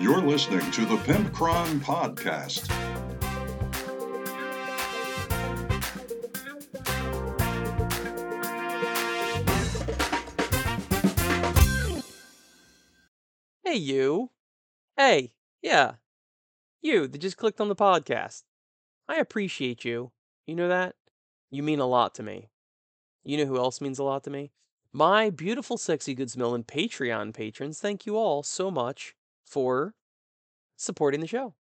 You're 0.00 0.20
listening 0.20 0.70
to 0.70 0.84
the 0.84 0.94
Pimpcron 0.98 1.80
Podcast. 1.80 2.68
Hey, 13.64 13.74
you. 13.74 14.30
Hey, 14.96 15.32
yeah. 15.62 15.94
You 16.80 17.08
that 17.08 17.18
just 17.18 17.36
clicked 17.36 17.60
on 17.60 17.68
the 17.68 17.74
podcast. 17.74 18.44
I 19.08 19.16
appreciate 19.16 19.84
you. 19.84 20.12
You 20.46 20.54
know 20.54 20.68
that? 20.68 20.94
You 21.50 21.64
mean 21.64 21.80
a 21.80 21.86
lot 21.86 22.14
to 22.14 22.22
me. 22.22 22.50
You 23.24 23.36
know 23.38 23.46
who 23.46 23.56
else 23.56 23.80
means 23.80 23.98
a 23.98 24.04
lot 24.04 24.22
to 24.24 24.30
me? 24.30 24.52
My 24.92 25.28
beautiful, 25.28 25.76
sexy, 25.76 26.14
good 26.14 26.30
smelling 26.30 26.62
Patreon 26.62 27.34
patrons. 27.34 27.80
Thank 27.80 28.06
you 28.06 28.16
all 28.16 28.44
so 28.44 28.70
much 28.70 29.16
for 29.48 29.94
supporting 30.76 31.20
the 31.20 31.26
show. 31.26 31.54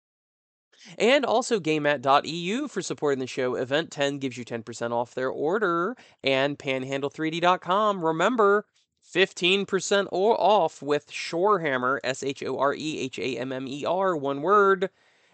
And 0.98 1.26
also 1.26 1.60
GameMat.eu 1.60 2.68
for 2.68 2.82
supporting 2.82 3.20
the 3.20 3.28
show. 3.28 3.56
Event 3.56 3.92
10 3.92 4.20
gives 4.20 4.38
you 4.38 4.46
10% 4.46 4.92
off 4.92 5.16
their 5.16 5.30
order. 5.30 5.96
And 6.24 6.58
Panhandle3D.com. 6.58 8.06
Remember, 8.06 8.66
15% 9.14 10.08
off 10.12 10.82
with 10.82 11.10
Shorehammer, 11.10 12.00
S 12.04 12.24
H 12.24 12.44
O 12.44 12.60
R 12.60 12.74
E 12.76 13.00
H 13.00 13.20
A 13.20 13.38
M 13.38 13.52
M 13.52 13.68
E 13.68 13.86
R, 13.86 14.16
one 14.16 14.42
word. 14.42 14.90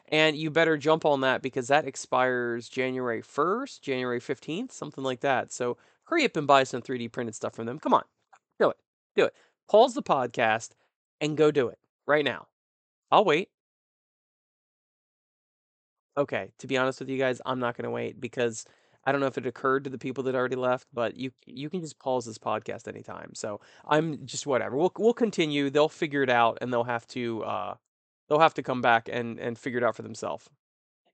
And 0.09 0.37
you 0.37 0.51
better 0.51 0.77
jump 0.77 1.05
on 1.05 1.21
that 1.21 1.41
because 1.41 1.69
that 1.69 1.87
expires 1.87 2.69
January 2.69 3.21
1st, 3.21 3.81
January 3.81 4.19
15th, 4.19 4.71
something 4.71 5.03
like 5.03 5.21
that. 5.21 5.51
So 5.51 5.77
hurry 6.03 6.25
up 6.25 6.37
and 6.37 6.45
buy 6.45 6.65
some 6.65 6.81
3D 6.81 7.11
printed 7.11 7.35
stuff 7.35 7.55
from 7.55 7.65
them. 7.65 7.79
Come 7.79 7.93
on, 7.93 8.03
do 8.59 8.69
it. 8.69 8.77
Do 9.15 9.25
it. 9.25 9.33
Pause 9.69 9.95
the 9.95 10.03
podcast 10.03 10.71
and 11.19 11.35
go 11.35 11.49
do 11.49 11.67
it 11.67 11.79
right 12.07 12.25
now. 12.25 12.47
I'll 13.11 13.25
wait. 13.25 13.49
Okay, 16.17 16.51
to 16.59 16.67
be 16.67 16.77
honest 16.77 16.99
with 16.99 17.09
you 17.09 17.17
guys, 17.17 17.41
I'm 17.45 17.59
not 17.59 17.75
going 17.75 17.85
to 17.85 17.89
wait 17.91 18.21
because 18.21 18.65
I 19.05 19.11
don't 19.11 19.19
know 19.19 19.27
if 19.27 19.37
it 19.37 19.47
occurred 19.47 19.83
to 19.85 19.89
the 19.89 19.97
people 19.97 20.23
that 20.25 20.35
already 20.35 20.55
left, 20.55 20.87
but 20.93 21.17
you 21.17 21.31
you 21.45 21.69
can 21.69 21.81
just 21.81 21.99
pause 21.99 22.25
this 22.25 22.37
podcast 22.37 22.87
anytime. 22.87 23.31
So 23.33 23.61
I'm 23.87 24.25
just 24.25 24.45
whatever. 24.45 24.77
We'll 24.77 24.91
we'll 24.97 25.13
continue. 25.13 25.69
They'll 25.69 25.89
figure 25.89 26.21
it 26.23 26.29
out, 26.29 26.59
and 26.61 26.71
they'll 26.71 26.83
have 26.83 27.07
to 27.07 27.43
uh, 27.43 27.75
they'll 28.29 28.39
have 28.39 28.53
to 28.55 28.63
come 28.63 28.81
back 28.81 29.09
and 29.11 29.39
and 29.39 29.57
figure 29.57 29.79
it 29.79 29.83
out 29.83 29.95
for 29.95 30.03
themselves. 30.03 30.47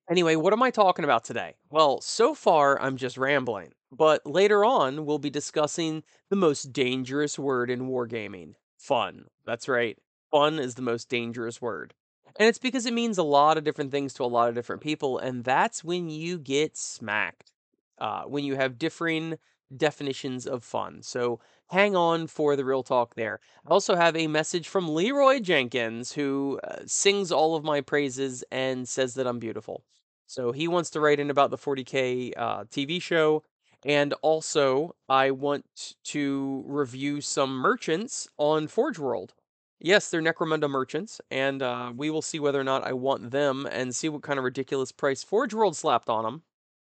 Anyway, 0.09 0.35
what 0.35 0.53
am 0.53 0.63
I 0.63 0.71
talking 0.71 1.05
about 1.05 1.23
today? 1.23 1.55
Well, 1.69 2.01
so 2.01 2.33
far 2.35 2.81
I'm 2.81 2.97
just 2.97 3.17
rambling, 3.17 3.73
but 3.91 4.25
later 4.25 4.65
on 4.65 5.05
we'll 5.05 5.19
be 5.19 5.29
discussing 5.29 6.03
the 6.29 6.35
most 6.35 6.73
dangerous 6.73 7.39
word 7.39 7.69
in 7.71 7.87
wargaming: 7.89 8.55
fun. 8.77 9.25
That's 9.45 9.69
right. 9.69 9.97
Fun 10.31 10.59
is 10.59 10.75
the 10.75 10.81
most 10.81 11.09
dangerous 11.09 11.61
word. 11.61 11.93
And 12.35 12.47
it's 12.47 12.59
because 12.59 12.85
it 12.85 12.93
means 12.93 13.17
a 13.17 13.23
lot 13.23 13.57
of 13.57 13.63
different 13.63 13.91
things 13.91 14.13
to 14.13 14.23
a 14.23 14.25
lot 14.25 14.49
of 14.49 14.55
different 14.55 14.81
people, 14.81 15.17
and 15.17 15.43
that's 15.43 15.83
when 15.83 16.09
you 16.09 16.37
get 16.37 16.77
smacked. 16.77 17.51
Uh, 17.97 18.23
when 18.23 18.45
you 18.45 18.55
have 18.55 18.79
differing 18.79 19.37
definitions 19.75 20.47
of 20.47 20.63
fun. 20.63 21.01
So 21.01 21.41
hang 21.67 21.95
on 21.95 22.27
for 22.27 22.55
the 22.55 22.63
real 22.63 22.81
talk 22.81 23.15
there. 23.15 23.41
I 23.67 23.71
also 23.71 23.95
have 23.95 24.15
a 24.15 24.27
message 24.27 24.69
from 24.69 24.95
Leroy 24.95 25.41
Jenkins, 25.41 26.13
who 26.13 26.61
uh, 26.63 26.77
sings 26.85 27.29
all 27.29 27.55
of 27.55 27.65
my 27.65 27.81
praises 27.81 28.41
and 28.51 28.87
says 28.87 29.15
that 29.15 29.27
I'm 29.27 29.37
beautiful. 29.39 29.83
So 30.27 30.53
he 30.53 30.67
wants 30.67 30.89
to 30.91 31.01
write 31.01 31.19
in 31.19 31.29
about 31.29 31.51
the 31.51 31.57
40K 31.57 32.33
uh, 32.37 32.63
TV 32.65 33.01
show. 33.01 33.43
And 33.85 34.13
also, 34.21 34.95
I 35.09 35.31
want 35.31 35.95
to 36.05 36.63
review 36.65 37.19
some 37.19 37.55
merchants 37.55 38.27
on 38.37 38.67
Forge 38.67 38.99
World. 38.99 39.33
Yes, 39.81 40.09
they're 40.09 40.21
Necromunda 40.21 40.69
merchants, 40.69 41.21
and 41.31 41.61
uh, 41.61 41.93
we 41.95 42.09
will 42.09 42.21
see 42.21 42.37
whether 42.37 42.59
or 42.59 42.65
not 42.65 42.85
I 42.85 42.91
want 42.91 43.31
them 43.31 43.65
and 43.65 43.95
see 43.95 44.09
what 44.09 44.23
kind 44.23 44.37
of 44.37 44.43
ridiculous 44.43 44.91
price 44.91 45.23
Forge 45.23 45.53
World 45.53 45.75
slapped 45.75 46.09
on 46.09 46.25
them. 46.25 46.43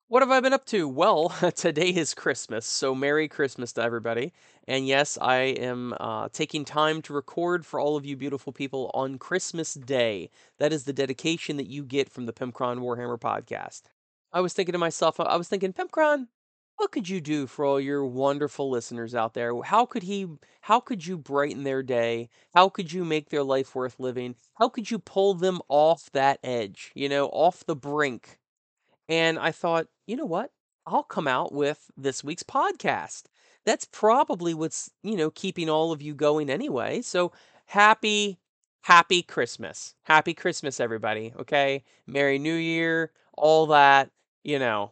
What 0.08 0.20
have 0.20 0.30
I 0.30 0.40
been 0.40 0.52
up 0.52 0.66
to? 0.66 0.86
Well, 0.86 1.30
today 1.56 1.88
is 1.88 2.12
Christmas, 2.12 2.66
so 2.66 2.94
Merry 2.94 3.28
Christmas 3.28 3.72
to 3.72 3.82
everybody. 3.82 4.34
And 4.68 4.86
yes, 4.86 5.16
I 5.18 5.36
am 5.36 5.94
uh, 6.00 6.28
taking 6.34 6.66
time 6.66 7.00
to 7.02 7.14
record 7.14 7.64
for 7.64 7.80
all 7.80 7.96
of 7.96 8.04
you 8.04 8.14
beautiful 8.14 8.52
people 8.52 8.90
on 8.92 9.16
Christmas 9.16 9.72
Day. 9.72 10.28
That 10.58 10.70
is 10.70 10.84
the 10.84 10.92
dedication 10.92 11.56
that 11.56 11.68
you 11.68 11.84
get 11.84 12.10
from 12.10 12.26
the 12.26 12.32
Pimpcron 12.34 12.80
Warhammer 12.80 13.18
podcast. 13.18 13.84
I 14.34 14.42
was 14.42 14.52
thinking 14.52 14.74
to 14.74 14.78
myself, 14.78 15.18
I 15.18 15.36
was 15.36 15.48
thinking, 15.48 15.72
Pimpcron, 15.72 16.26
what 16.82 16.90
could 16.90 17.08
you 17.08 17.20
do 17.20 17.46
for 17.46 17.64
all 17.64 17.78
your 17.78 18.04
wonderful 18.04 18.68
listeners 18.68 19.14
out 19.14 19.34
there? 19.34 19.62
How 19.62 19.86
could 19.86 20.02
he 20.02 20.26
how 20.62 20.80
could 20.80 21.06
you 21.06 21.16
brighten 21.16 21.62
their 21.62 21.80
day? 21.80 22.28
How 22.56 22.68
could 22.68 22.92
you 22.92 23.04
make 23.04 23.30
their 23.30 23.44
life 23.44 23.76
worth 23.76 24.00
living? 24.00 24.34
How 24.54 24.68
could 24.68 24.90
you 24.90 24.98
pull 24.98 25.34
them 25.34 25.60
off 25.68 26.10
that 26.10 26.40
edge, 26.42 26.90
you 26.96 27.08
know, 27.08 27.28
off 27.28 27.64
the 27.64 27.76
brink? 27.76 28.40
And 29.08 29.38
I 29.38 29.52
thought, 29.52 29.86
you 30.08 30.16
know 30.16 30.26
what? 30.26 30.50
I'll 30.84 31.04
come 31.04 31.28
out 31.28 31.52
with 31.52 31.88
this 31.96 32.24
week's 32.24 32.42
podcast. 32.42 33.26
That's 33.64 33.84
probably 33.84 34.52
what's, 34.52 34.90
you 35.04 35.16
know, 35.16 35.30
keeping 35.30 35.70
all 35.70 35.92
of 35.92 36.02
you 36.02 36.16
going 36.16 36.50
anyway. 36.50 37.00
So 37.02 37.30
happy 37.66 38.40
happy 38.80 39.22
Christmas. 39.22 39.94
Happy 40.02 40.34
Christmas 40.34 40.80
everybody, 40.80 41.32
okay? 41.38 41.84
Merry 42.08 42.40
New 42.40 42.56
Year, 42.56 43.12
all 43.34 43.66
that, 43.66 44.10
you 44.42 44.58
know, 44.58 44.90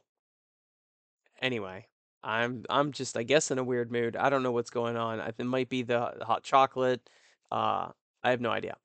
Anyway, 1.41 1.87
I'm 2.23 2.65
I'm 2.69 2.93
just 2.93 3.17
I 3.17 3.23
guess 3.23 3.51
in 3.51 3.59
a 3.59 3.65
weird 3.65 3.91
mood. 3.91 4.17
I 4.17 4.31
don't 4.31 4.43
know 4.43 4.53
what's 4.53 4.71
going 4.71 4.97
on. 4.97 5.21
It 5.21 5.45
might 5.45 5.69
be 5.69 5.83
the 5.83 6.15
hot 6.23 6.43
chocolate. 6.43 7.09
Uh, 7.51 7.89
I 8.23 8.31
have 8.31 8.41
no 8.41 8.51
idea. 8.51 8.77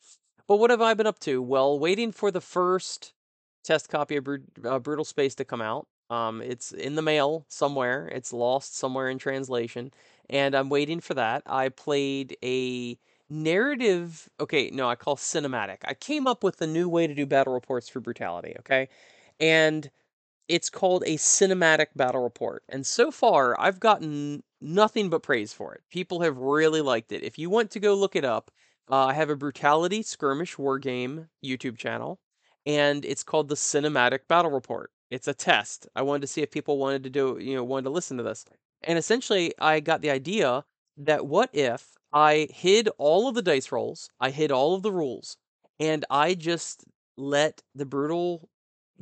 But 0.47 0.57
what 0.57 0.69
have 0.69 0.81
I 0.81 0.93
been 0.93 1.07
up 1.07 1.19
to? 1.19 1.41
Well, 1.41 1.79
waiting 1.79 2.11
for 2.11 2.31
the 2.31 2.41
first 2.41 3.13
test 3.63 3.89
copy 3.89 4.15
of 4.15 4.27
uh, 4.63 4.79
Brutal 4.79 5.05
Space 5.05 5.35
to 5.35 5.45
come 5.45 5.61
out. 5.61 5.87
Um, 6.09 6.41
it's 6.41 6.71
in 6.71 6.95
the 6.95 7.01
mail 7.01 7.45
somewhere. 7.49 8.07
It's 8.07 8.31
lost 8.31 8.77
somewhere 8.77 9.09
in 9.09 9.17
translation, 9.17 9.91
and 10.29 10.55
I'm 10.55 10.69
waiting 10.69 10.99
for 10.99 11.15
that. 11.15 11.41
I 11.47 11.69
played 11.69 12.37
a 12.43 12.97
narrative. 13.29 14.29
Okay, 14.39 14.69
no, 14.71 14.87
I 14.87 14.95
call 14.95 15.15
cinematic. 15.15 15.77
I 15.85 15.95
came 15.95 16.27
up 16.27 16.43
with 16.43 16.61
a 16.61 16.67
new 16.67 16.87
way 16.87 17.07
to 17.07 17.15
do 17.15 17.25
battle 17.25 17.53
reports 17.53 17.89
for 17.89 17.99
Brutality. 17.99 18.55
Okay, 18.59 18.87
and 19.39 19.89
it's 20.47 20.69
called 20.69 21.03
a 21.05 21.17
cinematic 21.17 21.87
battle 21.95 22.21
report. 22.21 22.63
And 22.69 22.85
so 22.85 23.11
far, 23.11 23.59
I've 23.59 23.79
gotten 23.79 24.43
nothing 24.61 25.09
but 25.09 25.23
praise 25.23 25.53
for 25.53 25.73
it. 25.73 25.81
People 25.89 26.21
have 26.21 26.37
really 26.37 26.81
liked 26.81 27.11
it. 27.11 27.23
If 27.23 27.37
you 27.37 27.49
want 27.49 27.71
to 27.71 27.79
go 27.79 27.95
look 27.95 28.15
it 28.15 28.25
up, 28.25 28.51
uh, 28.89 29.05
I 29.07 29.13
have 29.13 29.29
a 29.29 29.35
Brutality 29.35 30.03
Skirmish 30.03 30.57
War 30.57 30.77
Game 30.77 31.27
YouTube 31.43 31.77
channel, 31.77 32.19
and 32.65 33.03
it's 33.03 33.23
called 33.23 33.49
the 33.49 33.55
Cinematic 33.55 34.27
Battle 34.27 34.51
Report. 34.51 34.91
It's 35.09 35.27
a 35.27 35.33
test. 35.33 35.87
I 35.95 36.01
wanted 36.03 36.21
to 36.21 36.27
see 36.27 36.41
if 36.41 36.51
people 36.51 36.77
wanted 36.77 37.03
to 37.03 37.09
do, 37.09 37.37
you 37.39 37.55
know, 37.55 37.63
wanted 37.63 37.85
to 37.85 37.89
listen 37.91 38.17
to 38.17 38.23
this. 38.23 38.45
And 38.83 38.97
essentially, 38.97 39.53
I 39.59 39.79
got 39.79 40.01
the 40.01 40.11
idea 40.11 40.63
that 40.97 41.25
what 41.25 41.49
if 41.53 41.95
I 42.13 42.47
hid 42.51 42.89
all 42.97 43.27
of 43.27 43.35
the 43.35 43.41
dice 43.41 43.71
rolls, 43.71 44.09
I 44.19 44.29
hid 44.29 44.51
all 44.51 44.75
of 44.75 44.83
the 44.83 44.91
rules, 44.91 45.37
and 45.79 46.05
I 46.09 46.35
just 46.35 46.85
let 47.17 47.61
the 47.73 47.85
brutal 47.85 48.49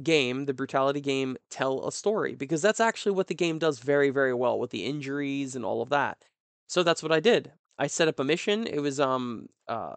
game, 0.02 0.46
the 0.46 0.54
brutality 0.54 1.02
game, 1.02 1.38
tell 1.50 1.86
a 1.88 1.92
story 1.92 2.36
because 2.36 2.62
that's 2.62 2.80
actually 2.80 3.12
what 3.12 3.28
the 3.28 3.36
game 3.36 3.59
does 3.59 3.80
very, 3.80 4.09
very 4.09 4.34
well 4.34 4.58
with 4.58 4.72
the 4.72 4.86
injuries 4.86 5.56
and 5.56 5.64
all 5.64 5.81
of 5.81 5.90
that. 5.90 6.24
So 6.68 6.81
that's 6.84 7.04
what 7.04 7.12
I 7.12 7.20
did. 7.20 7.52
I 7.78 7.88
set 7.88 8.08
up 8.08 8.20
a 8.20 8.24
mission. 8.24 8.66
It 8.68 8.80
was 8.80 9.00
um 9.00 9.50
uh 9.68 9.96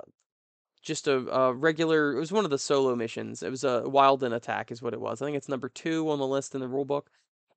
just 0.82 1.08
a, 1.08 1.16
a 1.34 1.52
regular. 1.52 2.12
It 2.12 2.20
was 2.20 2.32
one 2.32 2.44
of 2.44 2.50
the 2.50 2.58
solo 2.58 2.94
missions. 2.94 3.42
It 3.42 3.50
was 3.50 3.64
a 3.64 3.82
Wilden 3.86 4.32
attack, 4.32 4.70
is 4.70 4.82
what 4.82 4.94
it 4.94 5.00
was. 5.00 5.20
I 5.20 5.26
think 5.26 5.36
it's 5.36 5.48
number 5.48 5.68
two 5.68 6.08
on 6.10 6.18
the 6.18 6.26
list 6.26 6.54
in 6.54 6.60
the 6.60 6.68
rulebook. 6.68 7.06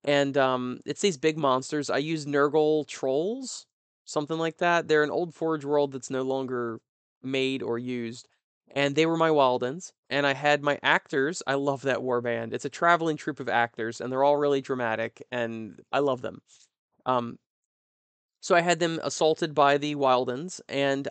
And 0.04 0.36
um, 0.38 0.80
it's 0.86 1.02
these 1.02 1.18
big 1.18 1.38
monsters. 1.38 1.90
I 1.90 1.98
use 1.98 2.26
Nurgle 2.26 2.88
trolls, 2.88 3.66
something 4.06 4.38
like 4.38 4.58
that. 4.58 4.88
They're 4.88 5.04
an 5.04 5.12
old 5.12 5.36
Forge 5.36 5.64
world 5.64 5.92
that's 5.92 6.10
no 6.10 6.24
longer 6.24 6.80
made 7.22 7.62
or 7.62 7.78
used 7.78 8.28
and 8.72 8.96
they 8.96 9.06
were 9.06 9.18
my 9.18 9.30
Wildens. 9.30 9.92
And 10.10 10.25
I 10.25 10.33
had 10.33 10.63
my 10.63 10.80
actors. 10.81 11.44
I 11.45 11.56
love 11.56 11.83
that 11.83 12.01
war 12.01 12.21
band. 12.21 12.54
It's 12.54 12.66
a 12.66 12.69
traveling 12.69 13.18
troupe 13.18 13.39
of 13.39 13.50
actors, 13.50 14.01
and 14.01 14.12
they're 14.12 14.24
all 14.24 14.38
really 14.38 14.62
dramatic, 14.62 15.25
and 15.31 15.80
I 15.92 16.00
love 16.00 16.21
them. 16.21 16.42
Um, 17.06 17.38
so 18.42 18.56
I 18.56 18.62
had 18.62 18.80
them 18.80 19.00
assaulted 19.04 19.54
by 19.54 19.77
the 19.77 19.95
Wildens, 19.95 20.62
and 20.69 21.07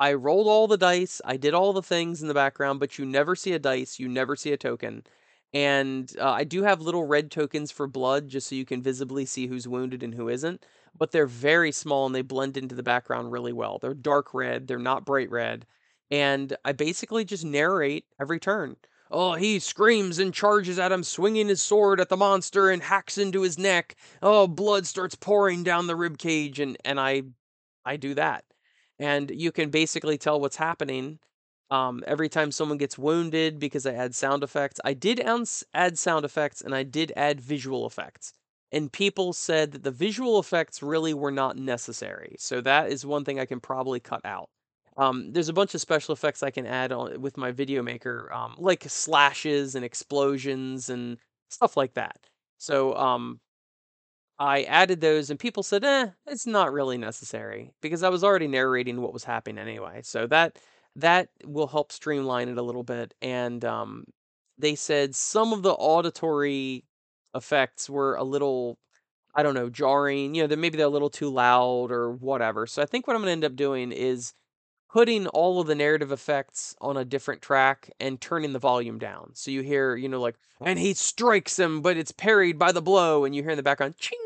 I 0.00 0.14
rolled 0.14 0.48
all 0.48 0.66
the 0.66 0.76
dice. 0.76 1.20
I 1.24 1.36
did 1.36 1.54
all 1.54 1.72
the 1.72 1.82
things 1.82 2.22
in 2.22 2.28
the 2.28 2.34
background, 2.34 2.80
but 2.80 2.98
you 2.98 3.06
never 3.06 3.36
see 3.36 3.52
a 3.52 3.58
dice. 3.58 3.98
You 4.00 4.08
never 4.08 4.34
see 4.34 4.52
a 4.52 4.56
token. 4.56 5.04
And 5.54 6.10
uh, 6.18 6.30
I 6.30 6.44
do 6.44 6.62
have 6.62 6.80
little 6.80 7.04
red 7.04 7.30
tokens 7.30 7.70
for 7.70 7.86
blood, 7.86 8.28
just 8.28 8.48
so 8.48 8.54
you 8.54 8.64
can 8.64 8.82
visibly 8.82 9.26
see 9.26 9.46
who's 9.46 9.68
wounded 9.68 10.02
and 10.02 10.14
who 10.14 10.28
isn't. 10.28 10.64
But 10.98 11.12
they're 11.12 11.26
very 11.26 11.72
small 11.72 12.06
and 12.06 12.14
they 12.14 12.22
blend 12.22 12.56
into 12.56 12.74
the 12.74 12.82
background 12.82 13.32
really 13.32 13.52
well. 13.52 13.78
They're 13.78 13.94
dark 13.94 14.34
red. 14.34 14.66
They're 14.66 14.78
not 14.78 15.04
bright 15.04 15.30
red 15.30 15.66
and 16.12 16.56
I 16.64 16.72
basically 16.72 17.24
just 17.24 17.44
narrate 17.44 18.04
every 18.20 18.38
turn. 18.38 18.76
Oh, 19.10 19.34
he 19.34 19.58
screams 19.58 20.20
and 20.20 20.32
charges 20.32 20.78
at 20.78 20.92
him, 20.92 21.02
swinging 21.04 21.48
his 21.48 21.60
sword 21.62 22.00
at 22.00 22.08
the 22.08 22.16
monster 22.16 22.70
and 22.70 22.82
hacks 22.82 23.18
into 23.18 23.42
his 23.42 23.58
neck. 23.58 23.96
Oh, 24.22 24.46
blood 24.46 24.86
starts 24.86 25.16
pouring 25.16 25.64
down 25.64 25.88
the 25.88 25.96
rib 25.96 26.18
cage, 26.18 26.60
and 26.60 26.76
and 26.84 27.00
I, 27.00 27.24
I 27.84 27.96
do 27.96 28.14
that, 28.14 28.44
and 28.98 29.30
you 29.30 29.52
can 29.52 29.70
basically 29.70 30.18
tell 30.18 30.40
what's 30.40 30.56
happening 30.56 31.18
Um, 31.70 32.04
every 32.06 32.28
time 32.28 32.52
someone 32.52 32.78
gets 32.78 32.98
wounded 32.98 33.58
because 33.58 33.86
I 33.86 33.94
add 33.94 34.14
sound 34.14 34.44
effects, 34.44 34.80
I 34.84 34.94
did 34.94 35.20
add 35.20 35.98
sound 35.98 36.24
effects 36.24 36.60
and 36.62 36.74
I 36.74 36.82
did 36.84 37.12
add 37.16 37.40
visual 37.40 37.86
effects. 37.86 38.34
And 38.70 38.92
people 38.92 39.32
said 39.32 39.72
that 39.72 39.82
the 39.82 39.90
visual 39.90 40.38
effects 40.38 40.82
really 40.82 41.14
were 41.14 41.32
not 41.32 41.56
necessary. 41.56 42.36
So 42.38 42.60
that 42.62 42.90
is 42.92 43.06
one 43.06 43.24
thing 43.24 43.40
I 43.40 43.46
can 43.46 43.60
probably 43.60 44.00
cut 44.00 44.20
out. 44.24 44.50
Um, 44.96 45.32
there's 45.32 45.48
a 45.48 45.52
bunch 45.54 45.74
of 45.74 45.80
special 45.80 46.12
effects 46.12 46.42
I 46.42 46.50
can 46.50 46.66
add 46.66 46.92
on 46.92 47.20
with 47.20 47.36
my 47.36 47.50
video 47.50 47.82
maker, 47.82 48.30
um, 48.32 48.54
like 48.58 48.84
slashes 48.88 49.74
and 49.74 49.84
explosions 49.84 50.90
and 50.90 51.18
stuff 51.48 51.76
like 51.76 51.94
that. 51.94 52.18
So 52.58 52.94
um, 52.96 53.40
I 54.38 54.62
added 54.64 55.00
those, 55.00 55.30
and 55.30 55.38
people 55.38 55.62
said, 55.62 55.84
"Eh, 55.84 56.08
it's 56.26 56.46
not 56.46 56.72
really 56.72 56.98
necessary," 56.98 57.72
because 57.80 58.02
I 58.02 58.08
was 58.08 58.24
already 58.24 58.48
narrating 58.48 59.00
what 59.00 59.12
was 59.12 59.24
happening 59.24 59.58
anyway. 59.58 60.02
So 60.02 60.26
that 60.28 60.58
that 60.96 61.28
will 61.44 61.66
help 61.68 61.92
streamline 61.92 62.48
it 62.48 62.58
a 62.58 62.62
little 62.62 62.82
bit. 62.84 63.14
And 63.22 63.64
um, 63.64 64.04
they 64.58 64.74
said 64.74 65.14
some 65.14 65.52
of 65.52 65.62
the 65.62 65.72
auditory 65.72 66.84
effects 67.34 67.88
were 67.88 68.16
a 68.16 68.24
little, 68.24 68.78
I 69.34 69.42
don't 69.42 69.54
know, 69.54 69.70
jarring. 69.70 70.34
You 70.34 70.42
know, 70.44 70.48
that 70.48 70.58
maybe 70.58 70.76
they're 70.78 70.86
a 70.86 70.90
little 70.90 71.10
too 71.10 71.30
loud 71.30 71.92
or 71.92 72.12
whatever. 72.12 72.66
So 72.66 72.82
I 72.82 72.86
think 72.86 73.06
what 73.06 73.16
I'm 73.16 73.22
going 73.22 73.28
to 73.28 73.32
end 73.32 73.44
up 73.44 73.56
doing 73.56 73.92
is 73.92 74.34
putting 74.92 75.26
all 75.28 75.58
of 75.58 75.66
the 75.66 75.74
narrative 75.74 76.12
effects 76.12 76.76
on 76.80 76.98
a 76.98 77.04
different 77.04 77.40
track 77.40 77.90
and 77.98 78.20
turning 78.20 78.52
the 78.52 78.58
volume 78.58 78.98
down. 78.98 79.30
So 79.32 79.50
you 79.50 79.62
hear, 79.62 79.96
you 79.96 80.06
know, 80.06 80.20
like, 80.20 80.36
and 80.60 80.78
he 80.78 80.92
strikes 80.92 81.58
him, 81.58 81.80
but 81.80 81.96
it's 81.96 82.12
parried 82.12 82.58
by 82.58 82.72
the 82.72 82.82
blow, 82.82 83.24
and 83.24 83.34
you 83.34 83.42
hear 83.42 83.52
in 83.52 83.56
the 83.56 83.62
background, 83.62 83.96
ching, 83.96 84.18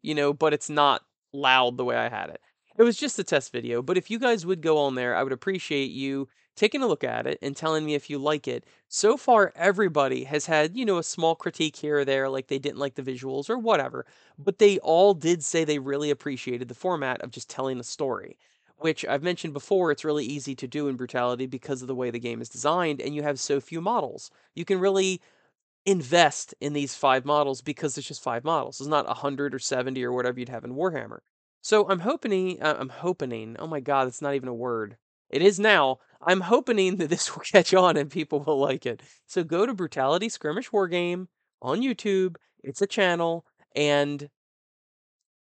you 0.00 0.14
know, 0.14 0.32
but 0.32 0.54
it's 0.54 0.70
not 0.70 1.02
loud 1.34 1.76
the 1.76 1.84
way 1.84 1.96
I 1.96 2.08
had 2.08 2.30
it. 2.30 2.40
It 2.78 2.82
was 2.82 2.96
just 2.96 3.18
a 3.18 3.24
test 3.24 3.52
video, 3.52 3.82
but 3.82 3.98
if 3.98 4.10
you 4.10 4.18
guys 4.18 4.46
would 4.46 4.62
go 4.62 4.78
on 4.78 4.94
there, 4.94 5.14
I 5.14 5.22
would 5.22 5.34
appreciate 5.34 5.90
you 5.90 6.28
taking 6.56 6.82
a 6.82 6.86
look 6.86 7.04
at 7.04 7.26
it 7.26 7.38
and 7.42 7.54
telling 7.54 7.84
me 7.84 7.94
if 7.94 8.08
you 8.08 8.18
like 8.18 8.48
it. 8.48 8.64
So 8.88 9.18
far, 9.18 9.52
everybody 9.54 10.24
has 10.24 10.46
had, 10.46 10.74
you 10.74 10.86
know, 10.86 10.96
a 10.96 11.02
small 11.02 11.34
critique 11.34 11.76
here 11.76 11.98
or 11.98 12.04
there, 12.06 12.30
like 12.30 12.46
they 12.46 12.58
didn't 12.58 12.78
like 12.78 12.94
the 12.94 13.02
visuals 13.02 13.50
or 13.50 13.58
whatever, 13.58 14.06
but 14.38 14.58
they 14.58 14.78
all 14.78 15.12
did 15.12 15.44
say 15.44 15.64
they 15.64 15.78
really 15.78 16.10
appreciated 16.10 16.68
the 16.68 16.74
format 16.74 17.20
of 17.20 17.30
just 17.30 17.50
telling 17.50 17.78
a 17.78 17.84
story 17.84 18.38
which 18.80 19.04
I've 19.06 19.22
mentioned 19.22 19.52
before, 19.52 19.90
it's 19.90 20.04
really 20.04 20.24
easy 20.24 20.54
to 20.56 20.66
do 20.66 20.88
in 20.88 20.96
Brutality 20.96 21.46
because 21.46 21.82
of 21.82 21.88
the 21.88 21.94
way 21.94 22.10
the 22.10 22.18
game 22.18 22.40
is 22.40 22.48
designed, 22.48 23.00
and 23.00 23.14
you 23.14 23.22
have 23.22 23.38
so 23.40 23.60
few 23.60 23.80
models. 23.80 24.30
You 24.54 24.64
can 24.64 24.80
really 24.80 25.20
invest 25.86 26.54
in 26.60 26.72
these 26.72 26.94
five 26.94 27.24
models 27.24 27.62
because 27.62 27.96
it's 27.96 28.08
just 28.08 28.22
five 28.22 28.44
models. 28.44 28.80
It's 28.80 28.88
not 28.88 29.06
100 29.06 29.54
or 29.54 29.58
70 29.58 30.04
or 30.04 30.12
whatever 30.12 30.38
you'd 30.38 30.48
have 30.48 30.64
in 30.64 30.74
Warhammer. 30.74 31.18
So 31.62 31.88
I'm 31.88 32.00
hoping, 32.00 32.62
uh, 32.62 32.76
I'm 32.78 32.88
hoping, 32.88 33.56
oh 33.58 33.66
my 33.66 33.80
god, 33.80 34.08
it's 34.08 34.22
not 34.22 34.34
even 34.34 34.48
a 34.48 34.54
word. 34.54 34.96
It 35.30 35.42
is 35.42 35.60
now. 35.60 35.98
I'm 36.22 36.40
hoping 36.40 36.96
that 36.98 37.08
this 37.08 37.34
will 37.34 37.42
catch 37.42 37.72
on 37.74 37.96
and 37.96 38.10
people 38.10 38.40
will 38.40 38.58
like 38.58 38.86
it. 38.86 39.02
So 39.26 39.44
go 39.44 39.66
to 39.66 39.74
Brutality 39.74 40.28
Skirmish 40.28 40.72
War 40.72 40.88
Game 40.88 41.28
on 41.62 41.80
YouTube. 41.80 42.36
It's 42.62 42.82
a 42.82 42.86
channel, 42.86 43.46
and 43.74 44.28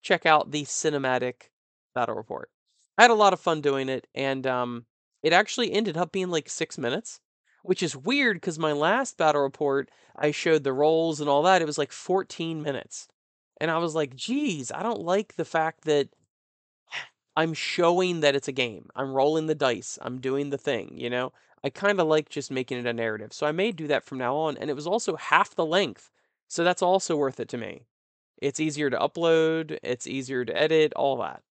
check 0.02 0.26
out 0.26 0.50
the 0.50 0.64
cinematic 0.64 1.50
battle 1.94 2.14
report. 2.14 2.50
I 2.96 3.02
had 3.02 3.10
a 3.10 3.14
lot 3.14 3.32
of 3.32 3.40
fun 3.40 3.60
doing 3.60 3.88
it, 3.88 4.06
and 4.14 4.46
um, 4.46 4.86
it 5.22 5.32
actually 5.32 5.72
ended 5.72 5.96
up 5.96 6.12
being 6.12 6.30
like 6.30 6.48
six 6.48 6.78
minutes, 6.78 7.20
which 7.62 7.82
is 7.82 7.96
weird 7.96 8.36
because 8.36 8.58
my 8.58 8.72
last 8.72 9.16
battle 9.16 9.42
report, 9.42 9.90
I 10.14 10.30
showed 10.30 10.64
the 10.64 10.72
rolls 10.72 11.20
and 11.20 11.28
all 11.28 11.42
that. 11.42 11.62
It 11.62 11.66
was 11.66 11.78
like 11.78 11.92
14 11.92 12.62
minutes. 12.62 13.08
And 13.60 13.70
I 13.70 13.78
was 13.78 13.94
like, 13.94 14.14
geez, 14.14 14.70
I 14.70 14.82
don't 14.82 15.00
like 15.00 15.36
the 15.36 15.44
fact 15.44 15.84
that 15.84 16.08
I'm 17.36 17.54
showing 17.54 18.20
that 18.20 18.36
it's 18.36 18.48
a 18.48 18.52
game. 18.52 18.90
I'm 18.94 19.12
rolling 19.12 19.46
the 19.46 19.54
dice. 19.54 19.98
I'm 20.02 20.20
doing 20.20 20.50
the 20.50 20.58
thing, 20.58 20.92
you 20.96 21.10
know? 21.10 21.32
I 21.64 21.70
kind 21.70 21.98
of 21.98 22.06
like 22.06 22.28
just 22.28 22.50
making 22.50 22.78
it 22.78 22.86
a 22.86 22.92
narrative. 22.92 23.32
So 23.32 23.46
I 23.46 23.52
may 23.52 23.72
do 23.72 23.86
that 23.88 24.04
from 24.04 24.18
now 24.18 24.36
on. 24.36 24.56
And 24.58 24.68
it 24.68 24.74
was 24.74 24.86
also 24.86 25.16
half 25.16 25.54
the 25.54 25.64
length. 25.64 26.10
So 26.46 26.62
that's 26.62 26.82
also 26.82 27.16
worth 27.16 27.40
it 27.40 27.48
to 27.48 27.56
me. 27.56 27.86
It's 28.42 28.60
easier 28.60 28.90
to 28.90 28.98
upload, 28.98 29.78
it's 29.82 30.06
easier 30.06 30.44
to 30.44 30.60
edit, 30.60 30.92
all 30.94 31.16
that 31.18 31.42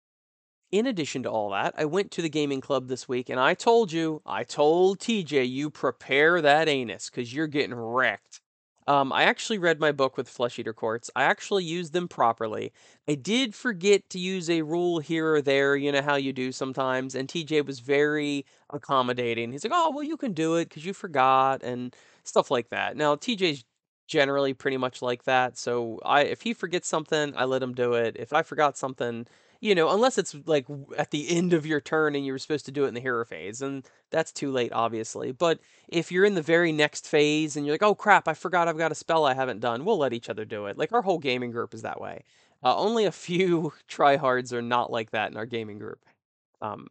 in 0.73 0.87
addition 0.87 1.21
to 1.21 1.29
all 1.29 1.51
that, 1.51 1.75
I 1.77 1.85
went 1.85 2.09
to 2.13 2.23
the 2.23 2.29
gaming 2.29 2.59
club 2.59 2.87
this 2.87 3.07
week 3.07 3.29
and 3.29 3.39
I 3.39 3.53
told 3.53 3.91
you, 3.91 4.23
I 4.25 4.43
told 4.43 4.97
TJ, 4.97 5.47
you 5.47 5.69
prepare 5.69 6.41
that 6.41 6.67
anus 6.67 7.11
because 7.11 7.31
you're 7.31 7.45
getting 7.45 7.75
wrecked. 7.75 8.41
Um, 8.87 9.13
I 9.13 9.25
actually 9.25 9.59
read 9.59 9.79
my 9.79 9.91
book 9.91 10.17
with 10.17 10.27
flesh 10.27 10.57
eater 10.57 10.73
courts. 10.73 11.11
I 11.15 11.25
actually 11.25 11.63
used 11.63 11.93
them 11.93 12.07
properly. 12.07 12.73
I 13.07 13.13
did 13.13 13.53
forget 13.53 14.09
to 14.09 14.19
use 14.19 14.49
a 14.49 14.63
rule 14.63 14.97
here 14.97 15.35
or 15.35 15.43
there, 15.43 15.75
you 15.75 15.91
know 15.91 16.01
how 16.01 16.15
you 16.15 16.33
do 16.33 16.51
sometimes. 16.51 17.13
And 17.13 17.29
TJ 17.29 17.67
was 17.67 17.79
very 17.79 18.43
accommodating. 18.71 19.51
He's 19.51 19.63
like, 19.63 19.73
oh, 19.75 19.91
well, 19.91 20.03
you 20.03 20.17
can 20.17 20.33
do 20.33 20.55
it 20.55 20.69
because 20.69 20.85
you 20.87 20.93
forgot 20.93 21.61
and 21.61 21.95
stuff 22.23 22.49
like 22.49 22.69
that. 22.69 22.97
Now, 22.97 23.15
TJ's 23.15 23.63
generally 24.07 24.55
pretty 24.55 24.77
much 24.77 25.03
like 25.03 25.25
that. 25.25 25.55
So 25.55 25.99
I, 26.03 26.23
if 26.23 26.41
he 26.41 26.53
forgets 26.53 26.87
something, 26.87 27.33
I 27.37 27.45
let 27.45 27.61
him 27.61 27.73
do 27.73 27.93
it. 27.93 28.17
If 28.17 28.33
I 28.33 28.41
forgot 28.41 28.75
something, 28.75 29.27
you 29.63 29.73
know, 29.75 29.91
unless 29.91 30.17
it's 30.17 30.35
like 30.45 30.65
at 30.97 31.11
the 31.11 31.29
end 31.29 31.53
of 31.53 31.65
your 31.65 31.79
turn 31.79 32.17
and 32.17 32.25
you 32.25 32.33
were 32.33 32.37
supposed 32.37 32.65
to 32.65 32.71
do 32.71 32.83
it 32.83 32.89
in 32.89 32.95
the 32.95 32.99
hero 32.99 33.23
phase, 33.23 33.61
and 33.61 33.87
that's 34.11 34.33
too 34.33 34.51
late, 34.51 34.73
obviously. 34.73 35.31
But 35.31 35.61
if 35.87 36.11
you're 36.11 36.25
in 36.25 36.35
the 36.35 36.41
very 36.41 36.73
next 36.73 37.07
phase 37.07 37.55
and 37.55 37.65
you're 37.65 37.73
like, 37.73 37.81
oh 37.81 37.95
crap, 37.95 38.27
I 38.27 38.33
forgot 38.33 38.67
I've 38.67 38.77
got 38.77 38.91
a 38.91 38.95
spell 38.95 39.23
I 39.23 39.33
haven't 39.33 39.61
done, 39.61 39.85
we'll 39.85 39.97
let 39.97 40.11
each 40.11 40.27
other 40.27 40.43
do 40.43 40.65
it. 40.65 40.77
Like 40.77 40.91
our 40.91 41.01
whole 41.01 41.17
gaming 41.17 41.51
group 41.51 41.73
is 41.73 41.83
that 41.83 42.01
way. 42.01 42.25
Uh, 42.61 42.75
only 42.75 43.05
a 43.05 43.11
few 43.11 43.71
tryhards 43.89 44.51
are 44.51 44.61
not 44.61 44.91
like 44.91 45.11
that 45.11 45.31
in 45.31 45.37
our 45.37 45.45
gaming 45.45 45.79
group. 45.79 46.03
Um, 46.61 46.87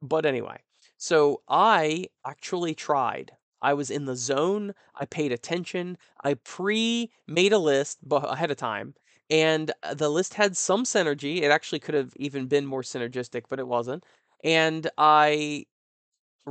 but 0.00 0.24
anyway, 0.24 0.60
so 0.98 1.42
I 1.48 2.06
actually 2.24 2.76
tried. 2.76 3.32
I 3.60 3.74
was 3.74 3.90
in 3.90 4.04
the 4.04 4.14
zone. 4.14 4.72
I 4.94 5.04
paid 5.04 5.32
attention. 5.32 5.98
I 6.22 6.34
pre 6.34 7.10
made 7.26 7.52
a 7.52 7.58
list 7.58 7.98
ahead 8.08 8.52
of 8.52 8.56
time 8.56 8.94
and 9.30 9.72
uh, 9.82 9.94
the 9.94 10.08
list 10.10 10.34
had 10.34 10.56
some 10.56 10.84
synergy. 10.84 11.42
It 11.42 11.50
actually 11.50 11.80
could 11.80 11.94
have 11.94 12.12
even 12.16 12.46
been 12.46 12.66
more 12.66 12.82
synergistic, 12.82 13.44
but 13.48 13.58
it 13.58 13.68
wasn't. 13.68 14.04
And 14.44 14.88
I 14.98 15.66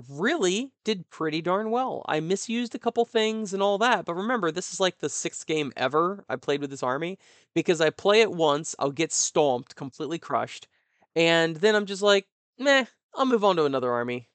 really 0.09 0.71
did 0.85 1.09
pretty 1.09 1.41
darn 1.41 1.71
well. 1.71 2.03
I 2.07 2.19
misused 2.19 2.75
a 2.75 2.79
couple 2.79 3.03
things 3.05 3.53
and 3.53 3.63
all 3.63 3.77
that, 3.79 4.05
but 4.05 4.15
remember, 4.15 4.51
this 4.51 4.71
is 4.71 4.79
like 4.79 4.99
the 4.99 5.09
sixth 5.09 5.45
game 5.47 5.73
ever 5.75 6.23
I 6.29 6.35
played 6.35 6.61
with 6.61 6.69
this 6.69 6.83
army 6.83 7.17
because 7.55 7.81
I 7.81 7.89
play 7.89 8.21
it 8.21 8.31
once, 8.31 8.75
I'll 8.79 8.91
get 8.91 9.11
stomped, 9.11 9.75
completely 9.75 10.19
crushed, 10.19 10.67
and 11.15 11.55
then 11.57 11.75
I'm 11.75 11.87
just 11.87 12.03
like, 12.03 12.27
meh, 12.59 12.85
I'll 13.15 13.25
move 13.25 13.43
on 13.43 13.55
to 13.57 13.65
another 13.65 13.91
army. 13.91 14.29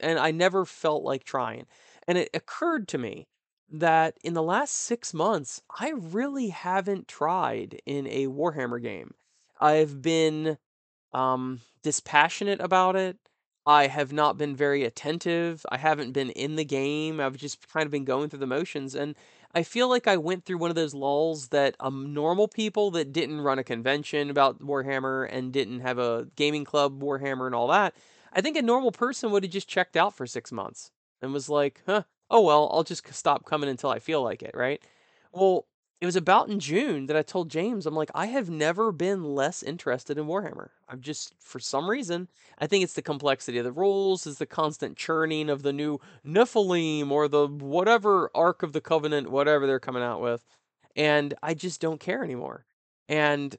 And 0.00 0.18
I 0.18 0.30
never 0.32 0.64
felt 0.66 1.04
like 1.04 1.24
trying. 1.24 1.66
And 2.08 2.18
it 2.18 2.30
occurred 2.34 2.88
to 2.88 2.98
me 2.98 3.28
that 3.72 4.18
in 4.22 4.34
the 4.34 4.42
last 4.42 4.74
six 4.74 5.14
months, 5.14 5.62
I 5.78 5.90
really 5.90 6.48
haven't 6.48 7.08
tried 7.08 7.80
in 7.86 8.06
a 8.06 8.26
Warhammer 8.26 8.80
game. 8.80 9.14
I've 9.60 10.02
been 10.02 10.58
um, 11.12 11.60
dispassionate 11.82 12.60
about 12.60 12.96
it. 12.96 13.16
I 13.64 13.86
have 13.86 14.12
not 14.12 14.36
been 14.38 14.56
very 14.56 14.84
attentive. 14.84 15.64
I 15.70 15.76
haven't 15.78 16.12
been 16.12 16.30
in 16.30 16.56
the 16.56 16.64
game. 16.64 17.20
I've 17.20 17.36
just 17.36 17.68
kind 17.72 17.86
of 17.86 17.92
been 17.92 18.04
going 18.04 18.28
through 18.28 18.40
the 18.40 18.46
motions. 18.46 18.94
And 18.94 19.14
I 19.54 19.62
feel 19.62 19.88
like 19.88 20.08
I 20.08 20.16
went 20.16 20.44
through 20.44 20.58
one 20.58 20.70
of 20.70 20.76
those 20.76 20.94
lulls 20.94 21.48
that 21.48 21.76
um, 21.78 22.12
normal 22.12 22.48
people 22.48 22.90
that 22.92 23.12
didn't 23.12 23.40
run 23.40 23.58
a 23.58 23.64
convention 23.64 24.30
about 24.30 24.60
Warhammer 24.60 25.28
and 25.30 25.52
didn't 25.52 25.80
have 25.80 25.98
a 25.98 26.26
gaming 26.36 26.64
club 26.64 27.00
Warhammer 27.00 27.46
and 27.46 27.54
all 27.54 27.68
that, 27.68 27.94
I 28.32 28.40
think 28.40 28.56
a 28.56 28.62
normal 28.62 28.92
person 28.92 29.30
would 29.30 29.44
have 29.44 29.52
just 29.52 29.68
checked 29.68 29.96
out 29.96 30.14
for 30.14 30.26
six 30.26 30.50
months 30.50 30.90
and 31.20 31.32
was 31.32 31.48
like, 31.48 31.82
huh, 31.86 32.02
oh 32.32 32.40
well, 32.40 32.68
I'll 32.72 32.82
just 32.82 33.12
stop 33.14 33.44
coming 33.44 33.70
until 33.70 33.90
I 33.90 34.00
feel 34.00 34.22
like 34.22 34.42
it, 34.42 34.52
right? 34.54 34.82
Well, 35.32 35.66
it 36.00 36.06
was 36.06 36.16
about 36.16 36.48
in 36.48 36.58
June 36.58 37.06
that 37.06 37.16
I 37.16 37.22
told 37.22 37.48
James, 37.48 37.86
I'm 37.86 37.94
like, 37.94 38.10
I 38.12 38.26
have 38.26 38.50
never 38.50 38.90
been 38.90 39.22
less 39.36 39.62
interested 39.62 40.18
in 40.18 40.24
Warhammer. 40.26 40.70
I'm 40.88 41.00
just, 41.00 41.34
for 41.38 41.60
some 41.60 41.88
reason, 41.88 42.28
I 42.58 42.66
think 42.66 42.82
it's 42.82 42.94
the 42.94 43.02
complexity 43.02 43.58
of 43.58 43.64
the 43.64 43.70
rules, 43.70 44.26
is 44.26 44.38
the 44.38 44.46
constant 44.46 44.96
churning 44.96 45.48
of 45.48 45.62
the 45.62 45.72
new 45.72 46.00
Nephilim 46.26 47.12
or 47.12 47.28
the 47.28 47.46
whatever 47.46 48.32
Ark 48.34 48.64
of 48.64 48.72
the 48.72 48.80
Covenant, 48.80 49.30
whatever 49.30 49.64
they're 49.64 49.78
coming 49.78 50.02
out 50.02 50.20
with. 50.20 50.44
And 50.96 51.34
I 51.40 51.54
just 51.54 51.80
don't 51.80 52.00
care 52.00 52.24
anymore. 52.24 52.64
And 53.08 53.56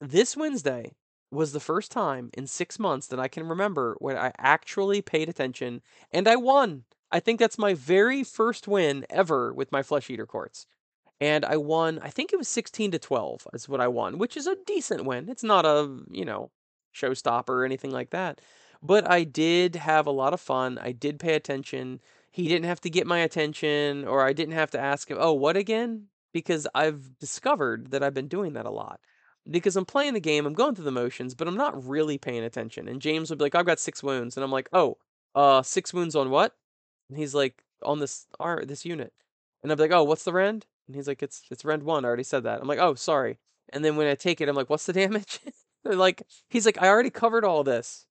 this 0.00 0.36
Wednesday 0.36 0.92
was 1.30 1.52
the 1.52 1.60
first 1.60 1.90
time 1.90 2.30
in 2.34 2.46
six 2.46 2.78
months 2.78 3.06
that 3.08 3.18
I 3.18 3.28
can 3.28 3.48
remember 3.48 3.96
when 3.98 4.16
I 4.16 4.32
actually 4.38 5.00
paid 5.02 5.28
attention 5.28 5.80
and 6.12 6.28
I 6.28 6.36
won. 6.36 6.84
I 7.12 7.20
think 7.20 7.38
that's 7.38 7.58
my 7.58 7.74
very 7.74 8.24
first 8.24 8.66
win 8.66 9.04
ever 9.10 9.52
with 9.52 9.70
my 9.70 9.82
flesh 9.82 10.08
eater 10.08 10.26
courts. 10.26 10.66
And 11.20 11.44
I 11.44 11.56
won, 11.56 12.00
I 12.02 12.08
think 12.08 12.32
it 12.32 12.38
was 12.38 12.48
16 12.48 12.90
to 12.92 12.98
12 12.98 13.46
is 13.52 13.68
what 13.68 13.80
I 13.80 13.86
won, 13.86 14.18
which 14.18 14.36
is 14.36 14.48
a 14.48 14.56
decent 14.66 15.04
win. 15.04 15.28
It's 15.28 15.44
not 15.44 15.64
a, 15.64 16.00
you 16.10 16.24
know, 16.24 16.50
showstopper 16.94 17.50
or 17.50 17.64
anything 17.64 17.92
like 17.92 18.10
that. 18.10 18.40
But 18.82 19.08
I 19.08 19.22
did 19.22 19.76
have 19.76 20.06
a 20.06 20.10
lot 20.10 20.34
of 20.34 20.40
fun. 20.40 20.78
I 20.82 20.90
did 20.90 21.20
pay 21.20 21.34
attention. 21.34 22.00
He 22.32 22.48
didn't 22.48 22.64
have 22.64 22.80
to 22.80 22.90
get 22.90 23.06
my 23.06 23.18
attention, 23.18 24.04
or 24.04 24.26
I 24.26 24.32
didn't 24.32 24.54
have 24.54 24.72
to 24.72 24.80
ask 24.80 25.08
him, 25.08 25.18
oh, 25.20 25.32
what 25.32 25.56
again? 25.56 26.06
Because 26.32 26.66
I've 26.74 27.18
discovered 27.18 27.92
that 27.92 28.02
I've 28.02 28.14
been 28.14 28.26
doing 28.26 28.54
that 28.54 28.66
a 28.66 28.70
lot. 28.70 29.00
Because 29.48 29.76
I'm 29.76 29.84
playing 29.84 30.14
the 30.14 30.20
game, 30.20 30.46
I'm 30.46 30.54
going 30.54 30.74
through 30.74 30.86
the 30.86 30.90
motions, 30.90 31.34
but 31.34 31.46
I'm 31.46 31.56
not 31.56 31.86
really 31.86 32.16
paying 32.18 32.42
attention. 32.42 32.88
And 32.88 33.02
James 33.02 33.28
would 33.30 33.38
be 33.38 33.44
like, 33.44 33.54
I've 33.54 33.66
got 33.66 33.78
six 33.78 34.02
wounds. 34.02 34.36
And 34.36 34.42
I'm 34.42 34.52
like, 34.52 34.68
oh, 34.72 34.98
uh, 35.34 35.62
six 35.62 35.92
wounds 35.92 36.16
on 36.16 36.30
what? 36.30 36.56
And 37.08 37.18
he's 37.18 37.34
like, 37.34 37.62
on 37.84 37.98
this 37.98 38.26
ar- 38.40 38.64
this 38.64 38.84
unit. 38.84 39.12
And 39.62 39.70
I'm 39.70 39.78
like, 39.78 39.92
oh, 39.92 40.04
what's 40.04 40.24
the 40.24 40.32
rend? 40.32 40.66
And 40.86 40.96
he's 40.96 41.08
like, 41.08 41.22
it's 41.22 41.42
it's 41.50 41.64
rend 41.64 41.82
one. 41.82 42.04
I 42.04 42.08
already 42.08 42.22
said 42.22 42.44
that. 42.44 42.60
I'm 42.60 42.68
like, 42.68 42.78
oh, 42.78 42.94
sorry. 42.94 43.38
And 43.72 43.84
then 43.84 43.96
when 43.96 44.06
I 44.06 44.14
take 44.14 44.40
it, 44.40 44.48
I'm 44.48 44.56
like, 44.56 44.70
what's 44.70 44.86
the 44.86 44.92
damage? 44.92 45.40
They're 45.84 45.96
like, 45.96 46.22
he's 46.48 46.66
like, 46.66 46.80
I 46.80 46.88
already 46.88 47.10
covered 47.10 47.44
all 47.44 47.64
this, 47.64 48.06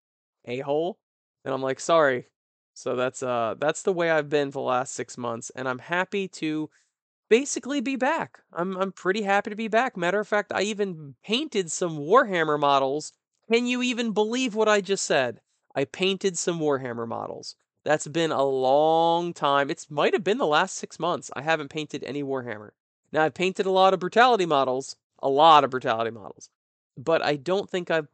a 0.45 0.59
hole. 0.59 0.99
And 1.45 1.53
I'm 1.53 1.61
like, 1.61 1.79
sorry. 1.79 2.27
So 2.73 2.95
that's 2.95 3.21
uh 3.21 3.55
that's 3.59 3.83
the 3.83 3.93
way 3.93 4.09
I've 4.09 4.29
been 4.29 4.51
for 4.51 4.59
the 4.63 4.69
last 4.69 4.93
six 4.93 5.17
months, 5.17 5.51
and 5.55 5.67
I'm 5.67 5.79
happy 5.79 6.27
to 6.29 6.69
basically 7.29 7.81
be 7.81 7.95
back. 7.95 8.39
I'm 8.53 8.77
I'm 8.77 8.91
pretty 8.91 9.23
happy 9.23 9.49
to 9.49 9.55
be 9.55 9.67
back. 9.67 9.97
Matter 9.97 10.19
of 10.19 10.27
fact, 10.27 10.51
I 10.53 10.63
even 10.63 11.15
painted 11.23 11.71
some 11.71 11.99
Warhammer 11.99 12.59
models. 12.59 13.13
Can 13.51 13.65
you 13.67 13.81
even 13.81 14.13
believe 14.13 14.55
what 14.55 14.69
I 14.69 14.81
just 14.81 15.05
said? 15.05 15.41
I 15.75 15.85
painted 15.85 16.37
some 16.37 16.59
Warhammer 16.59 17.07
models. 17.07 17.55
That's 17.83 18.07
been 18.07 18.31
a 18.31 18.43
long 18.43 19.33
time. 19.33 19.69
It 19.69 19.85
might 19.89 20.13
have 20.13 20.23
been 20.23 20.37
the 20.37 20.45
last 20.45 20.75
six 20.75 20.99
months. 20.99 21.31
I 21.35 21.41
haven't 21.41 21.69
painted 21.69 22.03
any 22.03 22.23
Warhammer. 22.23 22.71
Now 23.11 23.23
I've 23.23 23.33
painted 23.33 23.65
a 23.65 23.71
lot 23.71 23.93
of 23.93 23.99
brutality 23.99 24.45
models, 24.45 24.95
a 25.19 25.29
lot 25.29 25.63
of 25.63 25.71
brutality 25.71 26.11
models, 26.11 26.49
but 26.97 27.23
I 27.23 27.35
don't 27.35 27.69
think 27.69 27.91
I've 27.91 28.07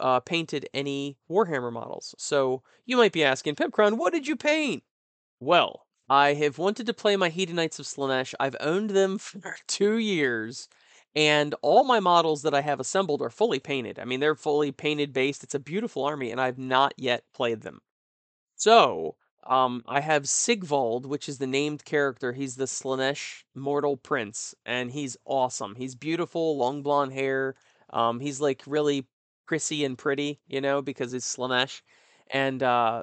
uh, 0.00 0.20
painted 0.20 0.68
any 0.74 1.16
Warhammer 1.30 1.72
models. 1.72 2.14
So 2.18 2.62
you 2.84 2.96
might 2.96 3.12
be 3.12 3.24
asking, 3.24 3.56
Pimpcron, 3.56 3.96
what 3.96 4.12
did 4.12 4.26
you 4.28 4.36
paint? 4.36 4.82
Well, 5.40 5.86
I 6.08 6.34
have 6.34 6.58
wanted 6.58 6.86
to 6.86 6.94
play 6.94 7.16
my 7.16 7.30
Hedonites 7.30 7.78
of 7.78 7.86
Slaanesh. 7.86 8.34
I've 8.38 8.56
owned 8.60 8.90
them 8.90 9.18
for 9.18 9.56
two 9.66 9.96
years, 9.98 10.68
and 11.14 11.54
all 11.62 11.84
my 11.84 12.00
models 12.00 12.42
that 12.42 12.54
I 12.54 12.60
have 12.60 12.80
assembled 12.80 13.22
are 13.22 13.30
fully 13.30 13.58
painted. 13.58 13.98
I 13.98 14.04
mean, 14.04 14.20
they're 14.20 14.34
fully 14.34 14.72
painted 14.72 15.12
based. 15.12 15.42
It's 15.42 15.54
a 15.54 15.60
beautiful 15.60 16.04
army, 16.04 16.30
and 16.30 16.40
I've 16.40 16.58
not 16.58 16.94
yet 16.96 17.24
played 17.32 17.62
them. 17.62 17.80
So, 18.64 19.16
um, 19.46 19.84
I 19.86 20.00
have 20.00 20.26
Sigvald, 20.26 21.04
which 21.04 21.28
is 21.28 21.36
the 21.36 21.46
named 21.46 21.84
character. 21.84 22.32
He's 22.32 22.56
the 22.56 22.64
Slaanesh 22.64 23.44
mortal 23.54 23.98
prince, 23.98 24.54
and 24.64 24.90
he's 24.90 25.18
awesome. 25.26 25.74
He's 25.74 25.94
beautiful, 25.94 26.56
long 26.56 26.82
blonde 26.82 27.12
hair. 27.12 27.56
Um, 27.90 28.20
he's 28.20 28.40
like 28.40 28.62
really 28.66 29.06
prissy 29.46 29.84
and 29.84 29.98
pretty, 29.98 30.40
you 30.46 30.62
know, 30.62 30.80
because 30.80 31.12
he's 31.12 31.26
Slaanesh. 31.26 31.82
And 32.30 32.62
uh, 32.62 33.02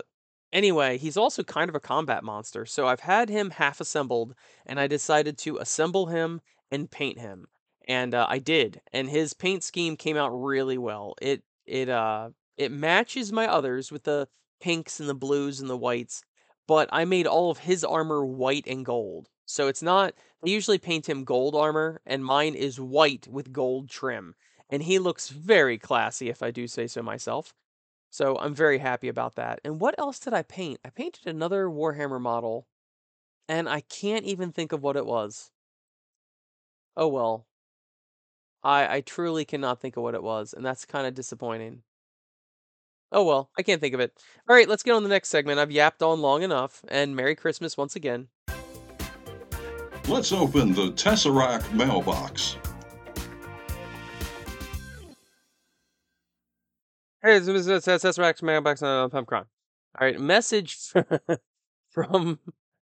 anyway, 0.51 0.97
he's 0.97 1.15
also 1.17 1.43
kind 1.43 1.69
of 1.69 1.75
a 1.75 1.79
combat 1.79 2.23
monster. 2.23 2.65
So 2.65 2.87
I've 2.87 3.01
had 3.01 3.29
him 3.29 3.51
half 3.51 3.79
assembled, 3.79 4.33
and 4.65 4.79
I 4.79 4.87
decided 4.87 5.37
to 5.39 5.57
assemble 5.57 6.07
him 6.07 6.41
and 6.71 6.89
paint 6.89 7.19
him. 7.19 7.45
And 7.87 8.15
uh, 8.15 8.25
I 8.27 8.39
did, 8.39 8.81
and 8.93 9.07
his 9.07 9.33
paint 9.33 9.63
scheme 9.63 9.95
came 9.95 10.17
out 10.17 10.29
really 10.29 10.79
well. 10.79 11.13
It 11.21 11.43
it 11.67 11.87
uh 11.89 12.29
it 12.57 12.71
matches 12.71 13.31
my 13.31 13.45
others 13.47 13.91
with 13.91 14.03
the 14.03 14.27
pinks 14.61 14.99
and 14.99 15.09
the 15.09 15.15
blues 15.15 15.59
and 15.59 15.69
the 15.69 15.77
whites, 15.77 16.23
but 16.67 16.87
I 16.91 17.03
made 17.05 17.27
all 17.27 17.51
of 17.51 17.59
his 17.59 17.83
armor 17.83 18.25
white 18.25 18.67
and 18.67 18.85
gold. 18.85 19.29
So 19.45 19.67
it's 19.67 19.81
not. 19.81 20.13
I 20.45 20.49
usually 20.49 20.77
paint 20.77 21.09
him 21.09 21.25
gold 21.25 21.55
armor, 21.55 22.01
and 22.05 22.23
mine 22.23 22.55
is 22.55 22.79
white 22.79 23.27
with 23.27 23.51
gold 23.51 23.89
trim 23.89 24.35
and 24.71 24.83
he 24.83 24.97
looks 24.97 25.29
very 25.29 25.77
classy, 25.77 26.29
if 26.29 26.41
I 26.41 26.49
do 26.49 26.65
say 26.65 26.87
so 26.87 27.03
myself. 27.03 27.53
So 28.09 28.37
I'm 28.37 28.55
very 28.55 28.79
happy 28.79 29.09
about 29.09 29.35
that. 29.35 29.59
And 29.63 29.79
what 29.79 29.95
else 29.99 30.17
did 30.19 30.33
I 30.33 30.43
paint? 30.43 30.79
I 30.83 30.89
painted 30.89 31.27
another 31.27 31.67
Warhammer 31.67 32.21
model, 32.21 32.67
and 33.47 33.67
I 33.69 33.81
can't 33.81 34.25
even 34.25 34.51
think 34.51 34.71
of 34.71 34.81
what 34.81 34.95
it 34.95 35.05
was. 35.05 35.51
Oh 36.95 37.09
well. 37.09 37.45
I 38.63 38.97
I 38.97 39.01
truly 39.01 39.43
cannot 39.45 39.81
think 39.81 39.97
of 39.97 40.03
what 40.03 40.15
it 40.15 40.23
was, 40.23 40.53
and 40.53 40.65
that's 40.65 40.85
kind 40.85 41.05
of 41.05 41.13
disappointing. 41.13 41.83
Oh 43.11 43.23
well, 43.23 43.49
I 43.57 43.61
can't 43.63 43.81
think 43.81 43.93
of 43.93 43.99
it. 43.99 44.13
All 44.47 44.55
right, 44.55 44.67
let's 44.67 44.83
get 44.83 44.93
on 44.93 45.03
the 45.03 45.09
next 45.09 45.29
segment. 45.29 45.59
I've 45.59 45.71
yapped 45.71 46.01
on 46.01 46.21
long 46.21 46.43
enough, 46.43 46.83
and 46.87 47.15
Merry 47.15 47.35
Christmas 47.35 47.77
once 47.77 47.95
again. 47.95 48.27
Let's 50.07 50.31
open 50.31 50.73
the 50.73 50.91
Tesseract 50.91 51.73
mailbox. 51.73 52.57
Hey, 57.21 57.37
this 57.39 57.67
is 57.67 57.85
Tesseract 57.85 58.41
mailbox 58.41 58.81
uh, 58.81 59.03
on 59.03 59.09
Pimpcron. 59.11 59.45
All 59.99 60.07
right, 60.07 60.19
message 60.19 60.77
from 61.91 62.39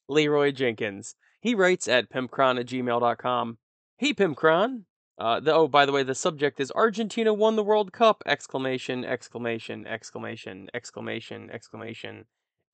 Leroy 0.08 0.50
Jenkins. 0.50 1.14
He 1.40 1.54
writes 1.54 1.86
at 1.88 2.10
pimpcron 2.10 2.58
at 2.58 2.66
gmail.com. 2.66 3.58
Hey, 3.96 4.12
Pimpcron. 4.12 4.82
Uh, 5.18 5.40
the, 5.40 5.54
oh, 5.54 5.66
by 5.66 5.86
the 5.86 5.92
way, 5.92 6.02
the 6.02 6.14
subject 6.14 6.60
is 6.60 6.70
Argentina 6.72 7.32
won 7.32 7.56
the 7.56 7.64
World 7.64 7.92
Cup! 7.92 8.22
Exclamation, 8.26 9.04
exclamation, 9.04 9.86
exclamation, 9.86 10.68
exclamation, 10.74 11.50
exclamation, 11.52 12.26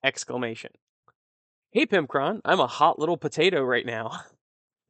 exclamation. 0.02 0.72
Hey, 1.70 1.86
Pimpcron. 1.86 2.40
I'm 2.44 2.60
a 2.60 2.66
hot 2.66 2.98
little 2.98 3.16
potato 3.16 3.62
right 3.62 3.86
now. 3.86 4.20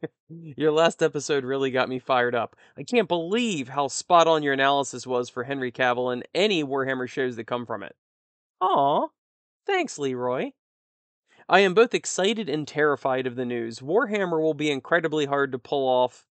your 0.28 0.72
last 0.72 1.02
episode 1.02 1.44
really 1.44 1.70
got 1.70 1.88
me 1.88 1.98
fired 1.98 2.34
up. 2.34 2.56
I 2.76 2.82
can't 2.82 3.06
believe 3.06 3.68
how 3.68 3.88
spot 3.88 4.26
on 4.26 4.42
your 4.42 4.54
analysis 4.54 5.06
was 5.06 5.28
for 5.28 5.44
Henry 5.44 5.70
Cavill 5.70 6.12
and 6.12 6.26
any 6.34 6.64
Warhammer 6.64 7.08
shows 7.08 7.36
that 7.36 7.44
come 7.44 7.66
from 7.66 7.82
it. 7.82 7.94
Aw, 8.60 9.08
thanks, 9.66 9.98
Leroy. 9.98 10.52
I 11.48 11.60
am 11.60 11.74
both 11.74 11.94
excited 11.94 12.48
and 12.48 12.66
terrified 12.66 13.26
of 13.26 13.36
the 13.36 13.44
news. 13.44 13.80
Warhammer 13.80 14.40
will 14.40 14.54
be 14.54 14.70
incredibly 14.70 15.26
hard 15.26 15.52
to 15.52 15.58
pull 15.58 15.86
off. 15.88 16.24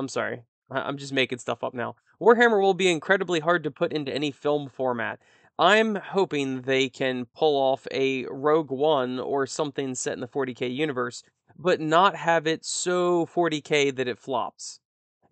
I'm 0.00 0.08
sorry, 0.08 0.42
I'm 0.70 0.96
just 0.96 1.12
making 1.12 1.38
stuff 1.38 1.62
up 1.62 1.74
now. 1.74 1.94
Warhammer 2.20 2.60
will 2.60 2.74
be 2.74 2.90
incredibly 2.90 3.40
hard 3.40 3.62
to 3.64 3.70
put 3.70 3.92
into 3.92 4.12
any 4.12 4.30
film 4.30 4.68
format. 4.68 5.20
I'm 5.58 5.94
hoping 5.94 6.62
they 6.62 6.88
can 6.88 7.26
pull 7.36 7.56
off 7.56 7.86
a 7.90 8.24
Rogue 8.26 8.70
One 8.70 9.20
or 9.20 9.46
something 9.46 9.94
set 9.94 10.14
in 10.14 10.20
the 10.20 10.26
40k 10.26 10.74
universe 10.74 11.22
but 11.60 11.80
not 11.80 12.16
have 12.16 12.46
it 12.46 12.64
so 12.64 13.26
40k 13.26 13.94
that 13.96 14.08
it 14.08 14.18
flops. 14.18 14.80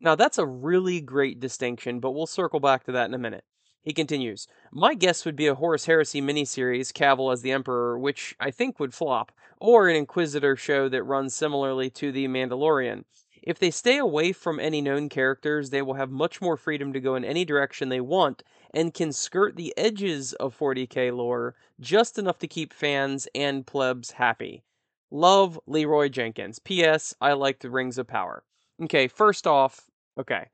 Now, 0.01 0.15
that's 0.15 0.39
a 0.39 0.47
really 0.47 1.01
great 1.01 1.41
distinction, 1.41 2.01
but 2.01 2.13
we'll 2.13 2.27
circle 2.27 2.61
back 2.61 2.85
to 2.85 2.93
that 2.93 3.07
in 3.07 3.15
a 3.15 3.19
minute. 3.19 3.45
He 3.83 3.95
continues, 3.95 4.47
My 4.71 4.95
guess 4.95 5.25
would 5.25 5.37
be 5.37 5.47
a 5.47 5.55
Horus 5.55 5.87
Heresy 5.87 6.21
miniseries, 6.21 6.93
Cavill 6.93 7.33
as 7.33 7.41
the 7.41 7.53
Emperor, 7.53 7.99
which 7.99 8.37
I 8.39 8.51
think 8.51 8.79
would 8.79 8.93
flop, 8.93 9.33
or 9.59 9.89
an 9.89 9.97
Inquisitor 9.97 10.57
show 10.57 10.89
that 10.91 11.03
runs 11.05 11.35
similarly 11.35 11.89
to 11.91 12.13
The 12.13 12.29
Mandalorian. 12.29 13.05
If 13.49 13.59
they 13.59 13.71
stay 13.71 13.97
away 13.97 14.33
from 14.33 14.61
any 14.61 14.83
known 14.83 15.09
characters, 15.09 15.71
they 15.71 15.81
will 15.81 15.95
have 15.95 16.11
much 16.11 16.43
more 16.43 16.59
freedom 16.59 16.93
to 16.93 17.01
go 17.01 17.15
in 17.15 17.25
any 17.25 17.47
direction 17.47 17.89
they 17.89 17.99
want 17.99 18.43
and 18.75 18.93
can 18.93 19.11
skirt 19.11 19.57
the 19.57 19.73
edges 19.75 20.35
of 20.35 20.55
40k 20.55 21.17
lore 21.17 21.55
just 21.81 22.19
enough 22.19 22.39
to 22.41 22.47
keep 22.47 22.75
fans 22.75 23.27
and 23.35 23.67
plebs 23.67 24.11
happy. 24.11 24.65
Love 25.11 25.59
Leroy 25.67 26.11
Jenkins. 26.11 26.59
P.S. 26.59 27.15
I 27.23 27.33
like 27.33 27.61
the 27.61 27.71
Rings 27.71 27.97
of 27.97 28.07
Power. 28.07 28.45
Okay, 28.83 29.09
first 29.09 29.47
off, 29.47 29.89
okay. 30.21 30.51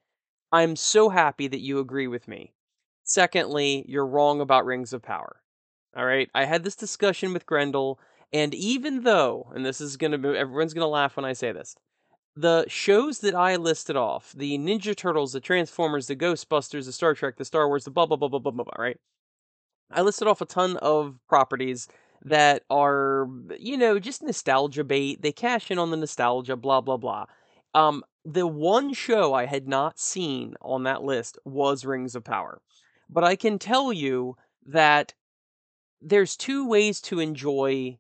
I'm 0.52 0.76
so 0.76 1.08
happy 1.08 1.48
that 1.48 1.62
you 1.62 1.80
agree 1.80 2.06
with 2.06 2.28
me. 2.28 2.52
Secondly, 3.02 3.84
you're 3.88 4.06
wrong 4.06 4.40
about 4.40 4.66
Rings 4.66 4.92
of 4.92 5.02
Power. 5.02 5.42
All 5.96 6.06
right, 6.06 6.30
I 6.32 6.44
had 6.44 6.62
this 6.62 6.76
discussion 6.76 7.32
with 7.32 7.44
Grendel, 7.44 7.98
and 8.32 8.54
even 8.54 9.02
though, 9.02 9.50
and 9.52 9.66
this 9.66 9.80
is 9.80 9.96
gonna 9.96 10.16
be, 10.16 10.28
everyone's 10.28 10.74
gonna 10.74 10.86
laugh 10.86 11.16
when 11.16 11.24
I 11.24 11.32
say 11.32 11.50
this, 11.50 11.74
the 12.36 12.64
shows 12.68 13.20
that 13.20 13.34
I 13.34 13.56
listed 13.56 13.96
off, 13.96 14.32
the 14.36 14.58
Ninja 14.58 14.96
Turtles, 14.96 15.32
the 15.32 15.40
Transformers, 15.40 16.06
the 16.06 16.16
Ghostbusters, 16.16 16.86
the 16.86 16.92
Star 16.92 17.14
Trek, 17.14 17.36
the 17.36 17.44
Star 17.44 17.68
Wars, 17.68 17.84
the 17.84 17.90
blah 17.90 18.06
blah 18.06 18.16
blah 18.16 18.28
blah 18.28 18.40
blah 18.40 18.52
blah, 18.52 18.74
right? 18.76 18.98
I 19.90 20.02
listed 20.02 20.26
off 20.28 20.40
a 20.40 20.46
ton 20.46 20.76
of 20.78 21.18
properties 21.28 21.88
that 22.24 22.62
are, 22.70 23.28
you 23.58 23.76
know, 23.76 23.98
just 23.98 24.22
nostalgia 24.22 24.82
bait. 24.82 25.22
They 25.22 25.32
cash 25.32 25.70
in 25.70 25.78
on 25.78 25.90
the 25.90 25.96
nostalgia, 25.96 26.56
blah, 26.56 26.80
blah, 26.80 26.96
blah. 26.96 27.26
Um, 27.74 28.02
the 28.24 28.46
one 28.46 28.94
show 28.94 29.34
I 29.34 29.46
had 29.46 29.68
not 29.68 29.98
seen 29.98 30.54
on 30.62 30.84
that 30.84 31.02
list 31.02 31.38
was 31.44 31.84
Rings 31.84 32.14
of 32.14 32.24
Power. 32.24 32.62
But 33.10 33.24
I 33.24 33.36
can 33.36 33.58
tell 33.58 33.92
you 33.92 34.36
that 34.66 35.12
there's 36.00 36.36
two 36.36 36.66
ways 36.66 37.00
to 37.02 37.20
enjoy 37.20 37.98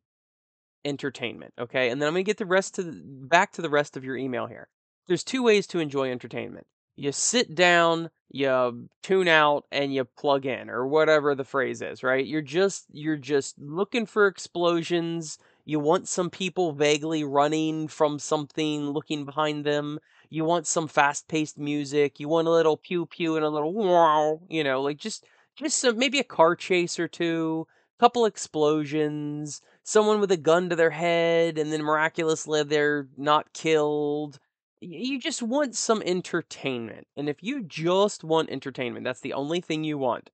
entertainment, 0.84 1.54
okay? 1.58 1.90
And 1.90 2.00
then 2.00 2.08
I'm 2.08 2.14
to 2.14 2.22
get 2.22 2.38
the 2.38 2.46
rest 2.46 2.74
to 2.76 2.82
the, 2.82 3.00
back 3.04 3.52
to 3.52 3.62
the 3.62 3.70
rest 3.70 3.96
of 3.96 4.04
your 4.04 4.16
email 4.16 4.46
here. 4.46 4.68
There's 5.06 5.24
two 5.24 5.42
ways 5.42 5.66
to 5.68 5.80
enjoy 5.80 6.10
entertainment 6.10 6.66
you 6.96 7.12
sit 7.12 7.54
down, 7.54 8.10
you 8.30 8.88
tune 9.02 9.28
out 9.28 9.64
and 9.70 9.92
you 9.94 10.04
plug 10.04 10.46
in 10.46 10.70
or 10.70 10.86
whatever 10.86 11.34
the 11.34 11.44
phrase 11.44 11.82
is, 11.82 12.02
right? 12.02 12.24
You're 12.24 12.42
just 12.42 12.86
you're 12.92 13.16
just 13.16 13.58
looking 13.58 14.06
for 14.06 14.26
explosions. 14.26 15.38
You 15.64 15.80
want 15.80 16.08
some 16.08 16.30
people 16.30 16.72
vaguely 16.72 17.24
running 17.24 17.88
from 17.88 18.18
something, 18.18 18.90
looking 18.90 19.24
behind 19.24 19.64
them. 19.64 19.98
You 20.30 20.44
want 20.44 20.66
some 20.66 20.88
fast-paced 20.88 21.58
music. 21.58 22.20
You 22.20 22.28
want 22.28 22.48
a 22.48 22.52
little 22.52 22.76
pew 22.76 23.06
pew 23.06 23.36
and 23.36 23.44
a 23.44 23.50
little 23.50 23.72
wow, 23.72 24.40
you 24.48 24.64
know, 24.64 24.82
like 24.82 24.98
just 24.98 25.24
just 25.56 25.78
some 25.78 25.98
maybe 25.98 26.18
a 26.18 26.24
car 26.24 26.56
chase 26.56 26.98
or 26.98 27.08
two, 27.08 27.66
couple 27.98 28.24
explosions, 28.24 29.62
someone 29.84 30.18
with 30.18 30.32
a 30.32 30.36
gun 30.36 30.68
to 30.70 30.76
their 30.76 30.90
head 30.90 31.58
and 31.58 31.72
then 31.72 31.82
miraculously 31.82 32.64
they're 32.64 33.06
not 33.16 33.52
killed 33.52 34.40
you 34.84 35.18
just 35.18 35.42
want 35.42 35.74
some 35.74 36.02
entertainment. 36.04 37.06
And 37.16 37.28
if 37.28 37.42
you 37.42 37.62
just 37.62 38.24
want 38.24 38.50
entertainment, 38.50 39.04
that's 39.04 39.20
the 39.20 39.32
only 39.32 39.60
thing 39.60 39.84
you 39.84 39.98
want. 39.98 40.30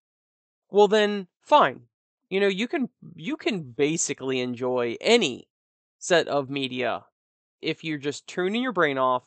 Well, 0.70 0.88
then, 0.88 1.28
fine. 1.40 1.82
You 2.28 2.40
know, 2.40 2.48
you 2.48 2.68
can 2.68 2.88
you 3.16 3.36
can 3.36 3.62
basically 3.62 4.40
enjoy 4.40 4.96
any 5.00 5.48
set 5.98 6.28
of 6.28 6.48
media 6.48 7.04
if 7.60 7.82
you're 7.82 7.98
just 7.98 8.26
turning 8.26 8.62
your 8.62 8.72
brain 8.72 8.98
off 8.98 9.24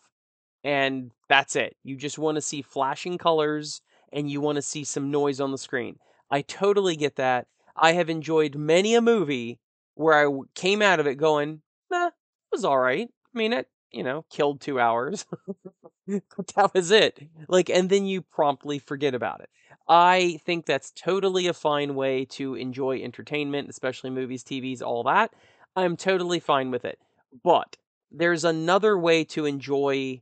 and 0.63 1.11
that's 1.27 1.55
it. 1.55 1.75
You 1.83 1.97
just 1.97 2.17
want 2.17 2.35
to 2.35 2.41
see 2.41 2.61
flashing 2.61 3.17
colors 3.17 3.81
and 4.13 4.31
you 4.31 4.39
want 4.39 4.55
to 4.55 4.61
see 4.61 4.85
some 4.85 5.11
noise 5.11 5.41
on 5.41 5.51
the 5.51 5.57
screen. 5.57 5.97
I 6.31 6.41
totally 6.41 6.95
get 6.95 7.17
that. 7.17 7.47
I 7.75 7.93
have 7.93 8.09
enjoyed 8.09 8.55
many 8.55 8.95
a 8.95 9.01
movie 9.01 9.59
where 9.95 10.27
I 10.27 10.31
came 10.55 10.81
out 10.81 10.99
of 10.99 11.07
it 11.07 11.15
going, 11.15 11.61
nah, 11.91 12.07
it 12.07 12.13
was 12.51 12.65
all 12.65 12.79
right. 12.79 13.07
I 13.07 13.37
mean, 13.37 13.53
it, 13.53 13.67
you 13.91 14.03
know, 14.03 14.25
killed 14.29 14.61
two 14.61 14.79
hours. 14.79 15.25
that 16.07 16.71
was 16.73 16.91
it. 16.91 17.27
Like, 17.47 17.69
and 17.69 17.89
then 17.89 18.05
you 18.05 18.21
promptly 18.21 18.79
forget 18.79 19.13
about 19.13 19.41
it. 19.41 19.49
I 19.87 20.39
think 20.45 20.65
that's 20.65 20.91
totally 20.91 21.47
a 21.47 21.53
fine 21.53 21.95
way 21.95 22.25
to 22.25 22.55
enjoy 22.55 23.01
entertainment, 23.01 23.69
especially 23.69 24.09
movies, 24.09 24.43
TVs, 24.43 24.81
all 24.81 25.03
that. 25.03 25.33
I'm 25.75 25.97
totally 25.97 26.39
fine 26.39 26.71
with 26.71 26.85
it. 26.85 26.99
But 27.43 27.77
there's 28.11 28.45
another 28.45 28.97
way 28.97 29.23
to 29.25 29.45
enjoy 29.45 30.21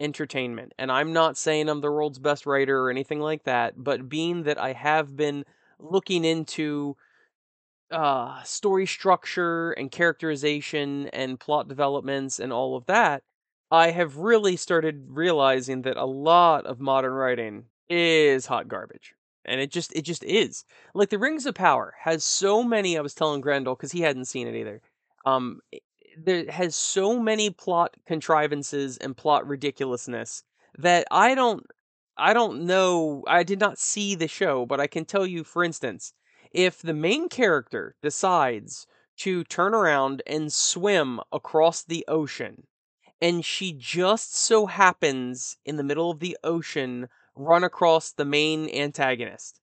entertainment. 0.00 0.72
And 0.78 0.90
I'm 0.90 1.12
not 1.12 1.36
saying 1.36 1.68
I'm 1.68 1.80
the 1.80 1.90
world's 1.90 2.18
best 2.18 2.46
writer 2.46 2.80
or 2.80 2.90
anything 2.90 3.20
like 3.20 3.44
that, 3.44 3.74
but 3.76 4.08
being 4.08 4.44
that 4.44 4.58
I 4.58 4.72
have 4.72 5.16
been 5.16 5.44
looking 5.78 6.24
into 6.24 6.96
uh, 7.90 8.42
story 8.42 8.86
structure 8.86 9.72
and 9.72 9.90
characterization 9.90 11.08
and 11.08 11.40
plot 11.40 11.68
developments 11.68 12.38
and 12.38 12.52
all 12.52 12.76
of 12.76 12.86
that, 12.86 13.22
I 13.70 13.90
have 13.90 14.16
really 14.16 14.56
started 14.56 15.04
realizing 15.08 15.82
that 15.82 15.96
a 15.96 16.04
lot 16.06 16.66
of 16.66 16.80
modern 16.80 17.12
writing 17.12 17.64
is 17.88 18.46
hot 18.46 18.68
garbage. 18.68 19.14
And 19.44 19.60
it 19.60 19.70
just 19.70 19.94
it 19.96 20.02
just 20.02 20.24
is. 20.24 20.64
Like 20.94 21.08
the 21.10 21.18
Rings 21.18 21.46
of 21.46 21.54
Power 21.54 21.94
has 22.00 22.22
so 22.24 22.62
many 22.62 22.98
I 22.98 23.00
was 23.00 23.14
telling 23.14 23.40
Grendel 23.40 23.76
cuz 23.76 23.92
he 23.92 24.00
hadn't 24.02 24.26
seen 24.26 24.46
it 24.46 24.54
either. 24.54 24.82
Um 25.24 25.60
there 26.16 26.50
has 26.50 26.74
so 26.74 27.18
many 27.20 27.50
plot 27.50 27.94
contrivances 28.06 28.98
and 28.98 29.16
plot 29.16 29.46
ridiculousness 29.46 30.42
that 30.76 31.06
I 31.10 31.34
don't 31.34 31.64
I 32.16 32.34
don't 32.34 32.64
know 32.66 33.24
I 33.26 33.42
did 33.42 33.60
not 33.60 33.78
see 33.78 34.14
the 34.14 34.28
show, 34.28 34.66
but 34.66 34.80
I 34.80 34.86
can 34.86 35.04
tell 35.04 35.26
you 35.26 35.44
for 35.44 35.64
instance, 35.64 36.12
if 36.52 36.80
the 36.80 36.94
main 36.94 37.28
character 37.28 37.94
decides 38.02 38.86
to 39.18 39.44
turn 39.44 39.74
around 39.74 40.22
and 40.26 40.52
swim 40.52 41.20
across 41.32 41.82
the 41.82 42.04
ocean 42.08 42.66
and 43.20 43.44
she 43.44 43.72
just 43.72 44.34
so 44.34 44.66
happens 44.66 45.56
in 45.64 45.76
the 45.76 45.82
middle 45.82 46.10
of 46.10 46.20
the 46.20 46.36
ocean 46.44 47.08
run 47.34 47.64
across 47.64 48.12
the 48.12 48.24
main 48.24 48.68
antagonist 48.70 49.60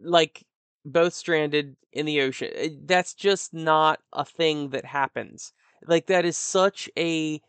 like 0.00 0.44
both 0.84 1.14
stranded 1.14 1.76
in 1.92 2.06
the 2.06 2.20
ocean. 2.20 2.50
Eh, 2.54 2.68
that's 2.84 3.14
just 3.14 3.52
not 3.52 4.00
a 4.12 4.24
thing 4.24 4.70
that 4.70 4.84
happens. 4.84 5.52
Like 5.86 6.06
that 6.06 6.24
is 6.24 6.36
such 6.36 6.88
a 6.98 7.40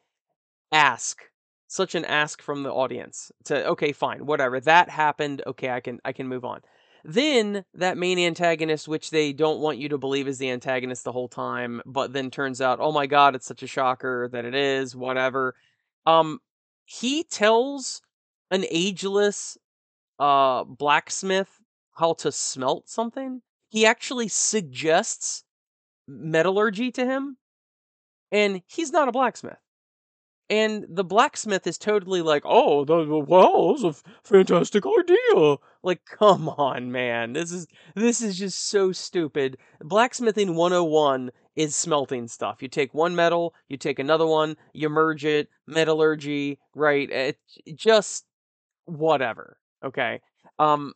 ask, 0.72 1.22
such 1.68 1.96
an 1.96 2.06
ask 2.06 2.42
from 2.42 2.64
the 2.64 2.74
audience 2.74 3.32
to 3.46 3.68
okay, 3.70 3.92
fine, 3.92 4.26
whatever. 4.26 4.60
That 4.60 4.90
happened. 4.90 5.42
Okay, 5.48 5.70
I 5.70 5.80
can 5.80 6.00
I 6.06 6.14
can 6.14 6.28
move 6.28 6.46
on. 6.46 6.62
Then 7.10 7.64
that 7.74 7.98
main 7.98 8.20
antagonist, 8.20 8.86
which 8.86 9.12
they 9.12 9.32
don't 9.32 9.62
want 9.62 9.78
you 9.78 9.88
to 9.90 9.98
believe 9.98 10.28
is 10.28 10.40
the 10.40 10.50
antagonist 10.52 11.06
the 11.06 11.14
whole 11.14 11.30
time, 11.30 11.82
but 11.86 12.12
then 12.12 12.30
turns 12.30 12.60
out, 12.60 12.80
oh 12.82 12.92
my 12.92 13.08
god, 13.08 13.34
it's 13.34 13.46
such 13.46 13.64
a 13.64 13.68
shocker 13.68 14.28
that 14.34 14.44
it 14.44 14.54
is, 14.54 14.94
whatever. 14.94 15.56
Um, 16.06 16.42
he 16.84 17.24
tells 17.24 18.02
an 18.52 18.66
ageless 18.70 19.58
uh 20.20 20.66
blacksmith 20.66 21.60
how 21.96 22.14
to 22.16 22.32
smelt 22.32 22.90
something. 22.90 23.42
He 23.70 23.86
actually 23.86 24.28
suggests 24.28 25.46
metallurgy 26.10 26.92
to 26.92 27.06
him, 27.06 27.38
and 28.34 28.62
he's 28.68 28.92
not 28.92 29.08
a 29.08 29.14
blacksmith. 29.14 29.60
And 30.50 30.86
the 30.90 31.04
blacksmith 31.04 31.68
is 31.68 31.78
totally 31.78 32.22
like, 32.22 32.44
"Oh, 32.46 32.86
the, 32.86 33.06
well, 33.06 33.74
it's 33.76 33.84
a 33.84 33.94
fantastic 34.24 34.84
idea." 34.86 35.58
Like, 35.88 36.04
come 36.06 36.50
on, 36.50 36.92
man. 36.92 37.32
This 37.32 37.50
is 37.54 37.66
this 37.96 38.22
is 38.22 38.38
just 38.38 38.68
so 38.70 38.92
stupid. 38.92 39.58
Blacksmithing 39.82 40.54
101 40.56 41.32
is 41.56 41.78
smelting 41.78 42.28
stuff. 42.28 42.62
You 42.62 42.68
take 42.68 42.94
one 42.94 43.16
metal, 43.16 43.56
you 43.70 43.78
take 43.78 43.98
another 43.98 44.26
one, 44.28 44.58
you 44.74 44.90
merge 44.90 45.24
it, 45.24 45.48
metallurgy, 45.66 46.60
right? 46.76 47.10
It, 47.10 47.40
just 47.74 48.26
whatever. 48.86 49.58
Okay. 49.86 50.22
Um 50.60 50.94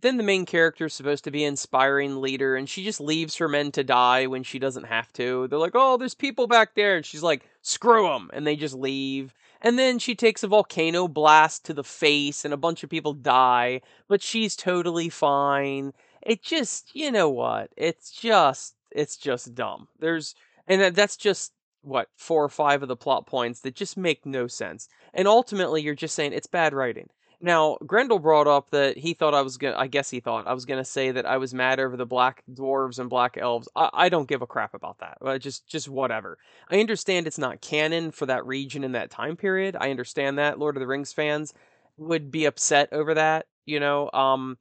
then 0.00 0.16
the 0.16 0.22
main 0.24 0.46
character 0.46 0.86
is 0.86 0.94
supposed 0.94 1.24
to 1.24 1.30
be 1.32 1.44
an 1.44 1.50
inspiring 1.50 2.20
leader, 2.20 2.56
and 2.56 2.68
she 2.68 2.84
just 2.84 3.00
leaves 3.00 3.36
her 3.36 3.48
men 3.48 3.72
to 3.72 3.84
die 3.84 4.26
when 4.26 4.44
she 4.44 4.58
doesn't 4.60 4.84
have 4.84 5.12
to. 5.14 5.48
They're 5.48 5.58
like, 5.58 5.74
"Oh, 5.74 5.96
there's 5.96 6.14
people 6.14 6.46
back 6.46 6.74
there," 6.74 6.96
and 6.96 7.06
she's 7.06 7.22
like, 7.22 7.48
"Screw 7.62 8.04
them," 8.08 8.30
and 8.32 8.46
they 8.46 8.56
just 8.56 8.74
leave. 8.74 9.34
And 9.60 9.78
then 9.78 9.98
she 9.98 10.14
takes 10.14 10.42
a 10.42 10.48
volcano 10.48 11.08
blast 11.08 11.64
to 11.64 11.74
the 11.74 11.84
face, 11.84 12.44
and 12.44 12.54
a 12.54 12.58
bunch 12.58 12.84
of 12.84 12.90
people 12.90 13.12
die, 13.12 13.80
but 14.06 14.22
she's 14.22 14.54
totally 14.54 15.08
fine. 15.08 15.92
It 16.22 16.42
just, 16.42 16.94
you 16.94 17.10
know 17.10 17.28
what? 17.28 17.70
It's 17.76 18.10
just, 18.10 18.74
it's 18.90 19.16
just 19.16 19.54
dumb. 19.54 19.88
There's, 19.98 20.34
and 20.66 20.94
that's 20.94 21.16
just 21.16 21.52
what 21.82 22.08
four 22.16 22.44
or 22.44 22.48
five 22.48 22.82
of 22.82 22.88
the 22.88 22.96
plot 22.96 23.26
points 23.26 23.60
that 23.60 23.74
just 23.74 23.96
make 23.96 24.26
no 24.26 24.46
sense. 24.46 24.88
And 25.14 25.26
ultimately, 25.26 25.82
you're 25.82 25.94
just 25.94 26.14
saying 26.14 26.32
it's 26.32 26.46
bad 26.46 26.74
writing. 26.74 27.08
Now, 27.40 27.78
Grendel 27.86 28.18
brought 28.18 28.48
up 28.48 28.70
that 28.70 28.98
he 28.98 29.14
thought 29.14 29.32
I 29.32 29.42
was 29.42 29.58
gonna. 29.58 29.76
I 29.76 29.86
guess 29.86 30.10
he 30.10 30.18
thought 30.18 30.48
I 30.48 30.54
was 30.54 30.64
gonna 30.64 30.84
say 30.84 31.12
that 31.12 31.24
I 31.24 31.36
was 31.36 31.54
mad 31.54 31.78
over 31.78 31.96
the 31.96 32.06
black 32.06 32.42
dwarves 32.52 32.98
and 32.98 33.08
black 33.08 33.36
elves. 33.38 33.68
I, 33.76 33.90
I 33.92 34.08
don't 34.08 34.28
give 34.28 34.42
a 34.42 34.46
crap 34.46 34.74
about 34.74 34.98
that. 34.98 35.18
Uh, 35.24 35.38
just, 35.38 35.66
just 35.68 35.88
whatever. 35.88 36.38
I 36.68 36.80
understand 36.80 37.26
it's 37.26 37.38
not 37.38 37.60
canon 37.60 38.10
for 38.10 38.26
that 38.26 38.44
region 38.44 38.82
in 38.82 38.92
that 38.92 39.10
time 39.10 39.36
period. 39.36 39.76
I 39.78 39.90
understand 39.90 40.38
that 40.38 40.58
Lord 40.58 40.76
of 40.76 40.80
the 40.80 40.88
Rings 40.88 41.12
fans 41.12 41.54
would 41.96 42.30
be 42.32 42.44
upset 42.44 42.88
over 42.92 43.14
that. 43.14 43.46
You 43.66 43.78
know, 43.78 44.10
um, 44.12 44.58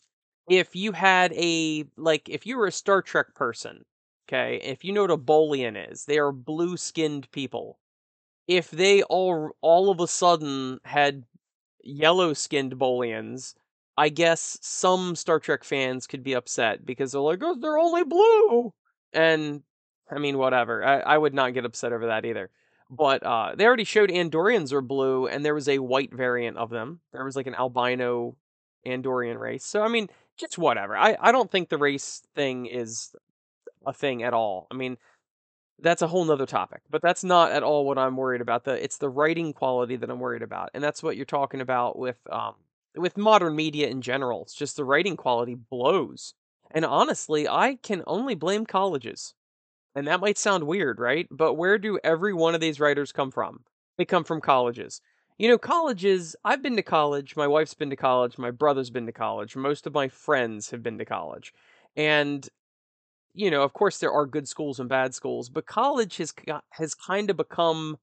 if 0.48 0.76
you 0.76 0.92
had 0.92 1.34
a 1.34 1.86
like, 1.98 2.30
if 2.30 2.46
you 2.46 2.58
were 2.58 2.68
a 2.68 2.72
Star 2.72 3.02
Trek 3.02 3.34
person, 3.34 3.86
okay, 4.30 4.60
if 4.63 4.84
you 4.84 4.94
know 4.94 5.02
what 5.02 5.12
a 5.12 5.18
Bolian 5.18 5.92
is, 5.92 6.06
they 6.06 6.20
are 6.20 6.32
blue-skinned 6.32 7.32
people. 7.32 7.80
If 8.48 8.70
they 8.70 9.02
all 9.04 9.52
all 9.62 9.90
of 9.90 10.00
a 10.00 10.08
sudden 10.08 10.80
had 10.86 11.24
yellow 11.88 12.34
skinned 12.34 12.78
Bolians, 12.78 13.56
I 13.97 14.10
guess 14.10 14.58
some 14.62 15.15
Star 15.15 15.39
Trek 15.39 15.63
fans 15.63 16.06
could 16.06 16.23
be 16.23 16.34
upset 16.34 16.86
because 16.86 17.12
they're 17.12 17.21
like, 17.21 17.39
oh, 17.41 17.56
they're 17.60 17.80
only 17.80 18.04
blue. 18.04 18.73
And 19.13 19.63
I 20.12 20.19
mean, 20.19 20.38
whatever. 20.38 20.84
I, 20.84 21.00
I 21.00 21.17
would 21.17 21.34
not 21.34 21.54
get 21.54 21.65
upset 21.65 21.93
over 21.93 22.08
that 22.08 22.26
either. 22.26 22.50
But 22.89 23.23
uh, 23.23 23.54
they 23.56 23.65
already 23.65 23.84
showed 23.84 24.10
Andorians 24.10 24.71
are 24.71 24.82
blue, 24.82 25.28
and 25.28 25.43
there 25.43 25.56
was 25.56 25.67
a 25.67 25.80
white 25.80 26.13
variant 26.13 26.58
of 26.58 26.69
them. 26.69 27.02
There 27.12 27.26
was 27.26 27.36
like 27.36 27.47
an 27.47 27.56
albino 27.56 28.38
Andorian 28.86 29.38
race. 29.38 29.65
So, 29.65 29.82
I 29.84 29.89
mean, 29.89 30.08
just 30.38 30.58
whatever. 30.58 30.95
I, 30.95 31.17
I 31.19 31.32
don't 31.34 31.52
think 31.52 31.67
the 31.67 31.78
race 31.78 32.23
thing 32.34 32.65
is 32.65 33.13
a 33.86 33.91
thing 33.91 34.23
at 34.23 34.34
all. 34.34 34.67
I 34.71 34.76
mean, 34.76 34.97
that's 35.80 36.02
a 36.02 36.08
whole 36.08 36.26
nother 36.26 36.46
topic 36.46 36.82
but 36.90 37.02
that's 37.02 37.24
not 37.24 37.52
at 37.52 37.63
all 37.63 37.86
what 37.86 37.98
i'm 37.98 38.18
worried 38.18 38.42
about 38.42 38.63
the 38.63 38.84
it's 38.84 38.98
the 38.98 39.10
writing 39.10 39.54
quality 39.54 39.96
that 39.96 40.10
i'm 40.10 40.20
worried 40.20 40.42
about 40.42 40.70
and 40.74 40.84
that's 40.84 41.04
what 41.04 41.16
you're 41.16 41.26
talking 41.26 41.62
about 41.62 41.98
with 41.98 42.18
um 42.32 42.56
with 42.96 43.18
modern 43.18 43.56
media 43.56 43.88
in 43.88 44.02
general 44.02 44.42
it's 44.42 44.56
just 44.56 44.76
the 44.76 44.84
writing 44.84 45.16
quality 45.16 45.56
blows 45.56 46.34
and 46.72 46.84
honestly 46.84 47.48
i 47.48 47.78
can 47.84 48.04
only 48.08 48.36
blame 48.36 48.66
colleges 48.66 49.34
and 49.98 50.08
that 50.08 50.20
might 50.20 50.38
sound 50.38 50.66
weird 50.66 51.00
right? 51.00 51.28
But 51.32 51.56
where 51.56 51.80
do 51.80 52.00
every 52.04 52.32
one 52.32 52.54
of 52.54 52.62
these 52.62 52.80
writers 52.80 53.12
come 53.12 53.32
from? 53.32 53.62
They 53.98 54.06
come 54.06 54.24
from 54.24 54.42
colleges. 54.42 55.02
You 55.40 55.50
know 55.50 55.58
colleges 55.60 56.36
i've 56.44 56.63
been 56.63 56.76
to 56.78 56.82
college 56.82 57.36
my 57.36 57.46
wife's 57.46 57.76
been 57.76 57.92
to 57.92 57.96
college 57.96 58.40
my 58.40 58.50
brother's 58.50 58.90
been 58.90 59.06
to 59.06 59.12
college 59.12 59.56
most 59.56 59.86
of 59.86 59.94
my 59.94 60.08
friends 60.08 60.72
have 60.72 60.82
been 60.82 60.98
to 60.98 61.06
college 61.06 61.54
and 61.96 62.50
you 63.38 63.52
know, 63.52 63.63
of 63.63 63.73
course 63.73 64.00
there 64.00 64.12
are 64.12 64.26
good 64.26 64.47
schools 64.47 64.80
and 64.80 64.89
bad 64.89 65.13
schools, 65.15 65.50
but 65.50 65.65
college 65.67 66.17
has 66.17 66.34
has 66.71 66.95
kind 66.95 67.30
of 67.30 67.38
become 67.38 67.97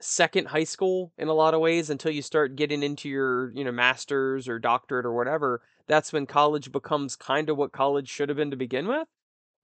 second 0.00 0.48
high 0.48 0.64
school 0.64 1.12
in 1.18 1.28
a 1.28 1.34
lot 1.34 1.54
of 1.54 1.60
ways 1.60 1.90
until 1.90 2.12
you 2.12 2.22
start 2.22 2.56
getting 2.56 2.82
into 2.82 3.08
your, 3.08 3.52
you 3.54 3.64
know, 3.64 3.72
masters 3.72 4.48
or 4.48 4.58
doctorate 4.58 5.06
or 5.06 5.14
whatever. 5.14 5.62
That's 5.88 6.12
when 6.12 6.26
college 6.26 6.72
becomes 6.72 7.16
kind 7.16 7.50
of 7.50 7.56
what 7.56 7.72
college 7.72 8.08
should 8.08 8.28
have 8.28 8.36
been 8.38 8.50
to 8.50 8.56
begin 8.56 8.88
with. 8.88 9.08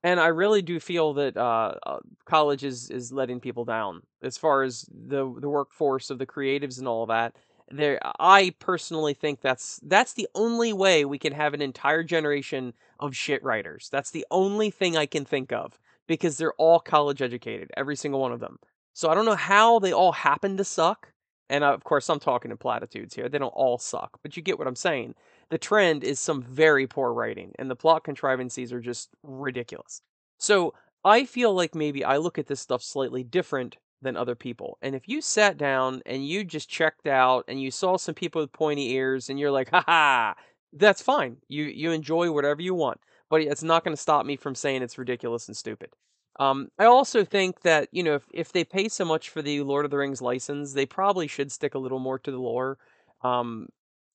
And 0.02 0.20
I 0.20 0.28
really 0.28 0.62
do 0.62 0.80
feel 0.80 1.14
that 1.14 1.36
uh, 1.36 1.74
uh, 1.86 1.98
college 2.24 2.64
is 2.64 2.90
is 2.90 3.12
letting 3.12 3.40
people 3.40 3.64
down 3.66 4.02
as 4.22 4.38
far 4.38 4.62
as 4.62 4.86
the 4.90 5.34
the 5.40 5.48
workforce 5.48 6.10
of 6.10 6.18
the 6.18 6.26
creatives 6.26 6.78
and 6.78 6.88
all 6.88 7.06
that 7.06 7.36
there 7.70 8.00
I 8.18 8.54
personally 8.58 9.14
think 9.14 9.40
that's 9.40 9.80
that's 9.82 10.14
the 10.14 10.28
only 10.34 10.72
way 10.72 11.04
we 11.04 11.18
can 11.18 11.32
have 11.32 11.54
an 11.54 11.62
entire 11.62 12.02
generation 12.02 12.74
of 12.98 13.16
shit 13.16 13.42
writers. 13.42 13.88
That's 13.90 14.10
the 14.10 14.26
only 14.30 14.70
thing 14.70 14.96
I 14.96 15.06
can 15.06 15.24
think 15.24 15.52
of 15.52 15.78
because 16.06 16.36
they're 16.36 16.54
all 16.54 16.80
college 16.80 17.22
educated, 17.22 17.70
every 17.76 17.96
single 17.96 18.20
one 18.20 18.32
of 18.32 18.40
them. 18.40 18.58
So 18.92 19.08
I 19.08 19.14
don't 19.14 19.24
know 19.24 19.36
how 19.36 19.78
they 19.78 19.92
all 19.92 20.12
happen 20.12 20.56
to 20.56 20.64
suck. 20.64 21.12
And 21.48 21.64
uh, 21.64 21.72
of 21.72 21.84
course, 21.84 22.08
I'm 22.08 22.20
talking 22.20 22.50
in 22.50 22.56
platitudes 22.56 23.14
here. 23.14 23.28
They 23.28 23.38
don't 23.38 23.48
all 23.48 23.78
suck, 23.78 24.18
but 24.22 24.36
you 24.36 24.42
get 24.42 24.58
what 24.58 24.68
I'm 24.68 24.76
saying. 24.76 25.14
the 25.50 25.58
trend 25.58 26.04
is 26.04 26.20
some 26.20 26.42
very 26.42 26.86
poor 26.86 27.12
writing, 27.12 27.52
and 27.58 27.68
the 27.68 27.76
plot 27.76 28.04
contrivances 28.04 28.72
are 28.72 28.80
just 28.80 29.10
ridiculous. 29.24 30.00
So 30.38 30.74
I 31.04 31.24
feel 31.24 31.52
like 31.52 31.74
maybe 31.74 32.04
I 32.04 32.18
look 32.18 32.38
at 32.38 32.46
this 32.46 32.60
stuff 32.60 32.82
slightly 32.82 33.24
different 33.24 33.76
than 34.02 34.16
other 34.16 34.34
people. 34.34 34.78
And 34.82 34.94
if 34.94 35.08
you 35.08 35.20
sat 35.20 35.56
down 35.56 36.02
and 36.06 36.26
you 36.26 36.44
just 36.44 36.68
checked 36.68 37.06
out 37.06 37.44
and 37.48 37.60
you 37.60 37.70
saw 37.70 37.96
some 37.96 38.14
people 38.14 38.40
with 38.40 38.52
pointy 38.52 38.92
ears 38.92 39.28
and 39.28 39.38
you're 39.38 39.50
like, 39.50 39.70
ha, 39.72 40.34
that's 40.72 41.02
fine. 41.02 41.36
You 41.48 41.64
you 41.64 41.92
enjoy 41.92 42.30
whatever 42.30 42.62
you 42.62 42.74
want. 42.74 43.00
But 43.28 43.42
it's 43.42 43.62
not 43.62 43.84
going 43.84 43.94
to 43.94 44.00
stop 44.00 44.26
me 44.26 44.36
from 44.36 44.54
saying 44.54 44.82
it's 44.82 44.98
ridiculous 44.98 45.46
and 45.46 45.56
stupid. 45.56 45.90
Um, 46.38 46.68
I 46.78 46.86
also 46.86 47.24
think 47.24 47.60
that, 47.62 47.88
you 47.92 48.02
know, 48.02 48.14
if, 48.14 48.24
if 48.32 48.52
they 48.52 48.64
pay 48.64 48.88
so 48.88 49.04
much 49.04 49.28
for 49.28 49.42
the 49.42 49.60
Lord 49.62 49.84
of 49.84 49.90
the 49.90 49.98
Rings 49.98 50.22
license, 50.22 50.72
they 50.72 50.86
probably 50.86 51.26
should 51.26 51.52
stick 51.52 51.74
a 51.74 51.78
little 51.78 51.98
more 51.98 52.18
to 52.18 52.30
the 52.30 52.38
lore. 52.38 52.78
Um, 53.22 53.68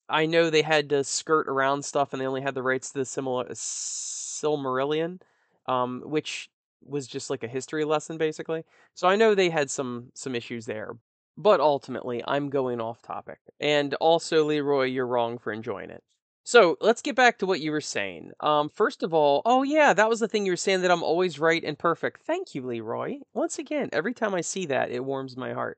I 0.08 0.26
know 0.26 0.50
they 0.50 0.62
had 0.62 0.88
to 0.90 1.04
skirt 1.04 1.48
around 1.48 1.84
stuff 1.84 2.12
and 2.12 2.20
they 2.20 2.26
only 2.26 2.42
had 2.42 2.54
the 2.54 2.62
rights 2.62 2.90
to 2.90 2.98
the 2.98 3.04
similar 3.04 3.46
Silmarillion, 3.50 5.20
um, 5.66 6.02
which 6.04 6.50
was 6.82 7.06
just 7.06 7.30
like 7.30 7.42
a 7.42 7.48
history 7.48 7.84
lesson 7.84 8.18
basically. 8.18 8.64
So 8.94 9.08
I 9.08 9.16
know 9.16 9.34
they 9.34 9.50
had 9.50 9.70
some 9.70 10.10
some 10.14 10.34
issues 10.34 10.66
there. 10.66 10.92
But 11.38 11.60
ultimately, 11.60 12.22
I'm 12.26 12.48
going 12.48 12.80
off 12.80 13.02
topic. 13.02 13.40
And 13.60 13.92
also, 13.94 14.44
Leroy, 14.44 14.84
you're 14.84 15.06
wrong 15.06 15.36
for 15.36 15.52
enjoying 15.52 15.90
it. 15.90 16.02
So 16.44 16.78
let's 16.80 17.02
get 17.02 17.16
back 17.16 17.38
to 17.38 17.46
what 17.46 17.60
you 17.60 17.72
were 17.72 17.80
saying. 17.80 18.30
Um, 18.40 18.70
first 18.70 19.02
of 19.02 19.12
all, 19.12 19.42
oh 19.44 19.62
yeah, 19.64 19.92
that 19.92 20.08
was 20.08 20.20
the 20.20 20.28
thing 20.28 20.46
you 20.46 20.52
were 20.52 20.56
saying 20.56 20.82
that 20.82 20.92
I'm 20.92 21.02
always 21.02 21.40
right 21.40 21.62
and 21.62 21.78
perfect. 21.78 22.22
Thank 22.24 22.54
you, 22.54 22.62
Leroy. 22.62 23.16
Once 23.34 23.58
again, 23.58 23.90
every 23.92 24.14
time 24.14 24.32
I 24.32 24.42
see 24.42 24.64
that, 24.66 24.92
it 24.92 25.04
warms 25.04 25.36
my 25.36 25.52
heart. 25.52 25.76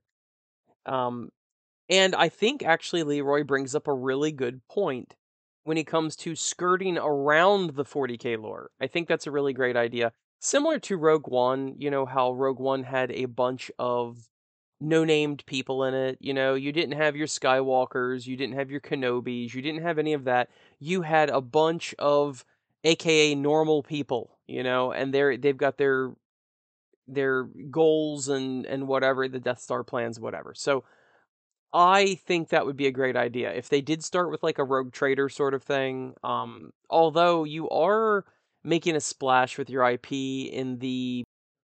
Um, 0.84 1.30
and 1.88 2.14
I 2.14 2.28
think 2.28 2.62
actually 2.62 3.02
Leroy 3.02 3.44
brings 3.44 3.74
up 3.74 3.88
a 3.88 3.94
really 3.94 4.30
good 4.30 4.61
point 4.68 5.16
when 5.64 5.78
it 5.78 5.87
comes 5.87 6.16
to 6.16 6.37
skirting 6.37 6.98
around 6.98 7.70
the 7.70 7.84
40k 7.84 8.40
lore. 8.40 8.70
I 8.78 8.88
think 8.88 9.08
that's 9.08 9.26
a 9.26 9.30
really 9.30 9.54
great 9.54 9.76
idea. 9.76 10.12
Similar 10.40 10.79
to 10.81 10.96
Rogue 10.96 11.29
One, 11.29 11.74
you 11.79 11.90
know, 11.90 12.07
how 12.07 12.33
Rogue 12.33 12.61
One 12.61 12.85
had 12.85 13.11
a 13.11 13.24
bunch 13.24 13.70
of 13.79 14.29
no 14.81 15.05
named 15.05 15.44
people 15.46 15.85
in 15.85 15.94
it. 15.94 16.18
You 16.20 16.33
know, 16.33 16.55
you 16.55 16.72
didn't 16.72 16.96
have 16.96 17.16
your 17.16 17.27
Skywalkers, 17.27 18.27
you 18.27 18.37
didn't 18.37 18.55
have 18.55 18.70
your 18.70 18.81
Kenobis, 18.81 19.55
you 19.55 19.62
didn't 19.62 19.83
have 19.83 19.98
any 19.98 20.12
of 20.12 20.24
that. 20.24 20.48
You 20.79 21.03
had 21.03 21.31
a 21.31 21.40
bunch 21.40 21.94
of 21.98 22.44
aka 22.85 23.35
normal 23.35 23.83
people, 23.83 24.38
you 24.46 24.62
know, 24.62 24.92
and 24.92 25.12
they're 25.12 25.37
they've 25.37 25.57
got 25.57 25.77
their 25.79 26.12
their 27.09 27.44
goals 27.70 28.29
and 28.29 28.66
and 28.66 28.87
whatever, 28.87 29.29
the 29.29 29.40
Death 29.40 29.61
Star 29.61 29.83
plans, 29.83 30.20
whatever. 30.20 30.55
So 30.55 30.85
I 31.72 32.14
think 32.27 32.48
that 32.48 32.66
would 32.66 32.77
be 32.77 32.87
a 32.87 32.92
great 32.92 33.16
idea 33.16 33.53
if 33.53 33.68
they 33.68 33.81
did 33.81 34.05
start 34.05 34.31
with 34.31 34.42
like 34.42 34.59
a 34.59 34.64
rogue 34.64 34.92
trader 34.92 35.29
sort 35.29 35.55
of 35.55 35.62
thing. 35.62 36.14
Um, 36.24 36.72
although 36.90 37.44
you 37.44 37.68
are 37.70 38.24
making 38.64 38.97
a 38.97 39.01
splash 39.01 39.59
with 39.59 39.71
your 39.71 39.88
IP 39.88 40.12
in 40.12 40.79
the 40.79 41.25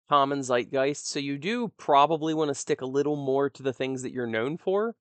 common 0.10 0.42
zeitgeist, 0.42 1.08
so 1.08 1.20
you 1.20 1.38
do 1.38 1.72
probably 1.78 2.34
want 2.34 2.50
to 2.50 2.56
stick 2.56 2.82
a 2.82 2.86
little 2.86 3.16
more 3.16 3.50
to 3.50 3.64
the 3.64 3.74
things 3.74 4.02
that 4.04 4.12
you're 4.12 4.28
known 4.28 4.58
for. 4.58 4.96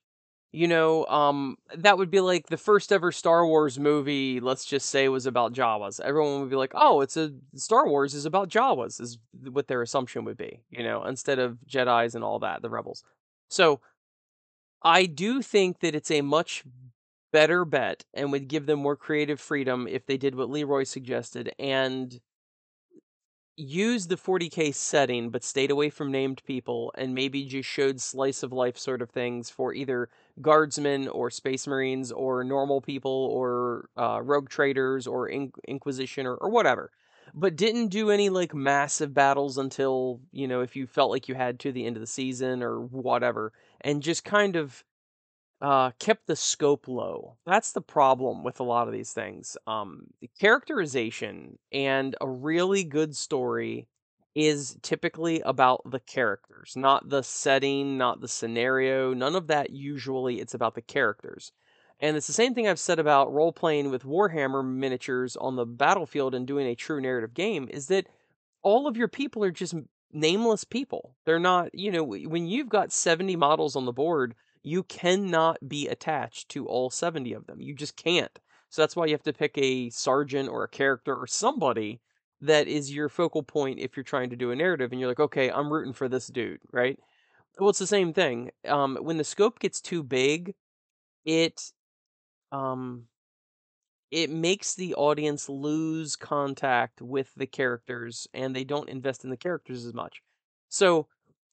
You 0.55 0.69
know, 0.69 1.07
um, 1.07 1.57
that 1.75 1.97
would 1.97 2.11
be 2.11 2.21
like 2.21 2.49
the 2.49 2.59
first 2.59 2.93
ever 2.93 3.11
Star 3.11 3.47
Wars 3.47 3.79
movie, 3.79 4.39
let's 4.39 4.67
just 4.67 4.91
say, 4.91 5.09
was 5.09 5.25
about 5.25 5.55
Jawas. 5.55 5.99
Everyone 5.99 6.41
would 6.41 6.51
be 6.51 6.57
like, 6.57 6.73
oh, 6.75 7.01
it's 7.01 7.17
a 7.17 7.33
Star 7.55 7.89
Wars 7.89 8.13
is 8.13 8.27
about 8.27 8.51
Jawas, 8.51 9.01
is 9.01 9.19
what 9.51 9.69
their 9.69 9.81
assumption 9.81 10.25
would 10.25 10.37
be, 10.37 10.61
you 10.71 10.83
know, 10.83 11.05
instead 11.05 11.39
of 11.39 11.57
Jedi's 11.67 12.15
and 12.15 12.23
all 12.23 12.39
that, 12.41 12.61
the 12.61 12.69
rebels. 12.69 13.03
So 13.49 13.81
I 14.83 15.07
do 15.07 15.41
think 15.41 15.81
that 15.81 15.95
it's 15.95 16.11
a 16.11 16.21
much 16.21 16.65
better 17.33 17.65
bet 17.65 18.05
and 18.15 18.31
would 18.33 18.49
give 18.49 18.67
them 18.67 18.81
more 18.81 18.97
creative 18.97 19.41
freedom 19.41 19.89
if 19.89 20.07
they 20.07 20.17
did 20.17 20.35
what 20.35 20.51
Leroy 20.51 20.85
suggested 20.85 21.53
and 21.59 22.21
used 23.57 24.09
the 24.09 24.17
40k 24.17 24.73
setting 24.73 25.29
but 25.31 25.45
stayed 25.45 25.71
away 25.71 25.91
from 25.91 26.11
named 26.11 26.43
people 26.47 26.93
and 26.97 27.15
maybe 27.15 27.45
just 27.45 27.69
showed 27.69 28.01
slice 28.01 28.43
of 28.43 28.53
life 28.53 28.79
sort 28.79 29.03
of 29.03 29.11
things 29.11 29.51
for 29.51 29.75
either 29.75 30.09
guardsmen 30.41 31.07
or 31.09 31.31
space 31.31 31.67
marines 31.67 32.11
or 32.11 32.43
normal 32.45 32.81
people 32.81 33.29
or 33.31 33.89
uh, 33.99 34.21
rogue 34.23 34.49
traders 34.49 35.07
or 35.07 35.29
in- 35.29 35.53
inquisition 35.69 36.27
or, 36.27 36.35
or 36.37 36.49
whatever. 36.51 36.91
But 37.35 37.57
didn't 37.57 37.89
do 37.89 38.11
any 38.11 38.31
like 38.31 38.55
massive 38.55 39.13
battles 39.15 39.59
until 39.59 40.21
you 40.33 40.49
know 40.49 40.61
if 40.63 40.75
you 40.75 40.87
felt 40.87 41.11
like 41.11 41.29
you 41.29 41.35
had 41.35 41.61
to 41.61 41.73
the 41.73 41.87
end 41.87 41.97
of 41.97 42.01
the 42.01 42.07
season 42.07 42.63
or 42.63 42.81
whatever 42.81 43.53
and 43.83 44.03
just 44.03 44.25
kind 44.25 44.57
of 44.57 44.83
uh, 45.63 45.93
kept 46.01 46.27
the 46.27 46.35
scope 46.35 46.89
low. 46.89 47.37
That's 47.47 47.71
the 47.73 47.81
problem 47.81 48.43
with 48.43 48.59
a 48.59 48.65
lot 48.65 48.89
of 48.89 48.93
these 48.93 49.13
things. 49.13 49.57
Um, 49.69 50.09
the 50.21 50.29
characterization 50.41 51.57
and 51.71 52.17
a 52.21 52.29
really 52.29 52.83
good 52.83 53.17
story 53.17 53.87
is 54.35 54.77
typically 54.83 55.41
about 55.43 55.89
the 55.89 56.01
characters, 56.01 56.73
not 56.75 57.09
the 57.09 57.23
setting, 57.23 57.97
not 57.97 58.21
the 58.21 58.29
scenario, 58.29 59.15
none 59.15 59.37
of 59.37 59.47
that 59.47 59.71
usually. 59.71 60.41
It's 60.41 60.55
about 60.55 60.75
the 60.75 60.83
characters. 60.83 61.53
And 62.01 62.17
it's 62.17 62.27
the 62.27 62.33
same 62.33 62.55
thing 62.55 62.67
I've 62.67 62.81
said 62.81 62.99
about 62.99 63.33
role 63.33 63.53
playing 63.53 63.91
with 63.91 64.03
Warhammer 64.03 64.67
miniatures 64.67 65.37
on 65.37 65.55
the 65.55 65.67
battlefield 65.67 66.35
and 66.35 66.45
doing 66.45 66.67
a 66.67 66.75
true 66.75 67.01
narrative 67.01 67.35
game 67.35 67.69
is 67.71 67.87
that 67.87 68.09
all 68.63 68.89
of 68.89 68.97
your 68.97 69.07
people 69.07 69.45
are 69.45 69.53
just 69.53 69.75
nameless 70.13 70.65
people. 70.65 71.15
They're 71.25 71.39
not, 71.39 71.73
you 71.73 71.93
know, 71.93 72.03
when 72.03 72.49
you've 72.49 72.69
got 72.69 72.93
70 72.93 73.37
models 73.37 73.77
on 73.77 73.85
the 73.85 73.93
board, 73.93 74.35
you 74.63 74.83
cannot 74.85 75.69
be 75.69 75.89
attached 75.89 76.49
to 76.51 76.67
all 76.67 76.91
70 76.91 77.33
of 77.33 77.47
them. 77.47 77.61
You 77.61 77.75
just 77.75 77.97
can't. 77.97 78.39
So 78.69 78.83
that's 78.83 78.97
why 78.97 79.07
you 79.07 79.13
have 79.13 79.23
to 79.25 79.33
pick 79.33 79.57
a 79.59 79.91
sergeant 79.91 80.49
or 80.49 80.65
a 80.65 80.69
character 80.69 81.15
or 81.15 81.27
somebody 81.27 82.01
that 82.41 82.69
is 82.69 82.93
your 82.95 83.09
focal 83.09 83.43
point 83.43 83.79
if 83.79 83.97
you're 83.97 84.05
trying 84.05 84.31
to 84.31 84.37
do 84.37 84.51
a 84.51 84.57
narrative 84.57 84.91
and 84.93 85.01
you're 85.01 85.09
like, 85.09 85.21
okay, 85.21 85.51
I'm 85.51 85.73
rooting 85.73 85.93
for 85.93 86.09
this 86.09 86.27
dude, 86.29 86.61
right? 86.73 86.99
Well, 87.59 87.71
it's 87.71 87.79
the 87.79 87.87
same 87.87 88.13
thing. 88.13 88.51
Um, 88.67 88.97
when 89.01 89.19
the 89.19 89.25
scope 89.25 89.59
gets 89.59 89.81
too 89.81 90.03
big, 90.03 90.55
it 91.25 91.73
um 92.51 93.07
it 94.11 94.29
makes 94.29 94.75
the 94.75 94.95
audience 94.95 95.49
lose 95.49 96.17
contact 96.17 97.01
with 97.01 97.35
the 97.35 97.47
characters 97.47 98.29
and 98.35 98.55
they 98.55 98.65
don't 98.65 98.91
invest 98.91 99.25
in 99.25 99.31
the 99.31 99.37
characters 99.37 99.87
as 99.87 99.95
much. 99.95 100.23
So 100.69 101.09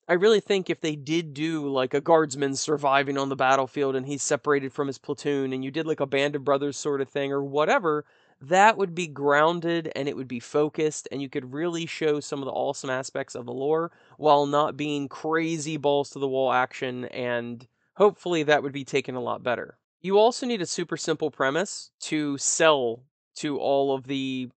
I 0.09 0.13
really 0.13 0.39
think 0.39 0.71
if 0.71 0.81
they 0.81 0.95
did 0.95 1.35
do 1.35 1.69
like 1.69 1.93
a 1.93 2.01
guardsman 2.01 2.55
surviving 2.55 3.15
on 3.15 3.29
the 3.29 3.35
battlefield 3.35 3.95
and 3.95 4.07
he's 4.07 4.23
separated 4.23 4.73
from 4.73 4.87
his 4.87 4.97
platoon 4.97 5.53
and 5.53 5.63
you 5.63 5.69
did 5.69 5.85
like 5.85 5.99
a 5.99 6.07
band 6.07 6.35
of 6.35 6.43
brothers 6.43 6.77
sort 6.77 6.99
of 6.99 7.09
thing 7.09 7.31
or 7.31 7.43
whatever, 7.43 8.05
that 8.41 8.75
would 8.75 8.95
be 8.95 9.05
grounded 9.05 9.91
and 9.95 10.09
it 10.09 10.15
would 10.15 10.27
be 10.27 10.39
focused 10.39 11.07
and 11.11 11.21
you 11.21 11.29
could 11.29 11.53
really 11.53 11.85
show 11.85 12.19
some 12.19 12.39
of 12.39 12.47
the 12.47 12.51
awesome 12.51 12.89
aspects 12.89 13.35
of 13.35 13.45
the 13.45 13.53
lore 13.53 13.91
while 14.17 14.47
not 14.47 14.75
being 14.75 15.07
crazy 15.07 15.77
balls 15.77 16.09
to 16.09 16.17
the 16.17 16.27
wall 16.27 16.51
action 16.51 17.05
and 17.05 17.67
hopefully 17.93 18.41
that 18.41 18.63
would 18.63 18.73
be 18.73 18.83
taken 18.83 19.13
a 19.13 19.21
lot 19.21 19.43
better. 19.43 19.77
You 20.01 20.17
also 20.17 20.47
need 20.47 20.63
a 20.63 20.65
super 20.65 20.97
simple 20.97 21.29
premise 21.29 21.91
to 22.01 22.35
sell 22.39 23.03
to 23.35 23.59
all 23.59 23.93
of 23.93 24.07
the 24.07 24.49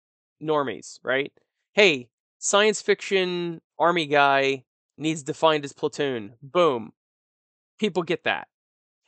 normies, 0.41 0.97
right? 1.03 1.33
Hey, 1.73 2.07
science 2.39 2.81
fiction 2.81 3.59
army 3.77 4.05
guy 4.05 4.63
needs 4.97 5.23
to 5.23 5.33
find 5.33 5.63
his 5.63 5.73
platoon. 5.73 6.33
Boom. 6.41 6.93
People 7.79 8.03
get 8.03 8.23
that. 8.23 8.47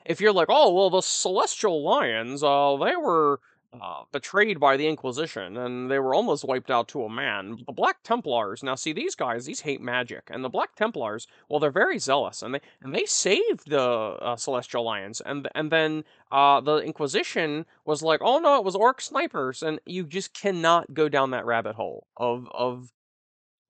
If 0.06 0.19
you're 0.19 0.34
like, 0.34 0.50
oh, 0.50 0.74
well, 0.74 0.89
the 0.89 1.02
Celestial 1.02 1.84
Lions, 1.84 2.43
uh, 2.43 2.76
they 2.78 2.96
were 2.96 3.39
uh, 3.82 4.04
betrayed 4.12 4.60
by 4.60 4.78
the 4.78 4.88
Inquisition, 4.88 5.58
and 5.58 5.89
they 5.89 6.00
were 6.00 6.13
almost 6.13 6.46
wiped 6.46 6.69
out 6.69 6.88
to 6.89 7.04
a 7.04 7.10
man. 7.10 7.58
The 7.65 7.72
Black 7.72 8.04
Templars, 8.04 8.63
now 8.63 8.76
see 8.76 8.93
these 8.93 9.15
guys, 9.15 9.46
these 9.46 9.62
hate 9.62 9.82
magic, 9.82 10.30
and 10.30 10.43
the 10.43 10.50
Black 10.50 10.76
Templars, 10.76 11.28
well, 11.50 11.60
they're 11.60 11.72
very 11.72 12.00
zealous, 12.00 12.41
and 12.41 12.54
they 12.54 12.62
and 12.82 12.93
they 12.93 13.06
saved 13.06 13.69
the 13.69 13.82
uh, 13.82 14.36
Celestial 14.36 14.84
Lions, 14.84 15.22
and 15.22 15.48
and 15.56 15.72
then 15.72 16.04
uh, 16.32 16.62
the 16.62 16.78
Inquisition 16.78 17.65
was 17.86 18.04
like, 18.04 18.22
oh 18.22 18.39
no, 18.39 18.58
it 18.58 18.63
was 18.63 18.76
orc 18.76 19.02
snipers, 19.02 19.63
and 19.63 19.80
you 19.86 20.04
just 20.04 20.34
cannot 20.34 20.93
go 20.93 21.10
down 21.10 21.32
that 21.32 21.46
rabbit 21.46 21.76
hole 21.76 22.08
of 22.17 22.48
of 22.52 22.91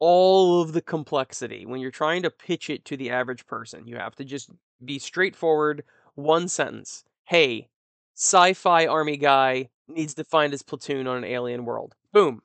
all 0.06 0.62
of 0.62 0.74
the 0.74 0.82
complexity 0.82 1.66
when 1.66 1.80
you're 1.80 1.90
trying 1.90 2.22
to 2.22 2.30
pitch 2.30 2.70
it 2.70 2.84
to 2.84 2.98
the 2.98 3.10
average 3.10 3.46
person. 3.46 3.88
You 3.88 3.96
have 3.96 4.14
to 4.16 4.26
just 4.26 4.50
be 4.84 5.00
straightforward, 5.00 5.82
one 6.16 6.50
sentence. 6.50 7.06
Hey, 7.24 7.70
sci-fi 8.14 8.86
army 8.86 9.16
guy 9.16 9.70
needs 9.88 10.14
to 10.16 10.26
find 10.26 10.52
his 10.52 10.62
platoon 10.62 11.08
on 11.08 11.16
an 11.16 11.24
alien 11.24 11.64
world. 11.64 11.96
Boom. 12.12 12.42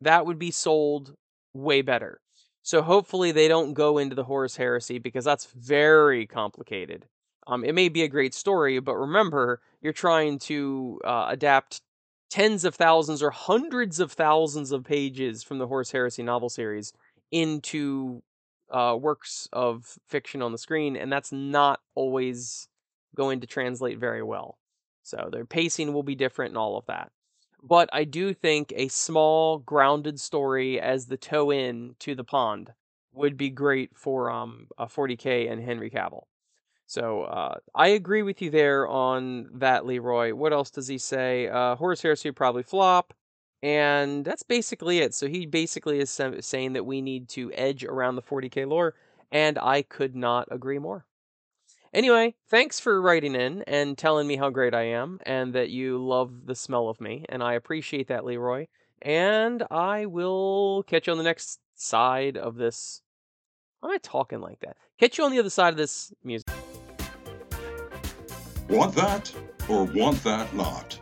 That 0.00 0.24
would 0.24 0.38
be 0.38 0.50
sold 0.50 1.14
way 1.52 1.82
better. 1.82 2.22
So 2.62 2.80
hopefully 2.80 3.32
they 3.32 3.48
don't 3.48 3.74
go 3.74 3.98
into 3.98 4.14
the 4.14 4.24
Horus 4.24 4.56
Heresy 4.56 4.98
because 4.98 5.26
that's 5.26 5.48
very 5.54 6.26
complicated. 6.26 7.04
Um, 7.46 7.66
it 7.66 7.74
may 7.74 7.90
be 7.90 8.00
a 8.04 8.08
great 8.08 8.32
story, 8.32 8.78
but 8.78 8.96
remember, 8.96 9.60
you're 9.82 9.92
trying 9.92 10.38
to 10.38 11.02
uh, 11.04 11.26
adapt 11.28 11.82
tens 12.34 12.64
of 12.64 12.74
thousands 12.74 13.22
or 13.22 13.30
hundreds 13.30 14.00
of 14.00 14.10
thousands 14.10 14.72
of 14.72 14.82
pages 14.82 15.44
from 15.44 15.58
the 15.58 15.68
Horus 15.68 15.92
Heresy 15.92 16.24
novel 16.24 16.48
series 16.48 16.92
into 17.30 18.24
uh, 18.72 18.96
works 19.00 19.48
of 19.52 19.96
fiction 20.08 20.42
on 20.42 20.50
the 20.50 20.58
screen, 20.58 20.96
and 20.96 21.12
that's 21.12 21.30
not 21.30 21.78
always 21.94 22.66
going 23.14 23.40
to 23.40 23.46
translate 23.46 24.00
very 24.00 24.22
well. 24.24 24.58
So 25.04 25.28
their 25.30 25.44
pacing 25.44 25.92
will 25.92 26.02
be 26.02 26.16
different 26.16 26.50
and 26.50 26.58
all 26.58 26.76
of 26.76 26.86
that. 26.86 27.12
But 27.62 27.88
I 27.92 28.02
do 28.02 28.34
think 28.34 28.72
a 28.74 28.88
small, 28.88 29.58
grounded 29.58 30.18
story 30.18 30.80
as 30.80 31.06
the 31.06 31.16
toe 31.16 31.52
in 31.52 31.94
to 32.00 32.16
the 32.16 32.24
pond 32.24 32.72
would 33.12 33.36
be 33.36 33.48
great 33.48 33.90
for 33.94 34.28
um 34.28 34.66
40k 34.80 35.52
and 35.52 35.62
Henry 35.62 35.88
Cavill. 35.88 36.24
So 36.86 37.22
uh, 37.22 37.56
I 37.74 37.88
agree 37.88 38.22
with 38.22 38.42
you 38.42 38.50
there 38.50 38.86
on 38.86 39.48
that, 39.54 39.86
Leroy. 39.86 40.34
What 40.34 40.52
else 40.52 40.70
does 40.70 40.86
he 40.86 40.98
say? 40.98 41.48
Uh, 41.48 41.76
Horus 41.76 42.02
Heresy 42.02 42.30
probably 42.30 42.62
flop. 42.62 43.14
And 43.62 44.26
that's 44.26 44.42
basically 44.42 44.98
it. 44.98 45.14
So 45.14 45.26
he 45.26 45.46
basically 45.46 45.98
is 45.98 46.10
saying 46.10 46.74
that 46.74 46.84
we 46.84 47.00
need 47.00 47.30
to 47.30 47.50
edge 47.54 47.82
around 47.82 48.16
the 48.16 48.22
40k 48.22 48.68
lore, 48.68 48.94
and 49.32 49.58
I 49.58 49.80
could 49.80 50.14
not 50.14 50.48
agree 50.50 50.78
more. 50.78 51.06
Anyway, 51.94 52.34
thanks 52.48 52.78
for 52.78 53.00
writing 53.00 53.34
in 53.34 53.62
and 53.66 53.96
telling 53.96 54.26
me 54.26 54.36
how 54.36 54.50
great 54.50 54.74
I 54.74 54.82
am 54.82 55.20
and 55.24 55.54
that 55.54 55.70
you 55.70 56.04
love 56.04 56.44
the 56.44 56.54
smell 56.54 56.88
of 56.88 57.00
me, 57.00 57.24
and 57.30 57.42
I 57.42 57.54
appreciate 57.54 58.08
that, 58.08 58.24
Leroy. 58.24 58.66
And 59.00 59.62
I 59.70 60.06
will 60.06 60.82
catch 60.82 61.06
you 61.06 61.12
on 61.12 61.18
the 61.18 61.24
next 61.24 61.60
side 61.74 62.36
of 62.36 62.56
this. 62.56 63.00
Why 63.80 63.90
am 63.90 63.94
I 63.94 63.98
talking 63.98 64.40
like 64.40 64.60
that? 64.60 64.76
Catch 64.98 65.18
you 65.18 65.24
on 65.24 65.30
the 65.30 65.38
other 65.38 65.50
side 65.50 65.72
of 65.72 65.78
this 65.78 66.12
music. 66.22 66.50
Want 68.68 68.94
that 68.94 69.32
or 69.68 69.84
want 69.84 70.24
that 70.24 70.54
not? 70.54 70.98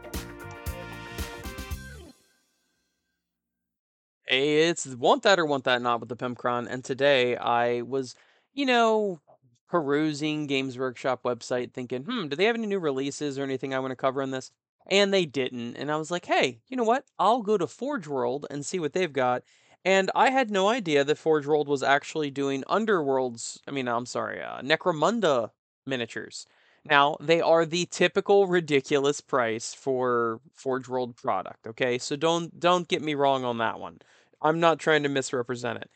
Hey, 4.26 4.68
it's 4.68 4.86
want 4.86 5.22
that 5.22 5.38
or 5.38 5.46
want 5.46 5.64
that 5.64 5.80
not 5.80 6.00
with 6.00 6.08
the 6.08 6.16
Pimpcron, 6.16 6.66
and 6.68 6.82
today 6.82 7.36
I 7.36 7.82
was, 7.82 8.16
you 8.52 8.66
know, 8.66 9.20
perusing 9.68 10.46
Games 10.48 10.76
Workshop 10.76 11.22
website 11.22 11.72
thinking, 11.72 12.02
hmm, 12.02 12.26
do 12.26 12.34
they 12.34 12.46
have 12.46 12.56
any 12.56 12.66
new 12.66 12.80
releases 12.80 13.38
or 13.38 13.44
anything 13.44 13.72
I 13.72 13.78
want 13.78 13.92
to 13.92 13.96
cover 13.96 14.22
in 14.22 14.32
this? 14.32 14.50
And 14.88 15.14
they 15.14 15.24
didn't. 15.24 15.76
And 15.76 15.90
I 15.92 15.96
was 15.96 16.10
like, 16.10 16.26
hey, 16.26 16.58
you 16.68 16.76
know 16.76 16.82
what? 16.82 17.04
I'll 17.18 17.42
go 17.42 17.56
to 17.56 17.68
Forge 17.68 18.08
World 18.08 18.46
and 18.50 18.66
see 18.66 18.80
what 18.80 18.92
they've 18.92 19.12
got. 19.12 19.44
And 19.84 20.10
I 20.14 20.30
had 20.30 20.50
no 20.50 20.68
idea 20.68 21.04
that 21.04 21.18
Forge 21.18 21.46
World 21.46 21.68
was 21.68 21.82
actually 21.82 22.30
doing 22.30 22.64
Underworld's, 22.66 23.60
I 23.68 23.70
mean, 23.70 23.86
I'm 23.86 24.06
sorry, 24.06 24.42
uh, 24.42 24.60
Necromunda 24.62 25.50
miniatures. 25.86 26.46
Now, 26.84 27.16
they 27.20 27.40
are 27.40 27.64
the 27.64 27.86
typical 27.86 28.46
ridiculous 28.46 29.20
price 29.20 29.72
for 29.74 30.40
Forge 30.54 30.88
World 30.88 31.16
product, 31.16 31.66
okay? 31.66 31.98
So 31.98 32.16
don't 32.16 32.58
don't 32.58 32.88
get 32.88 33.02
me 33.02 33.14
wrong 33.14 33.44
on 33.44 33.58
that 33.58 33.78
one. 33.78 34.00
I'm 34.40 34.58
not 34.60 34.78
trying 34.80 35.02
to 35.04 35.08
misrepresent 35.08 35.78
it. 35.78 35.90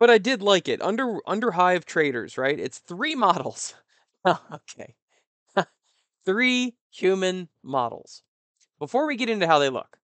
But 0.00 0.10
I 0.10 0.18
did 0.18 0.42
like 0.42 0.68
it. 0.68 0.82
Under 0.82 1.18
under 1.26 1.52
Hive 1.52 1.86
Traders, 1.86 2.38
right? 2.38 2.58
It's 2.60 2.78
three 2.80 3.14
models. 3.26 3.74
okay. 4.26 4.94
three 6.26 6.76
human 6.90 7.48
models. 7.62 8.22
Before 8.78 9.06
we 9.06 9.16
get 9.16 9.30
into 9.30 9.46
how 9.46 9.58
they 9.60 9.70
look, 9.70 9.98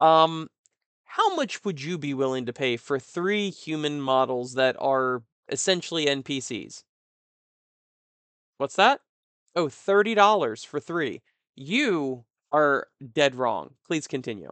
um 0.00 0.48
how 1.04 1.34
much 1.36 1.64
would 1.64 1.82
you 1.82 1.98
be 1.98 2.14
willing 2.14 2.46
to 2.46 2.52
pay 2.52 2.76
for 2.76 2.98
three 3.00 3.50
human 3.50 4.00
models 4.00 4.54
that 4.54 4.76
are 4.80 5.22
essentially 5.50 6.06
NPCs? 6.08 6.84
What's 8.58 8.76
that? 8.76 9.00
Oh, 9.56 9.68
$30 9.68 10.66
for 10.66 10.80
three. 10.80 11.22
You 11.54 12.24
are 12.52 12.88
dead 13.12 13.34
wrong. 13.36 13.74
Please 13.86 14.06
continue. 14.06 14.50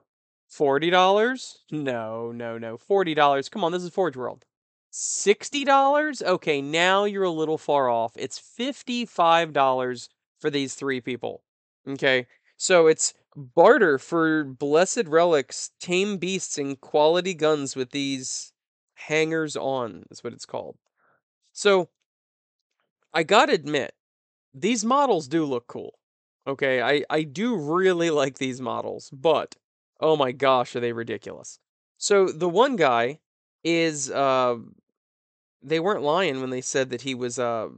$40? 0.49 1.57
No, 1.71 2.31
no, 2.33 2.59
no. 2.59 2.77
$40. 2.79 3.51
Come 3.51 3.65
on, 3.65 3.73
this 3.73 3.83
is 3.83 3.91
Forge 3.91 4.17
World. 4.17 4.45
$60? 4.93 6.23
Okay, 6.23 6.61
now 6.61 7.05
you're 7.05 7.25
a 7.25 7.31
little 7.31 7.59
far 7.59 7.89
off. 7.89 8.13
It's 8.17 8.39
$55 8.39 10.09
for 10.39 10.51
these 10.51 10.75
three 10.75 11.01
people. 11.01 11.43
Okay, 11.89 12.27
so 12.57 12.87
it's 12.87 13.15
barter 13.35 13.99
for 13.99 14.45
blessed 14.45 15.05
relics, 15.07 15.71
tame 15.81 16.19
beasts, 16.19 16.59
and 16.59 16.81
quality 16.81 17.35
guns 17.35 17.75
with 17.75 17.91
these 17.91 18.53
hangers 18.95 19.57
on, 19.57 20.05
is 20.11 20.23
what 20.23 20.33
it's 20.35 20.47
called. 20.47 20.77
So, 21.53 21.89
I 23.15 23.23
gotta 23.23 23.53
admit, 23.55 23.95
these 24.55 24.85
models 24.85 25.29
do 25.29 25.45
look 25.45 25.67
cool. 25.67 25.95
Okay, 26.47 26.83
I, 26.83 27.05
I 27.09 27.23
do 27.23 27.57
really 27.57 28.11
like 28.11 28.39
these 28.39 28.61
models, 28.61 29.11
but 29.13 29.55
oh 30.01 30.17
my 30.17 30.33
gosh, 30.33 30.75
are 30.75 30.81
they 30.81 30.93
ridiculous. 30.93 31.59
So 31.99 32.27
the 32.27 32.49
one 32.49 32.77
guy 32.77 33.21
is 33.65 34.11
uh 34.11 34.57
they 35.63 35.79
weren't 35.79 36.03
lying 36.03 36.41
when 36.41 36.51
they 36.51 36.61
said 36.61 36.91
that 36.91 37.03
he 37.03 37.15
was 37.15 37.39
uh, 37.39 37.69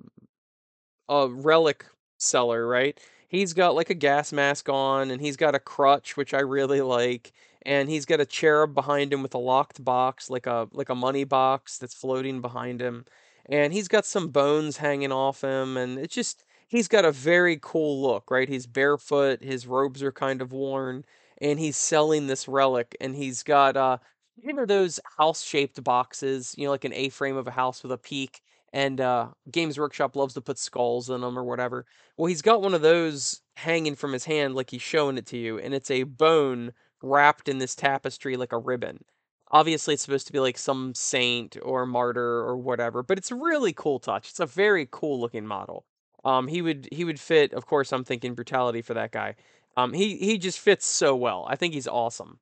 a 1.08 1.28
relic 1.28 1.84
seller, 2.16 2.66
right? 2.66 2.98
He's 3.28 3.52
got 3.52 3.74
like 3.74 3.90
a 3.90 3.94
gas 3.94 4.32
mask 4.32 4.68
on 4.68 5.10
and 5.10 5.20
he's 5.20 5.36
got 5.36 5.54
a 5.54 5.60
crutch 5.60 6.16
which 6.16 6.32
I 6.32 6.40
really 6.40 6.80
like 6.80 7.32
and 7.66 7.88
he's 7.88 8.04
got 8.04 8.20
a 8.20 8.26
cherub 8.26 8.74
behind 8.74 9.12
him 9.12 9.22
with 9.22 9.34
a 9.34 9.38
locked 9.38 9.84
box 9.84 10.30
like 10.30 10.46
a 10.46 10.68
like 10.72 10.88
a 10.88 10.94
money 10.94 11.24
box 11.24 11.78
that's 11.78 11.94
floating 11.94 12.40
behind 12.40 12.80
him 12.80 13.04
and 13.46 13.72
he's 13.72 13.88
got 13.88 14.06
some 14.06 14.28
bones 14.28 14.76
hanging 14.76 15.10
off 15.12 15.42
him 15.42 15.76
and 15.76 15.98
it's 15.98 16.14
just 16.14 16.43
he's 16.68 16.88
got 16.88 17.04
a 17.04 17.12
very 17.12 17.58
cool 17.62 18.02
look, 18.02 18.30
right? 18.30 18.48
He's 18.48 18.66
barefoot, 18.66 19.42
his 19.42 19.66
robes 19.66 20.02
are 20.02 20.12
kind 20.12 20.42
of 20.42 20.52
worn, 20.52 21.04
and 21.40 21.58
he's 21.58 21.76
selling 21.76 22.26
this 22.26 22.48
relic, 22.48 22.96
and 23.00 23.14
he's 23.16 23.42
got 23.42 23.76
uh 23.76 23.98
you 24.36 24.52
know 24.52 24.66
those 24.66 24.98
house-shaped 25.18 25.82
boxes, 25.84 26.54
you 26.58 26.64
know, 26.64 26.70
like 26.70 26.84
an 26.84 26.92
A-frame 26.92 27.36
of 27.36 27.46
a 27.46 27.50
house 27.52 27.82
with 27.82 27.92
a 27.92 27.98
peak, 27.98 28.40
and 28.72 29.00
uh, 29.00 29.28
Games 29.50 29.78
Workshop 29.78 30.16
loves 30.16 30.34
to 30.34 30.40
put 30.40 30.58
skulls 30.58 31.08
in 31.10 31.20
them 31.20 31.38
or 31.38 31.44
whatever. 31.44 31.86
Well, 32.16 32.26
he's 32.26 32.42
got 32.42 32.60
one 32.62 32.74
of 32.74 32.82
those 32.82 33.40
hanging 33.56 33.94
from 33.94 34.12
his 34.12 34.24
hand, 34.24 34.54
like 34.56 34.70
he's 34.70 34.82
showing 34.82 35.16
it 35.18 35.26
to 35.26 35.36
you, 35.38 35.58
and 35.58 35.72
it's 35.74 35.90
a 35.90 36.02
bone 36.04 36.72
wrapped 37.02 37.48
in 37.48 37.58
this 37.58 37.74
tapestry 37.76 38.36
like 38.36 38.52
a 38.52 38.58
ribbon. 38.58 39.04
Obviously, 39.50 39.94
it's 39.94 40.02
supposed 40.02 40.26
to 40.26 40.32
be 40.32 40.40
like 40.40 40.58
some 40.58 40.94
saint 40.94 41.56
or 41.62 41.86
martyr 41.86 42.40
or 42.40 42.56
whatever, 42.56 43.02
but 43.02 43.18
it's 43.18 43.30
a 43.30 43.36
really 43.36 43.72
cool 43.72 43.98
touch. 44.00 44.30
It's 44.30 44.40
a 44.40 44.46
very 44.46 44.88
cool 44.90 45.20
looking 45.20 45.46
model. 45.46 45.84
Um, 46.24 46.48
he 46.48 46.62
would 46.62 46.88
he 46.90 47.04
would 47.04 47.20
fit. 47.20 47.52
Of 47.52 47.66
course, 47.66 47.92
I'm 47.92 48.04
thinking 48.04 48.34
brutality 48.34 48.82
for 48.82 48.94
that 48.94 49.12
guy. 49.12 49.34
Um, 49.76 49.92
he 49.92 50.16
he 50.16 50.38
just 50.38 50.58
fits 50.58 50.86
so 50.86 51.14
well. 51.14 51.46
I 51.48 51.56
think 51.56 51.74
he's 51.74 51.88
awesome. 51.88 52.38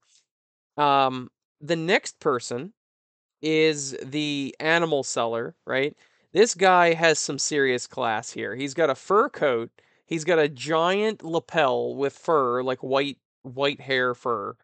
Um, 0.76 1.30
the 1.60 1.76
next 1.76 2.20
person 2.20 2.72
is 3.40 3.96
the 4.02 4.54
animal 4.60 5.02
seller, 5.02 5.56
right? 5.66 5.96
This 6.32 6.54
guy 6.54 6.94
has 6.94 7.18
some 7.18 7.38
serious 7.38 7.86
class 7.86 8.30
here. 8.30 8.54
He's 8.54 8.74
got 8.74 8.90
a 8.90 8.94
fur 8.94 9.28
coat. 9.28 9.70
He's 10.06 10.24
got 10.24 10.38
a 10.38 10.48
giant 10.48 11.24
lapel 11.24 11.94
with 11.94 12.12
fur, 12.12 12.62
like 12.62 12.82
white 12.82 13.18
white 13.42 13.80
hair 13.80 14.14
fur. 14.14 14.56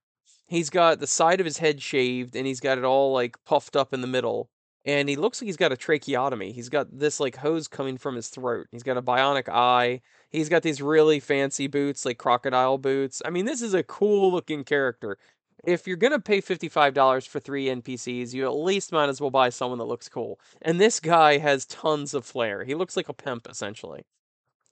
He's 0.46 0.70
got 0.70 1.00
the 1.00 1.06
side 1.06 1.40
of 1.40 1.46
his 1.46 1.58
head 1.58 1.82
shaved 1.82 2.34
and 2.36 2.46
he's 2.46 2.60
got 2.60 2.78
it 2.78 2.84
all 2.84 3.12
like 3.12 3.36
puffed 3.44 3.76
up 3.76 3.92
in 3.92 4.00
the 4.00 4.06
middle 4.06 4.48
and 4.84 5.08
he 5.08 5.16
looks 5.16 5.40
like 5.40 5.46
he's 5.46 5.56
got 5.56 5.72
a 5.72 5.76
tracheotomy. 5.76 6.52
He's 6.52 6.68
got 6.68 6.86
this 6.96 7.20
like 7.20 7.36
hose 7.36 7.68
coming 7.68 7.98
from 7.98 8.16
his 8.16 8.28
throat. 8.28 8.68
He's 8.70 8.82
got 8.82 8.96
a 8.96 9.02
bionic 9.02 9.48
eye. 9.48 10.00
He's 10.30 10.48
got 10.48 10.62
these 10.62 10.80
really 10.80 11.20
fancy 11.20 11.66
boots, 11.66 12.04
like 12.04 12.18
crocodile 12.18 12.78
boots. 12.78 13.20
I 13.24 13.30
mean, 13.30 13.44
this 13.44 13.62
is 13.62 13.74
a 13.74 13.82
cool 13.82 14.32
looking 14.32 14.64
character. 14.64 15.18
If 15.64 15.86
you're 15.86 15.96
gonna 15.96 16.20
pay 16.20 16.40
$55 16.40 17.26
for 17.26 17.40
three 17.40 17.66
NPCs, 17.66 18.32
you 18.32 18.44
at 18.44 18.54
least 18.54 18.92
might 18.92 19.08
as 19.08 19.20
well 19.20 19.30
buy 19.30 19.48
someone 19.48 19.78
that 19.78 19.84
looks 19.84 20.08
cool. 20.08 20.38
And 20.62 20.80
this 20.80 21.00
guy 21.00 21.38
has 21.38 21.66
tons 21.66 22.14
of 22.14 22.24
flair. 22.24 22.64
He 22.64 22.74
looks 22.74 22.96
like 22.96 23.08
a 23.08 23.14
pimp, 23.14 23.48
essentially. 23.50 24.04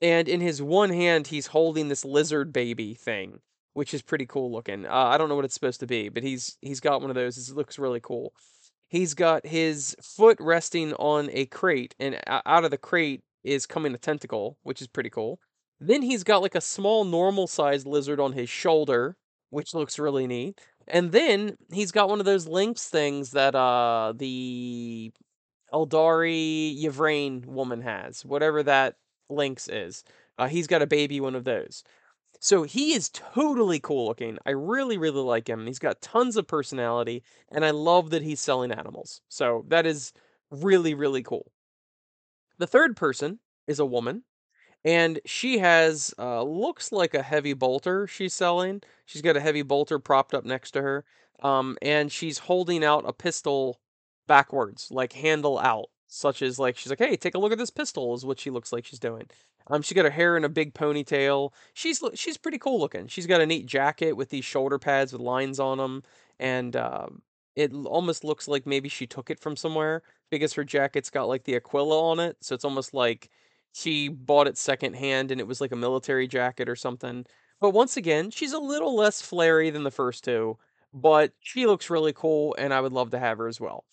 And 0.01 0.29
in 0.29 0.41
his 0.41 0.61
one 0.61 0.91
hand, 0.91 1.27
he's 1.27 1.47
holding 1.47 1.89
this 1.89 2.05
lizard 2.05 2.53
baby 2.53 2.93
thing, 2.93 3.39
which 3.73 3.93
is 3.93 4.01
pretty 4.01 4.25
cool 4.25 4.51
looking. 4.51 4.85
Uh, 4.85 4.93
I 4.93 5.17
don't 5.17 5.27
know 5.27 5.35
what 5.35 5.45
it's 5.45 5.55
supposed 5.55 5.81
to 5.81 5.87
be, 5.87 6.07
but 6.09 6.23
he's 6.23 6.57
he's 6.61 6.79
got 6.79 7.01
one 7.01 7.09
of 7.09 7.15
those. 7.15 7.37
It 7.37 7.55
looks 7.55 7.77
really 7.77 7.99
cool 7.99 8.33
he's 8.87 9.13
got 9.13 9.45
his 9.45 9.95
foot 10.01 10.37
resting 10.39 10.93
on 10.93 11.29
a 11.31 11.45
crate, 11.47 11.95
and 11.99 12.19
out 12.27 12.65
of 12.65 12.71
the 12.71 12.77
crate 12.77 13.21
is 13.43 13.65
coming 13.65 13.93
a 13.93 13.97
tentacle, 13.97 14.57
which 14.63 14.81
is 14.81 14.87
pretty 14.87 15.09
cool. 15.09 15.39
Then 15.79 16.01
he's 16.01 16.23
got 16.23 16.41
like 16.41 16.55
a 16.55 16.61
small 16.61 17.03
normal 17.05 17.47
sized 17.47 17.87
lizard 17.87 18.19
on 18.19 18.33
his 18.33 18.49
shoulder, 18.49 19.15
which 19.49 19.73
looks 19.73 19.99
really 19.99 20.27
neat. 20.27 20.59
And 20.87 21.11
then 21.11 21.57
he's 21.71 21.91
got 21.91 22.09
one 22.09 22.19
of 22.19 22.25
those 22.25 22.47
lynx 22.47 22.87
things 22.87 23.31
that 23.31 23.55
uh 23.55 24.13
the 24.15 25.11
Eldari 25.73 26.83
Yvraine 26.83 27.43
woman 27.45 27.81
has, 27.81 28.25
whatever 28.25 28.63
that 28.63 28.95
lynx 29.29 29.67
is. 29.67 30.03
Uh, 30.39 30.47
he's 30.47 30.67
got 30.67 30.81
a 30.81 30.87
baby 30.87 31.19
one 31.19 31.35
of 31.35 31.43
those. 31.43 31.83
So 32.39 32.63
he 32.63 32.93
is 32.93 33.09
totally 33.09 33.79
cool 33.79 34.05
looking. 34.07 34.39
I 34.45 34.49
really, 34.51 34.97
really 34.97 35.21
like 35.21 35.47
him. 35.47 35.67
He's 35.67 35.77
got 35.79 36.01
tons 36.01 36.35
of 36.35 36.47
personality, 36.47 37.23
and 37.49 37.63
I 37.63 37.69
love 37.71 38.09
that 38.09 38.23
he's 38.23 38.39
selling 38.41 38.71
animals. 38.71 39.21
So 39.29 39.65
that 39.67 39.85
is 39.85 40.13
really, 40.49 40.93
really 40.95 41.21
cool. 41.23 41.51
The 42.59 42.67
third 42.67 42.95
person 42.95 43.39
is 43.65 43.79
a 43.79 43.85
woman, 43.85 44.23
and 44.85 45.19
she 45.25 45.59
has 45.59 46.13
uh, 46.19 46.43
looks 46.43 46.91
like 46.91 47.13
a 47.13 47.23
heavy 47.23 47.53
bolter 47.53 48.07
she's 48.07 48.33
selling. 48.33 48.83
She's 49.05 49.21
got 49.21 49.37
a 49.37 49.41
heavy 49.41 49.63
bolter 49.63 49.99
propped 49.99 50.33
up 50.33 50.45
next 50.45 50.71
to 50.71 50.81
her, 50.83 51.05
um, 51.43 51.77
and 51.81 52.11
she's 52.11 52.39
holding 52.39 52.83
out 52.83 53.07
a 53.07 53.13
pistol 53.13 53.81
backwards, 54.27 54.91
like 54.91 55.13
handle 55.13 55.59
out. 55.59 55.89
Such 56.07 56.41
as 56.41 56.59
like 56.59 56.77
she's 56.77 56.89
like, 56.89 56.99
"Hey, 56.99 57.15
take 57.17 57.35
a 57.35 57.39
look 57.39 57.51
at 57.51 57.57
this 57.57 57.69
pistol," 57.69 58.13
is 58.13 58.25
what 58.25 58.39
she 58.39 58.49
looks 58.49 58.71
like 58.73 58.85
she's 58.85 58.99
doing. 58.99 59.27
Um, 59.67 59.81
she 59.81 59.95
got 59.95 60.05
her 60.05 60.11
hair 60.11 60.37
in 60.37 60.45
a 60.45 60.49
big 60.49 60.73
ponytail. 60.73 61.51
She's 61.73 62.01
she's 62.13 62.37
pretty 62.37 62.57
cool 62.57 62.79
looking. 62.79 63.07
She's 63.07 63.27
got 63.27 63.41
a 63.41 63.45
neat 63.45 63.65
jacket 63.65 64.13
with 64.13 64.29
these 64.29 64.45
shoulder 64.45 64.79
pads 64.79 65.11
with 65.13 65.21
lines 65.21 65.59
on 65.59 65.77
them, 65.77 66.03
and 66.39 66.75
uh, 66.75 67.07
it 67.55 67.73
almost 67.73 68.23
looks 68.23 68.47
like 68.47 68.65
maybe 68.65 68.89
she 68.89 69.07
took 69.07 69.29
it 69.29 69.39
from 69.39 69.55
somewhere 69.55 70.03
because 70.29 70.53
her 70.53 70.63
jacket's 70.63 71.09
got 71.09 71.27
like 71.27 71.43
the 71.43 71.55
Aquila 71.55 72.11
on 72.11 72.19
it, 72.19 72.37
so 72.41 72.55
it's 72.55 72.65
almost 72.65 72.93
like 72.93 73.29
she 73.73 74.07
bought 74.09 74.47
it 74.47 74.57
secondhand 74.57 75.31
and 75.31 75.39
it 75.41 75.47
was 75.47 75.61
like 75.61 75.71
a 75.71 75.75
military 75.75 76.27
jacket 76.27 76.69
or 76.69 76.75
something. 76.75 77.25
But 77.59 77.71
once 77.71 77.97
again, 77.97 78.29
she's 78.31 78.53
a 78.53 78.59
little 78.59 78.95
less 78.95 79.21
flary 79.21 79.69
than 79.71 79.83
the 79.83 79.91
first 79.91 80.23
two, 80.23 80.57
but 80.93 81.33
she 81.39 81.65
looks 81.65 81.89
really 81.89 82.13
cool, 82.13 82.55
and 82.57 82.73
I 82.73 82.81
would 82.81 82.93
love 82.93 83.11
to 83.11 83.19
have 83.19 83.39
her 83.39 83.47
as 83.47 83.59
well. 83.59 83.85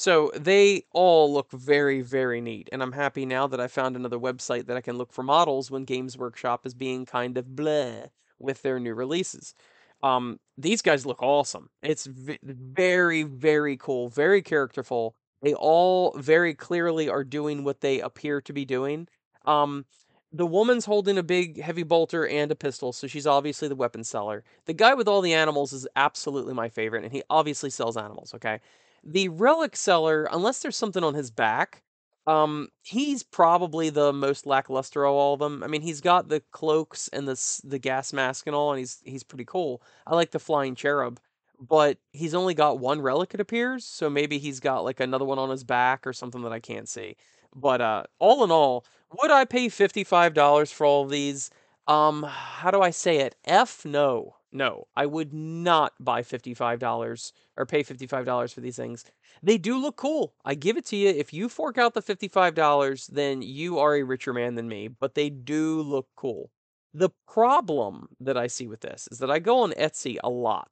So 0.00 0.30
they 0.34 0.84
all 0.92 1.30
look 1.30 1.52
very, 1.52 2.00
very 2.00 2.40
neat, 2.40 2.70
and 2.72 2.82
I'm 2.82 2.92
happy 2.92 3.26
now 3.26 3.46
that 3.46 3.60
I 3.60 3.66
found 3.66 3.96
another 3.96 4.18
website 4.18 4.64
that 4.64 4.76
I 4.78 4.80
can 4.80 4.96
look 4.96 5.12
for 5.12 5.22
models 5.22 5.70
when 5.70 5.84
Games 5.84 6.16
Workshop 6.16 6.64
is 6.64 6.72
being 6.72 7.04
kind 7.04 7.36
of 7.36 7.48
bleh 7.48 8.08
with 8.38 8.62
their 8.62 8.80
new 8.80 8.94
releases. 8.94 9.54
Um, 10.02 10.40
these 10.56 10.80
guys 10.80 11.04
look 11.04 11.22
awesome. 11.22 11.68
It's 11.82 12.06
v- 12.06 12.38
very, 12.42 13.24
very 13.24 13.76
cool, 13.76 14.08
very 14.08 14.40
characterful. 14.40 15.16
They 15.42 15.52
all 15.52 16.12
very 16.16 16.54
clearly 16.54 17.10
are 17.10 17.22
doing 17.22 17.62
what 17.62 17.82
they 17.82 18.00
appear 18.00 18.40
to 18.40 18.54
be 18.54 18.64
doing. 18.64 19.06
Um, 19.44 19.84
the 20.32 20.46
woman's 20.46 20.86
holding 20.86 21.18
a 21.18 21.22
big 21.22 21.60
heavy 21.60 21.82
bolter 21.82 22.26
and 22.26 22.50
a 22.50 22.56
pistol, 22.56 22.94
so 22.94 23.06
she's 23.06 23.26
obviously 23.26 23.68
the 23.68 23.76
weapon 23.76 24.04
seller. 24.04 24.44
The 24.64 24.72
guy 24.72 24.94
with 24.94 25.08
all 25.08 25.20
the 25.20 25.34
animals 25.34 25.74
is 25.74 25.86
absolutely 25.94 26.54
my 26.54 26.70
favorite, 26.70 27.04
and 27.04 27.12
he 27.12 27.22
obviously 27.28 27.68
sells 27.68 27.98
animals, 27.98 28.32
okay? 28.32 28.60
The 29.02 29.28
relic 29.28 29.76
seller, 29.76 30.28
unless 30.30 30.60
there's 30.60 30.76
something 30.76 31.02
on 31.04 31.14
his 31.14 31.30
back, 31.30 31.82
um, 32.26 32.68
he's 32.82 33.22
probably 33.22 33.90
the 33.90 34.12
most 34.12 34.46
lackluster 34.46 35.04
of 35.06 35.14
all 35.14 35.34
of 35.34 35.40
them. 35.40 35.62
I 35.62 35.66
mean, 35.68 35.82
he's 35.82 36.00
got 36.00 36.28
the 36.28 36.42
cloaks 36.52 37.08
and 37.08 37.26
the 37.26 37.60
the 37.64 37.78
gas 37.78 38.12
mask 38.12 38.46
and 38.46 38.54
all, 38.54 38.70
and 38.72 38.78
he's 38.78 39.00
he's 39.04 39.22
pretty 39.22 39.44
cool. 39.46 39.82
I 40.06 40.14
like 40.14 40.30
the 40.30 40.38
flying 40.38 40.74
cherub, 40.74 41.18
but 41.58 41.98
he's 42.12 42.34
only 42.34 42.54
got 42.54 42.78
one 42.78 43.00
relic, 43.00 43.34
it 43.34 43.40
appears. 43.40 43.84
So 43.86 44.10
maybe 44.10 44.38
he's 44.38 44.60
got 44.60 44.84
like 44.84 45.00
another 45.00 45.24
one 45.24 45.38
on 45.38 45.50
his 45.50 45.64
back 45.64 46.06
or 46.06 46.12
something 46.12 46.42
that 46.42 46.52
I 46.52 46.60
can't 46.60 46.88
see. 46.88 47.16
But 47.54 47.80
uh, 47.80 48.04
all 48.18 48.44
in 48.44 48.50
all, 48.50 48.84
would 49.20 49.30
I 49.30 49.44
pay 49.46 49.68
fifty 49.70 50.04
five 50.04 50.34
dollars 50.34 50.70
for 50.70 50.84
all 50.86 51.02
of 51.04 51.10
these? 51.10 51.50
Um, 51.88 52.22
how 52.24 52.70
do 52.70 52.80
I 52.82 52.90
say 52.90 53.18
it? 53.18 53.34
F 53.44 53.84
no. 53.84 54.36
No, 54.52 54.88
I 54.96 55.06
would 55.06 55.32
not 55.32 55.92
buy 56.00 56.22
$55 56.22 57.32
or 57.56 57.66
pay 57.66 57.84
$55 57.84 58.52
for 58.52 58.60
these 58.60 58.76
things. 58.76 59.04
They 59.42 59.58
do 59.58 59.78
look 59.78 59.96
cool. 59.96 60.34
I 60.44 60.54
give 60.54 60.76
it 60.76 60.84
to 60.86 60.96
you. 60.96 61.08
If 61.08 61.32
you 61.32 61.48
fork 61.48 61.78
out 61.78 61.94
the 61.94 62.02
$55, 62.02 63.06
then 63.06 63.42
you 63.42 63.78
are 63.78 63.94
a 63.94 64.02
richer 64.02 64.32
man 64.32 64.56
than 64.56 64.68
me, 64.68 64.88
but 64.88 65.14
they 65.14 65.30
do 65.30 65.82
look 65.82 66.08
cool. 66.16 66.50
The 66.94 67.10
problem 67.28 68.08
that 68.18 68.36
I 68.36 68.48
see 68.48 68.66
with 68.66 68.80
this 68.80 69.08
is 69.12 69.18
that 69.18 69.30
I 69.30 69.38
go 69.38 69.60
on 69.60 69.70
Etsy 69.72 70.16
a 70.24 70.28
lot 70.28 70.68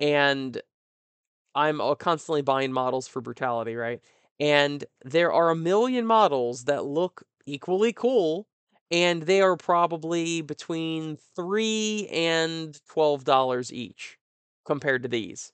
and 0.00 0.60
I'm 1.54 1.80
constantly 1.98 2.42
buying 2.42 2.72
models 2.72 3.06
for 3.06 3.20
brutality, 3.20 3.76
right? 3.76 4.00
And 4.40 4.84
there 5.04 5.32
are 5.32 5.50
a 5.50 5.56
million 5.56 6.06
models 6.06 6.64
that 6.64 6.84
look 6.84 7.22
equally 7.46 7.92
cool 7.92 8.48
and 8.90 9.22
they 9.24 9.40
are 9.40 9.56
probably 9.56 10.42
between 10.42 11.16
three 11.36 12.08
and 12.12 12.80
twelve 12.86 13.24
dollars 13.24 13.72
each 13.72 14.18
compared 14.64 15.02
to 15.02 15.08
these. 15.08 15.52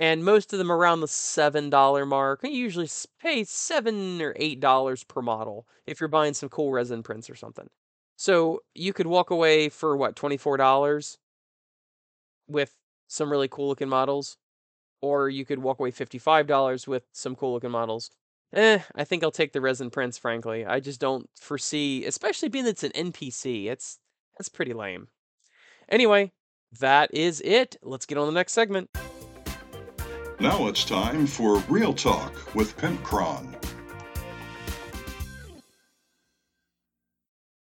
And 0.00 0.24
most 0.24 0.52
of 0.52 0.58
them 0.58 0.72
around 0.72 1.00
the 1.00 1.08
seven 1.08 1.70
dollar 1.70 2.06
mark. 2.06 2.40
You 2.44 2.50
usually 2.50 2.88
pay 3.20 3.44
seven 3.44 4.20
or 4.22 4.34
eight 4.36 4.60
dollars 4.60 5.04
per 5.04 5.22
model 5.22 5.66
if 5.86 6.00
you're 6.00 6.08
buying 6.08 6.34
some 6.34 6.48
cool 6.48 6.72
resin 6.72 7.02
prints 7.02 7.30
or 7.30 7.36
something. 7.36 7.68
So 8.16 8.62
you 8.74 8.92
could 8.92 9.06
walk 9.06 9.30
away 9.30 9.68
for 9.68 9.96
what 9.96 10.16
twenty 10.16 10.36
four 10.38 10.56
dollars 10.56 11.18
with 12.48 12.76
some 13.08 13.30
really 13.30 13.48
cool 13.48 13.68
looking 13.68 13.88
models, 13.88 14.36
or 15.02 15.28
you 15.30 15.44
could 15.44 15.60
walk 15.60 15.80
away 15.80 15.90
fifty 15.90 16.18
five 16.18 16.46
dollars 16.46 16.88
with 16.88 17.04
some 17.12 17.36
cool 17.36 17.52
looking 17.54 17.70
models. 17.72 18.10
Eh, 18.52 18.80
I 18.96 19.04
think 19.04 19.22
I'll 19.22 19.30
take 19.30 19.52
the 19.52 19.60
resin 19.60 19.90
prints, 19.90 20.18
frankly. 20.18 20.66
I 20.66 20.80
just 20.80 21.00
don't 21.00 21.30
foresee, 21.40 22.04
especially 22.04 22.48
being 22.48 22.64
that 22.64 22.70
it's 22.70 22.82
an 22.82 22.90
NPC. 22.92 23.66
It's 23.66 23.98
that's 24.36 24.48
pretty 24.48 24.72
lame. 24.72 25.08
Anyway, 25.88 26.32
that 26.80 27.14
is 27.14 27.40
it. 27.42 27.76
Let's 27.82 28.06
get 28.06 28.18
on 28.18 28.26
the 28.26 28.32
next 28.32 28.52
segment. 28.52 28.90
Now 30.40 30.66
it's 30.66 30.84
time 30.84 31.26
for 31.26 31.58
Real 31.68 31.92
Talk 31.92 32.54
with 32.54 32.76
Pimpcron. 32.76 33.54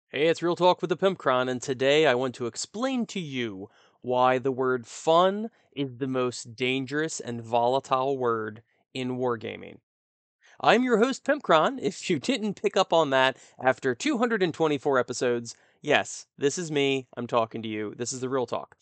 Hey, 0.10 0.28
it's 0.28 0.42
Real 0.42 0.56
Talk 0.56 0.82
with 0.82 0.90
the 0.90 0.98
Pimpcron, 0.98 1.50
and 1.50 1.62
today 1.62 2.08
I 2.08 2.16
want 2.16 2.34
to 2.36 2.48
explain 2.48 3.06
to 3.08 3.20
you 3.20 3.70
why 4.02 4.40
the 4.40 4.52
word 4.52 4.88
fun 4.88 5.52
is 5.74 5.98
the 5.98 6.08
most 6.08 6.56
dangerous 6.56 7.20
and 7.20 7.42
volatile 7.42 8.18
word 8.18 8.64
in 8.94 9.18
wargaming. 9.18 9.78
I'm 10.64 10.84
your 10.84 11.00
host, 11.00 11.24
Pimpcron. 11.26 11.80
If 11.82 12.08
you 12.08 12.20
didn't 12.20 12.62
pick 12.62 12.78
up 12.78 12.94
on 12.94 13.10
that 13.10 13.38
after 13.60 13.96
224 13.96 15.00
episodes, 15.00 15.56
yes, 15.82 16.28
this 16.38 16.60
is 16.60 16.72
me. 16.72 17.08
I'm 17.18 17.26
talking 17.26 17.64
to 17.64 17.68
you. 17.68 17.96
This 17.98 18.14
is 18.14 18.20
the 18.20 18.30
real 18.30 18.46
talk. 18.46 18.78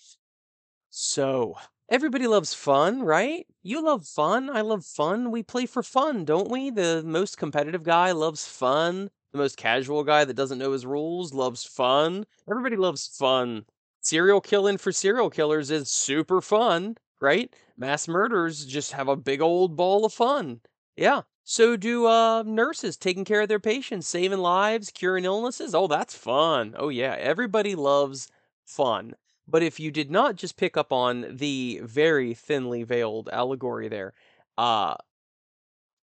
So, 0.89 1.55
everybody 1.89 2.27
loves 2.27 2.53
fun, 2.53 3.01
right? 3.03 3.47
You 3.63 3.81
love 3.81 4.05
fun. 4.05 4.49
I 4.49 4.59
love 4.59 4.83
fun. 4.85 5.31
We 5.31 5.41
play 5.41 5.65
for 5.65 5.81
fun, 5.81 6.25
don't 6.25 6.51
we? 6.51 6.69
The 6.69 7.01
most 7.05 7.37
competitive 7.37 7.83
guy 7.83 8.11
loves 8.11 8.45
fun. 8.45 9.09
The 9.31 9.37
most 9.37 9.55
casual 9.55 10.03
guy 10.03 10.25
that 10.25 10.33
doesn't 10.35 10.57
know 10.57 10.73
his 10.73 10.85
rules 10.85 11.33
loves 11.33 11.63
fun. 11.63 12.25
Everybody 12.49 12.75
loves 12.75 13.07
fun. 13.07 13.65
Serial 14.01 14.41
killing 14.41 14.77
for 14.77 14.91
serial 14.91 15.29
killers 15.29 15.71
is 15.71 15.89
super 15.89 16.41
fun, 16.41 16.97
right? 17.21 17.55
Mass 17.77 18.07
murders 18.09 18.65
just 18.65 18.91
have 18.91 19.07
a 19.07 19.15
big 19.15 19.41
old 19.41 19.77
ball 19.77 20.03
of 20.03 20.11
fun. 20.11 20.59
Yeah. 20.97 21.21
So 21.51 21.75
do 21.77 22.05
uh, 22.05 22.43
nurses 22.43 22.95
taking 22.95 23.25
care 23.25 23.41
of 23.41 23.47
their 23.49 23.59
patients, 23.59 24.07
saving 24.07 24.37
lives, 24.37 24.91
curing 24.91 25.25
illnesses. 25.25 25.73
Oh, 25.73 25.87
that's 25.87 26.15
fun. 26.15 26.75
Oh, 26.77 26.89
yeah. 26.89 27.15
Everybody 27.17 27.73
loves 27.73 28.27
fun. 28.67 29.15
But 29.47 29.63
if 29.63 29.79
you 29.79 29.89
did 29.89 30.11
not 30.11 30.35
just 30.35 30.57
pick 30.57 30.77
up 30.77 30.93
on 30.93 31.25
the 31.27 31.79
very 31.81 32.35
thinly 32.35 32.83
veiled 32.83 33.29
allegory 33.33 33.87
there, 33.87 34.13
uh, 34.59 34.93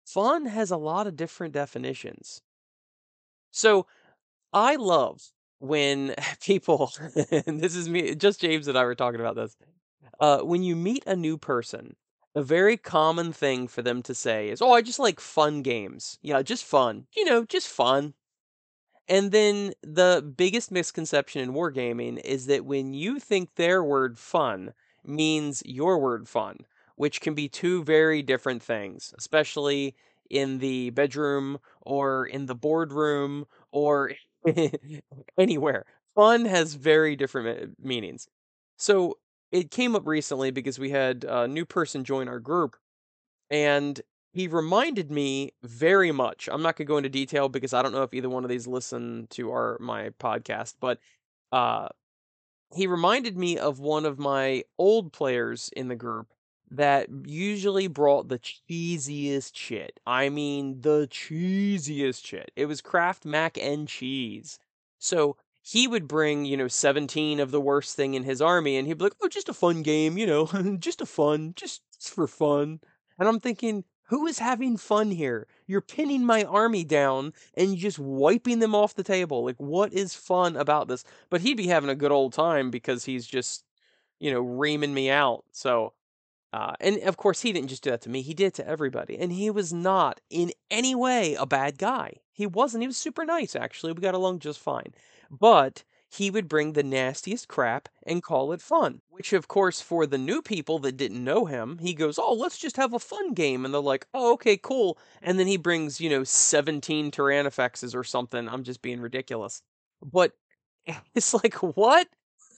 fun 0.05 0.45
has 0.45 0.71
a 0.71 0.77
lot 0.77 1.07
of 1.07 1.17
different 1.17 1.53
definitions. 1.53 2.41
So 3.51 3.85
I 4.53 4.75
love 4.77 5.21
when 5.59 6.15
people, 6.41 6.91
this 7.45 7.75
is 7.75 7.89
me, 7.89 8.15
just 8.15 8.41
James 8.41 8.67
and 8.67 8.77
I 8.77 8.85
were 8.85 8.95
talking 8.95 9.19
about 9.19 9.35
this. 9.35 9.55
Uh, 10.19 10.39
when 10.39 10.63
you 10.63 10.75
meet 10.75 11.03
a 11.07 11.15
new 11.15 11.37
person 11.37 11.95
a 12.35 12.43
very 12.43 12.77
common 12.77 13.33
thing 13.33 13.67
for 13.67 13.81
them 13.81 14.01
to 14.03 14.15
say 14.15 14.49
is, 14.49 14.61
"Oh, 14.61 14.71
I 14.73 14.81
just 14.81 14.99
like 14.99 15.19
fun 15.19 15.61
games. 15.61 16.19
Yeah, 16.21 16.41
just 16.41 16.65
fun. 16.65 17.07
You 17.15 17.25
know, 17.25 17.45
just 17.45 17.67
fun." 17.67 18.13
And 19.07 19.31
then 19.31 19.73
the 19.81 20.23
biggest 20.37 20.71
misconception 20.71 21.41
in 21.41 21.53
wargaming 21.53 22.19
is 22.23 22.45
that 22.47 22.65
when 22.65 22.93
you 22.93 23.19
think 23.19 23.55
their 23.55 23.83
word 23.83 24.17
fun 24.17 24.73
means 25.03 25.61
your 25.65 25.99
word 25.99 26.29
fun, 26.29 26.59
which 26.95 27.19
can 27.21 27.33
be 27.33 27.49
two 27.49 27.83
very 27.83 28.21
different 28.21 28.63
things, 28.63 29.13
especially 29.17 29.95
in 30.29 30.59
the 30.59 30.89
bedroom 30.91 31.59
or 31.81 32.25
in 32.25 32.45
the 32.45 32.55
boardroom 32.55 33.45
or 33.71 34.13
anywhere. 35.37 35.85
Fun 36.15 36.45
has 36.45 36.75
very 36.75 37.15
different 37.15 37.63
uh, 37.63 37.67
meanings. 37.79 38.27
So 38.77 39.17
it 39.53 39.69
came 39.69 39.95
up 39.95 40.07
recently 40.07 40.49
because 40.51 40.79
we 40.79 40.89
had 40.89 41.23
a 41.23 41.47
new 41.47 41.63
person 41.63 42.03
join 42.03 42.27
our 42.27 42.39
group, 42.39 42.75
and 43.51 44.01
he 44.33 44.47
reminded 44.47 45.11
me 45.11 45.53
very 45.61 46.11
much. 46.11 46.49
I'm 46.51 46.63
not 46.63 46.75
gonna 46.75 46.87
go 46.87 46.97
into 46.97 47.07
detail 47.09 47.47
because 47.49 47.71
I 47.71 47.83
don't 47.83 47.93
know 47.93 48.01
if 48.01 48.15
either 48.15 48.29
one 48.29 48.43
of 48.43 48.49
these 48.49 48.65
listen 48.65 49.27
to 49.29 49.51
our 49.51 49.77
my 49.79 50.09
podcast, 50.19 50.73
but 50.81 50.99
uh, 51.51 51.89
he 52.75 52.87
reminded 52.87 53.37
me 53.37 53.59
of 53.59 53.79
one 53.79 54.05
of 54.05 54.17
my 54.17 54.63
old 54.79 55.13
players 55.13 55.69
in 55.77 55.87
the 55.87 55.95
group 55.95 56.33
that 56.71 57.07
usually 57.23 57.85
brought 57.85 58.29
the 58.29 58.39
cheesiest 58.39 59.55
shit. 59.55 59.99
I 60.07 60.29
mean, 60.29 60.81
the 60.81 61.07
cheesiest 61.11 62.25
shit. 62.25 62.51
It 62.55 62.65
was 62.65 62.81
Kraft 62.81 63.23
mac 63.23 63.59
and 63.59 63.87
cheese. 63.87 64.57
So 64.97 65.37
he 65.63 65.87
would 65.87 66.07
bring, 66.07 66.45
you 66.45 66.57
know, 66.57 66.67
17 66.67 67.39
of 67.39 67.51
the 67.51 67.61
worst 67.61 67.95
thing 67.95 68.13
in 68.13 68.23
his 68.23 68.41
army 68.41 68.77
and 68.77 68.87
he'd 68.87 68.99
be 68.99 69.05
like, 69.05 69.15
oh, 69.23 69.27
just 69.29 69.49
a 69.49 69.53
fun 69.53 69.81
game, 69.81 70.17
you 70.17 70.27
know, 70.27 70.45
just 70.79 71.01
a 71.01 71.05
fun, 71.07 71.53
just 71.55 71.81
for 72.01 72.27
fun. 72.27 72.81
And 73.17 73.27
I'm 73.29 73.39
thinking, 73.39 73.85
who 74.07 74.27
is 74.27 74.39
having 74.39 74.77
fun 74.77 75.11
here? 75.11 75.47
You're 75.65 75.81
pinning 75.81 76.25
my 76.25 76.43
army 76.43 76.83
down 76.83 77.33
and 77.55 77.77
just 77.77 77.97
wiping 77.99 78.59
them 78.59 78.75
off 78.75 78.95
the 78.95 79.03
table. 79.03 79.45
Like, 79.45 79.55
what 79.57 79.93
is 79.93 80.13
fun 80.13 80.57
about 80.57 80.87
this? 80.89 81.03
But 81.29 81.41
he'd 81.41 81.57
be 81.57 81.67
having 81.67 81.89
a 81.89 81.95
good 81.95 82.11
old 82.11 82.33
time 82.33 82.69
because 82.69 83.05
he's 83.05 83.25
just, 83.25 83.63
you 84.19 84.31
know, 84.31 84.41
reaming 84.41 84.93
me 84.93 85.09
out. 85.09 85.45
So 85.51 85.93
Uh, 86.53 86.73
and 86.79 86.99
of 86.99 87.17
course, 87.17 87.41
he 87.41 87.51
didn't 87.51 87.69
just 87.69 87.83
do 87.83 87.89
that 87.89 88.01
to 88.01 88.09
me, 88.09 88.21
he 88.21 88.33
did 88.33 88.53
to 88.55 88.67
everybody. 88.67 89.17
And 89.17 89.31
he 89.31 89.49
was 89.49 89.73
not 89.73 90.21
in 90.29 90.51
any 90.69 90.93
way 90.95 91.33
a 91.35 91.45
bad 91.47 91.77
guy. 91.79 92.17
He 92.31 92.45
wasn't. 92.45 92.83
He 92.83 92.87
was 92.87 92.97
super 92.97 93.25
nice, 93.25 93.55
actually. 93.55 93.93
We 93.93 94.01
got 94.01 94.13
along 94.13 94.39
just 94.39 94.59
fine. 94.59 94.93
But 95.39 95.83
he 96.09 96.29
would 96.31 96.47
bring 96.47 96.73
the 96.73 96.83
nastiest 96.83 97.47
crap 97.49 97.89
and 98.05 98.21
call 98.23 98.51
it 98.53 98.61
fun. 98.61 99.01
Which, 99.09 99.33
of 99.33 99.47
course, 99.47 99.81
for 99.81 100.05
the 100.05 100.17
new 100.17 100.41
people 100.41 100.79
that 100.79 100.95
didn't 100.97 101.23
know 101.23 101.45
him, 101.45 101.79
he 101.79 101.93
goes, 101.93 102.17
Oh, 102.19 102.33
let's 102.33 102.57
just 102.57 102.77
have 102.77 102.93
a 102.93 102.99
fun 102.99 103.33
game. 103.33 103.65
And 103.65 103.73
they're 103.73 103.81
like, 103.81 104.07
Oh, 104.13 104.33
okay, 104.33 104.55
cool. 104.57 104.97
And 105.21 105.39
then 105.39 105.47
he 105.47 105.57
brings, 105.57 105.99
you 105.99 106.09
know, 106.09 106.23
17 106.23 107.11
Tyrannofexes 107.11 107.95
or 107.95 108.03
something. 108.03 108.47
I'm 108.47 108.63
just 108.63 108.81
being 108.81 109.01
ridiculous. 109.01 109.61
But 110.01 110.31
it's 111.15 111.33
like, 111.33 111.55
what? 111.55 112.07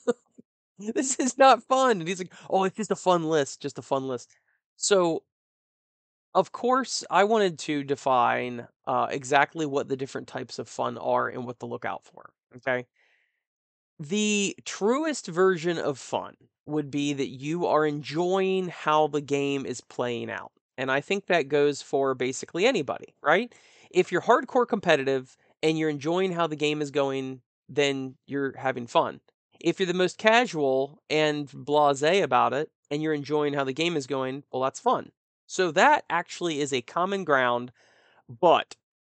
this 0.79 1.19
is 1.19 1.37
not 1.37 1.63
fun. 1.63 1.99
And 1.99 2.07
he's 2.07 2.19
like, 2.19 2.33
oh, 2.49 2.63
it's 2.65 2.77
just 2.77 2.91
a 2.91 2.95
fun 2.95 3.23
list, 3.23 3.61
just 3.61 3.79
a 3.79 3.81
fun 3.83 4.07
list. 4.07 4.31
So, 4.77 5.23
of 6.35 6.51
course, 6.51 7.03
I 7.09 7.23
wanted 7.23 7.57
to 7.59 7.83
define 7.83 8.67
uh, 8.85 9.07
exactly 9.09 9.65
what 9.65 9.87
the 9.87 9.97
different 9.97 10.27
types 10.27 10.59
of 10.59 10.69
fun 10.69 10.97
are 10.99 11.27
and 11.29 11.45
what 11.47 11.59
to 11.61 11.65
look 11.65 11.83
out 11.85 12.03
for. 12.05 12.31
Okay. 12.53 12.85
The 13.99 14.55
truest 14.65 15.27
version 15.27 15.77
of 15.77 15.97
fun 15.97 16.35
would 16.65 16.89
be 16.91 17.13
that 17.13 17.27
you 17.29 17.65
are 17.65 17.85
enjoying 17.85 18.67
how 18.67 19.07
the 19.07 19.21
game 19.21 19.65
is 19.65 19.81
playing 19.81 20.29
out. 20.29 20.51
And 20.77 20.91
I 20.91 20.99
think 20.99 21.27
that 21.27 21.47
goes 21.47 21.81
for 21.81 22.13
basically 22.13 22.65
anybody, 22.65 23.13
right? 23.21 23.53
If 23.91 24.11
you're 24.11 24.21
hardcore 24.21 24.67
competitive 24.67 25.37
and 25.63 25.77
you're 25.77 25.89
enjoying 25.89 26.33
how 26.33 26.47
the 26.47 26.55
game 26.55 26.81
is 26.81 26.91
going, 26.91 27.41
then 27.69 28.15
you're 28.25 28.55
having 28.57 28.87
fun. 28.87 29.21
If 29.61 29.79
you're 29.79 29.87
the 29.87 29.93
most 29.93 30.17
casual 30.17 31.01
and 31.09 31.47
blasé 31.49 32.21
about 32.21 32.53
it 32.53 32.69
and 32.91 33.01
you're 33.01 33.13
enjoying 33.13 33.53
how 33.53 33.63
the 33.63 33.73
game 33.73 33.95
is 33.95 34.07
going, 34.07 34.43
well, 34.51 34.61
that's 34.61 34.79
fun. 34.79 35.11
So 35.47 35.71
that 35.71 36.03
actually 36.09 36.59
is 36.59 36.73
a 36.73 36.81
common 36.81 37.23
ground, 37.23 37.71
but 38.29 38.75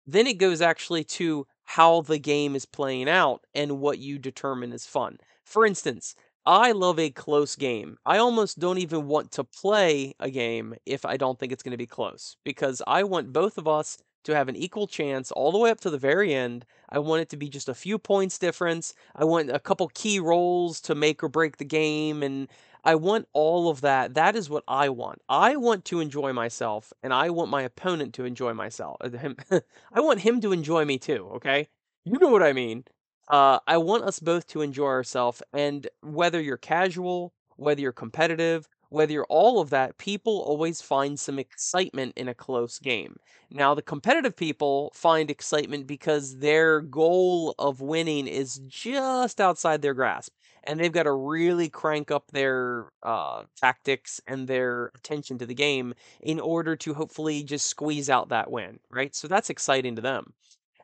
then 0.05 0.27
it 0.27 0.37
goes 0.37 0.61
actually 0.61 1.03
to 1.03 1.47
how 1.65 2.01
the 2.01 2.19
game 2.19 2.55
is 2.55 2.65
playing 2.65 3.09
out 3.09 3.45
and 3.53 3.79
what 3.79 3.99
you 3.99 4.17
determine 4.17 4.71
is 4.71 4.85
fun. 4.85 5.17
For 5.43 5.65
instance, 5.65 6.15
I 6.45 6.71
love 6.71 6.99
a 6.99 7.09
close 7.09 7.55
game. 7.55 7.97
I 8.05 8.17
almost 8.17 8.59
don't 8.59 8.77
even 8.77 9.07
want 9.07 9.31
to 9.33 9.43
play 9.43 10.13
a 10.19 10.29
game 10.29 10.75
if 10.85 11.03
I 11.05 11.17
don't 11.17 11.39
think 11.39 11.51
it's 11.51 11.63
going 11.63 11.71
to 11.71 11.77
be 11.77 11.87
close 11.87 12.37
because 12.43 12.81
I 12.85 13.03
want 13.03 13.33
both 13.33 13.57
of 13.57 13.67
us 13.67 13.97
to 14.25 14.35
have 14.35 14.47
an 14.49 14.55
equal 14.55 14.87
chance 14.87 15.31
all 15.31 15.51
the 15.51 15.57
way 15.57 15.69
up 15.71 15.79
to 15.81 15.89
the 15.89 15.97
very 15.97 16.33
end. 16.33 16.65
I 16.89 16.99
want 16.99 17.21
it 17.21 17.29
to 17.29 17.37
be 17.37 17.49
just 17.49 17.69
a 17.69 17.73
few 17.73 17.97
points 17.97 18.37
difference. 18.37 18.93
I 19.15 19.23
want 19.23 19.49
a 19.49 19.59
couple 19.59 19.87
key 19.89 20.19
rolls 20.19 20.81
to 20.81 20.95
make 20.95 21.23
or 21.23 21.29
break 21.29 21.57
the 21.57 21.65
game 21.65 22.21
and 22.23 22.47
I 22.85 22.95
want 22.95 23.27
all 23.33 23.69
of 23.69 23.81
that. 23.81 24.13
That 24.13 24.35
is 24.35 24.49
what 24.49 24.63
I 24.67 24.89
want. 24.89 25.21
I 25.27 25.55
want 25.55 25.85
to 25.85 25.99
enjoy 25.99 26.33
myself 26.33 26.93
and 27.03 27.13
I 27.13 27.29
want 27.31 27.49
my 27.49 27.63
opponent 27.63 28.13
to 28.15 28.25
enjoy 28.25 28.53
myself. 28.53 28.97
Uh, 29.01 29.09
him 29.09 29.35
I 29.93 30.01
want 30.01 30.19
him 30.21 30.39
to 30.41 30.51
enjoy 30.51 30.85
me 30.85 30.97
too, 30.99 31.29
okay? 31.35 31.67
You 32.05 32.19
know 32.19 32.29
what 32.29 32.43
I 32.43 32.53
mean. 32.53 32.85
Uh, 33.27 33.59
I 33.67 33.77
want 33.77 34.03
us 34.03 34.19
both 34.19 34.45
to 34.47 34.61
enjoy 34.61 34.85
ourselves 34.85 35.41
and 35.51 35.87
whether 36.01 36.39
you're 36.39 36.57
casual, 36.57 37.33
whether 37.57 37.81
you're 37.81 37.91
competitive, 37.91 38.67
whether 38.89 39.11
you're 39.11 39.25
all 39.29 39.59
of 39.59 39.71
that, 39.71 39.97
people 39.97 40.41
always 40.41 40.79
find 40.81 41.19
some 41.19 41.39
excitement 41.39 42.13
in 42.15 42.27
a 42.27 42.35
close 42.35 42.77
game. 42.77 43.17
Now, 43.49 43.73
the 43.73 43.81
competitive 43.81 44.35
people 44.35 44.91
find 44.93 45.31
excitement 45.31 45.87
because 45.87 46.37
their 46.37 46.81
goal 46.81 47.55
of 47.57 47.81
winning 47.81 48.27
is 48.27 48.59
just 48.67 49.41
outside 49.41 49.81
their 49.81 49.95
grasp. 49.95 50.31
And 50.67 50.79
they've 50.79 50.91
got 50.91 51.03
to 51.03 51.11
really 51.11 51.69
crank 51.69 52.09
up 52.09 52.31
their 52.31 52.87
uh, 53.03 53.43
tactics 53.57 54.19
and 54.27 54.47
their 54.47 54.91
attention 54.95 55.37
to 55.37 55.45
the 55.45 55.53
game 55.53 55.93
in 56.21 56.39
order 56.39 56.75
to 56.77 56.93
hopefully 56.93 57.43
just 57.43 57.67
squeeze 57.67 58.09
out 58.09 58.29
that 58.29 58.49
win, 58.49 58.79
right? 58.89 59.15
So 59.15 59.27
that's 59.27 59.49
exciting 59.49 59.95
to 59.95 60.01
them. 60.01 60.33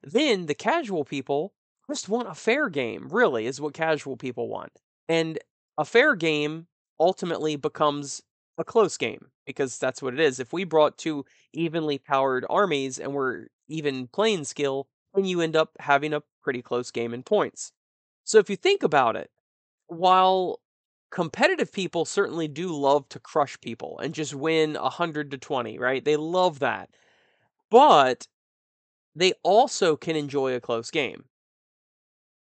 Then 0.03 0.45
the 0.45 0.53
casual 0.53 1.03
people 1.03 1.53
just 1.89 2.09
want 2.09 2.27
a 2.29 2.35
fair 2.35 2.69
game, 2.69 3.09
really, 3.09 3.45
is 3.45 3.59
what 3.59 3.73
casual 3.73 4.17
people 4.17 4.47
want. 4.47 4.71
And 5.09 5.39
a 5.77 5.85
fair 5.85 6.15
game 6.15 6.67
ultimately 6.99 7.55
becomes 7.55 8.21
a 8.57 8.63
close 8.63 8.97
game 8.97 9.27
because 9.45 9.77
that's 9.77 10.01
what 10.01 10.13
it 10.13 10.19
is. 10.19 10.39
If 10.39 10.53
we 10.53 10.63
brought 10.63 10.97
two 10.97 11.25
evenly 11.53 11.97
powered 11.97 12.45
armies 12.49 12.99
and 12.99 13.13
we're 13.13 13.47
even 13.67 14.07
playing 14.07 14.43
skill, 14.43 14.87
then 15.13 15.25
you 15.25 15.41
end 15.41 15.55
up 15.55 15.71
having 15.79 16.13
a 16.13 16.23
pretty 16.41 16.61
close 16.61 16.91
game 16.91 17.13
in 17.13 17.23
points. 17.23 17.71
So 18.23 18.37
if 18.37 18.49
you 18.49 18.55
think 18.55 18.83
about 18.83 19.15
it, 19.15 19.29
while 19.91 20.59
competitive 21.11 21.71
people 21.73 22.05
certainly 22.05 22.47
do 22.47 22.69
love 22.73 23.07
to 23.09 23.19
crush 23.19 23.59
people 23.61 23.99
and 23.99 24.13
just 24.13 24.33
win 24.33 24.75
100 24.75 25.31
to 25.31 25.37
20, 25.37 25.77
right? 25.79 26.03
They 26.05 26.15
love 26.17 26.59
that. 26.59 26.89
But 27.71 28.27
they 29.15 29.33
also 29.43 29.95
can 29.97 30.15
enjoy 30.15 30.55
a 30.55 30.61
close 30.61 30.91
game. 30.91 31.25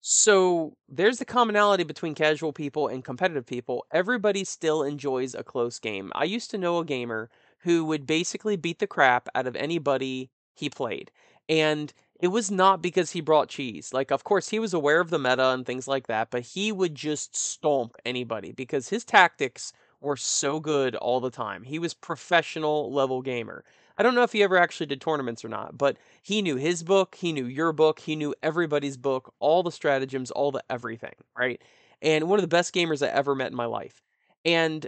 So 0.01 0.75
there's 0.89 1.19
the 1.19 1.25
commonality 1.25 1.83
between 1.83 2.13
casual 2.15 2.51
people 2.51 2.87
and 2.87 3.03
competitive 3.05 3.45
people. 3.45 3.85
Everybody 3.91 4.43
still 4.43 4.83
enjoys 4.83 5.33
a 5.33 5.43
close 5.43 5.79
game. 5.79 6.11
I 6.13 6.25
used 6.25 6.51
to 6.51 6.57
know 6.57 6.77
a 6.79 6.85
gamer 6.85 7.29
who 7.59 7.85
would 7.85 8.05
basically 8.05 8.57
beat 8.57 8.79
the 8.79 8.87
crap 8.87 9.29
out 9.33 9.47
of 9.47 9.55
anybody 9.55 10.29
he 10.53 10.69
played. 10.69 11.11
And 11.47 11.93
it 12.23 12.29
was 12.29 12.51
not 12.51 12.81
because 12.81 13.11
he 13.11 13.21
brought 13.21 13.49
cheese. 13.49 13.93
Like, 13.93 14.11
of 14.11 14.23
course, 14.23 14.49
he 14.49 14.59
was 14.59 14.73
aware 14.73 15.01
of 15.01 15.11
the 15.11 15.19
meta 15.19 15.49
and 15.49 15.65
things 15.65 15.87
like 15.89 16.07
that, 16.07 16.31
but 16.31 16.43
he 16.43 16.71
would 16.71 16.95
just 16.95 17.35
stomp 17.35 17.97
anybody 18.05 18.53
because 18.53 18.89
his 18.89 19.05
tactics 19.05 19.73
were 20.01 20.17
so 20.17 20.59
good 20.61 20.95
all 20.95 21.19
the 21.21 21.31
time. 21.31 21.63
He 21.63 21.79
was 21.79 21.93
professional 21.93 22.93
level 22.93 23.21
gamer. 23.21 23.65
I 23.97 24.03
don't 24.03 24.15
know 24.15 24.23
if 24.23 24.31
he 24.33 24.43
ever 24.43 24.57
actually 24.57 24.87
did 24.87 25.01
tournaments 25.01 25.45
or 25.45 25.49
not, 25.49 25.77
but 25.77 25.97
he 26.23 26.41
knew 26.41 26.55
his 26.55 26.83
book, 26.83 27.15
he 27.15 27.33
knew 27.33 27.45
your 27.45 27.73
book, 27.73 27.99
he 27.99 28.15
knew 28.15 28.33
everybody's 28.41 28.97
book, 28.97 29.33
all 29.39 29.63
the 29.63 29.71
stratagems, 29.71 30.31
all 30.31 30.51
the 30.51 30.63
everything, 30.69 31.15
right? 31.37 31.61
And 32.01 32.29
one 32.29 32.39
of 32.39 32.43
the 32.43 32.47
best 32.47 32.73
gamers 32.73 33.05
I 33.05 33.11
ever 33.11 33.35
met 33.35 33.51
in 33.51 33.57
my 33.57 33.65
life. 33.65 34.01
And 34.45 34.87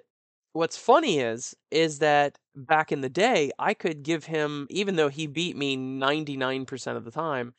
what's 0.55 0.77
funny 0.77 1.19
is 1.19 1.55
is 1.71 1.99
that 1.99 2.37
back 2.55 2.91
in 2.91 3.01
the 3.01 3.09
day, 3.09 3.51
I 3.59 3.73
could 3.73 4.03
give 4.03 4.25
him 4.25 4.67
even 4.69 4.95
though 4.95 5.09
he 5.09 5.27
beat 5.27 5.55
me 5.57 5.75
99% 5.77 6.97
of 6.97 7.05
the 7.05 7.11
time, 7.11 7.53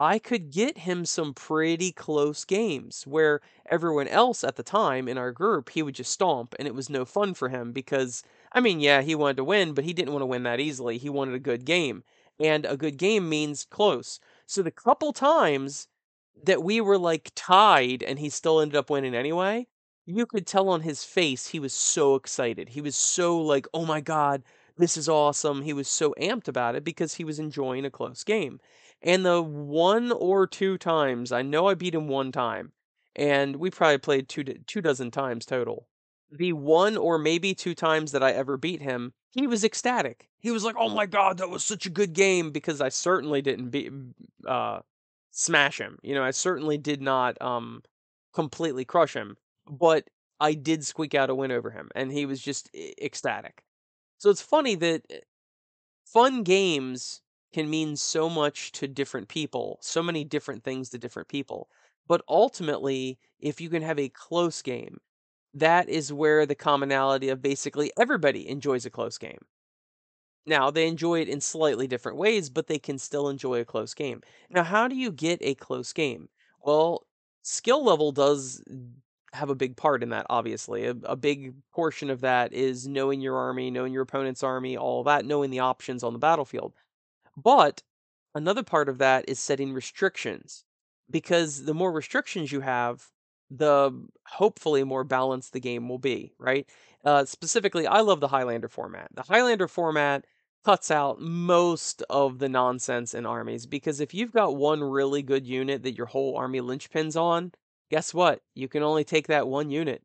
I 0.00 0.18
could 0.18 0.50
get 0.50 0.78
him 0.78 1.04
some 1.06 1.34
pretty 1.34 1.92
close 1.92 2.44
games 2.44 3.06
where 3.06 3.40
everyone 3.70 4.08
else 4.08 4.42
at 4.44 4.56
the 4.56 4.62
time 4.64 5.08
in 5.08 5.18
our 5.18 5.32
group, 5.32 5.70
he 5.70 5.82
would 5.82 5.94
just 5.94 6.12
stomp 6.12 6.54
and 6.58 6.66
it 6.68 6.74
was 6.74 6.90
no 6.90 7.04
fun 7.04 7.34
for 7.34 7.48
him 7.50 7.72
because 7.72 8.22
I 8.52 8.60
mean, 8.60 8.80
yeah, 8.80 9.02
he 9.02 9.14
wanted 9.14 9.36
to 9.38 9.44
win, 9.44 9.74
but 9.74 9.84
he 9.84 9.92
didn't 9.92 10.12
want 10.12 10.22
to 10.22 10.26
win 10.26 10.42
that 10.44 10.60
easily. 10.60 10.98
He 10.98 11.08
wanted 11.10 11.34
a 11.34 11.38
good 11.38 11.64
game. 11.64 12.02
And 12.40 12.64
a 12.66 12.76
good 12.76 12.96
game 12.98 13.28
means 13.28 13.64
close. 13.66 14.18
So 14.46 14.62
the 14.62 14.70
couple 14.70 15.12
times 15.12 15.86
that 16.44 16.62
we 16.62 16.80
were 16.80 16.98
like 16.98 17.30
tied 17.34 18.02
and 18.02 18.18
he 18.18 18.30
still 18.30 18.60
ended 18.60 18.76
up 18.76 18.90
winning 18.90 19.14
anyway, 19.14 19.66
you 20.16 20.26
could 20.26 20.46
tell 20.46 20.68
on 20.68 20.82
his 20.82 21.04
face 21.04 21.48
he 21.48 21.60
was 21.60 21.72
so 21.74 22.14
excited. 22.14 22.68
He 22.70 22.80
was 22.80 22.96
so 22.96 23.38
like, 23.40 23.66
"Oh 23.74 23.84
my 23.86 24.00
god, 24.00 24.42
this 24.76 24.96
is 24.96 25.08
awesome." 25.08 25.62
He 25.62 25.72
was 25.72 25.88
so 25.88 26.14
amped 26.20 26.48
about 26.48 26.74
it 26.76 26.84
because 26.84 27.14
he 27.14 27.24
was 27.24 27.38
enjoying 27.38 27.84
a 27.84 27.90
close 27.90 28.24
game. 28.24 28.60
And 29.02 29.24
the 29.24 29.42
one 29.42 30.12
or 30.12 30.46
two 30.46 30.78
times, 30.78 31.32
I 31.32 31.42
know 31.42 31.66
I 31.68 31.74
beat 31.74 31.94
him 31.94 32.08
one 32.08 32.32
time, 32.32 32.72
and 33.16 33.56
we 33.56 33.70
probably 33.70 33.98
played 33.98 34.28
two 34.28 34.44
two 34.44 34.80
dozen 34.80 35.10
times 35.10 35.46
total 35.46 35.86
the 36.30 36.52
one 36.52 36.96
or 36.96 37.18
maybe 37.18 37.54
two 37.54 37.74
times 37.74 38.12
that 38.12 38.22
I 38.22 38.32
ever 38.32 38.56
beat 38.56 38.80
him, 38.80 39.12
he 39.32 39.46
was 39.46 39.64
ecstatic. 39.64 40.28
He 40.38 40.50
was 40.50 40.64
like, 40.64 40.76
"Oh 40.78 40.88
my 40.88 41.06
god, 41.06 41.38
that 41.38 41.50
was 41.50 41.64
such 41.64 41.86
a 41.86 41.90
good 41.90 42.12
game!" 42.12 42.50
Because 42.52 42.80
I 42.80 42.88
certainly 42.88 43.42
didn't 43.42 43.70
beat, 43.70 43.92
uh, 44.46 44.80
smash 45.30 45.80
him. 45.80 45.98
You 46.02 46.14
know, 46.14 46.22
I 46.24 46.30
certainly 46.30 46.78
did 46.78 47.02
not 47.02 47.40
um 47.42 47.82
completely 48.32 48.84
crush 48.84 49.14
him, 49.14 49.36
but 49.70 50.08
I 50.40 50.54
did 50.54 50.84
squeak 50.84 51.14
out 51.14 51.30
a 51.30 51.34
win 51.34 51.52
over 51.52 51.70
him, 51.70 51.90
and 51.94 52.12
he 52.12 52.26
was 52.26 52.40
just 52.40 52.70
ecstatic. 52.74 53.64
So 54.18 54.30
it's 54.30 54.42
funny 54.42 54.74
that 54.76 55.02
eh, 55.10 55.20
fun 56.04 56.42
games 56.44 57.22
can 57.52 57.70
mean 57.70 57.96
so 57.96 58.28
much 58.28 58.72
to 58.72 58.88
different 58.88 59.28
people, 59.28 59.78
so 59.82 60.02
many 60.02 60.24
different 60.24 60.64
things 60.64 60.90
to 60.90 60.98
different 60.98 61.28
people. 61.28 61.70
But 62.06 62.22
ultimately, 62.28 63.18
if 63.40 63.60
you 63.60 63.70
can 63.70 63.82
have 63.82 63.98
a 63.98 64.08
close 64.10 64.62
game, 64.62 64.98
that 65.54 65.88
is 65.88 66.12
where 66.12 66.46
the 66.46 66.54
commonality 66.54 67.28
of 67.30 67.42
basically 67.42 67.92
everybody 67.98 68.48
enjoys 68.48 68.86
a 68.86 68.90
close 68.90 69.18
game. 69.18 69.40
Now, 70.46 70.70
they 70.70 70.86
enjoy 70.88 71.20
it 71.20 71.28
in 71.28 71.40
slightly 71.40 71.86
different 71.86 72.18
ways, 72.18 72.50
but 72.50 72.66
they 72.66 72.78
can 72.78 72.98
still 72.98 73.28
enjoy 73.28 73.60
a 73.60 73.64
close 73.64 73.94
game. 73.94 74.22
Now, 74.48 74.64
how 74.64 74.88
do 74.88 74.96
you 74.96 75.12
get 75.12 75.38
a 75.42 75.54
close 75.54 75.92
game? 75.92 76.28
Well, 76.62 77.06
skill 77.42 77.84
level 77.84 78.12
does 78.12 78.62
have 79.32 79.50
a 79.50 79.54
big 79.54 79.76
part 79.76 80.02
in 80.02 80.10
that, 80.10 80.26
obviously. 80.28 80.86
A, 80.86 80.96
a, 81.04 81.16
big 81.16 81.54
portion 81.72 82.10
of 82.10 82.20
that 82.22 82.52
is 82.52 82.86
knowing 82.86 83.20
your 83.20 83.36
army, 83.36 83.70
knowing 83.70 83.92
your 83.92 84.02
opponent's 84.02 84.42
army, 84.42 84.76
all 84.76 85.04
that, 85.04 85.24
knowing 85.24 85.50
the 85.50 85.60
options 85.60 86.02
on 86.02 86.12
the 86.12 86.18
battlefield. 86.18 86.72
But 87.36 87.82
another 88.34 88.62
part 88.62 88.88
of 88.88 88.98
that 88.98 89.28
is 89.28 89.38
setting 89.38 89.72
restrictions. 89.72 90.64
Because 91.10 91.64
the 91.64 91.74
more 91.74 91.92
restrictions 91.92 92.52
you 92.52 92.60
have, 92.60 93.08
the 93.50 93.92
hopefully 94.26 94.84
more 94.84 95.04
balanced 95.04 95.52
the 95.52 95.60
game 95.60 95.88
will 95.88 95.98
be, 95.98 96.32
right? 96.38 96.68
Uh, 97.04 97.24
specifically, 97.24 97.86
I 97.86 98.00
love 98.00 98.20
the 98.20 98.28
Highlander 98.28 98.68
format. 98.68 99.08
The 99.14 99.22
Highlander 99.22 99.66
format 99.66 100.24
cuts 100.64 100.90
out 100.90 101.20
most 101.20 102.02
of 102.10 102.38
the 102.38 102.48
nonsense 102.48 103.14
in 103.14 103.26
armies 103.26 103.66
because 103.66 104.00
if 104.00 104.12
you've 104.12 104.32
got 104.32 104.56
one 104.56 104.82
really 104.82 105.22
good 105.22 105.46
unit 105.46 105.82
that 105.82 105.96
your 105.96 106.06
whole 106.06 106.36
army 106.36 106.60
linchpins 106.60 107.20
on, 107.20 107.52
guess 107.90 108.14
what? 108.14 108.40
You 108.54 108.68
can 108.68 108.82
only 108.82 109.04
take 109.04 109.26
that 109.26 109.48
one 109.48 109.70
unit. 109.70 110.02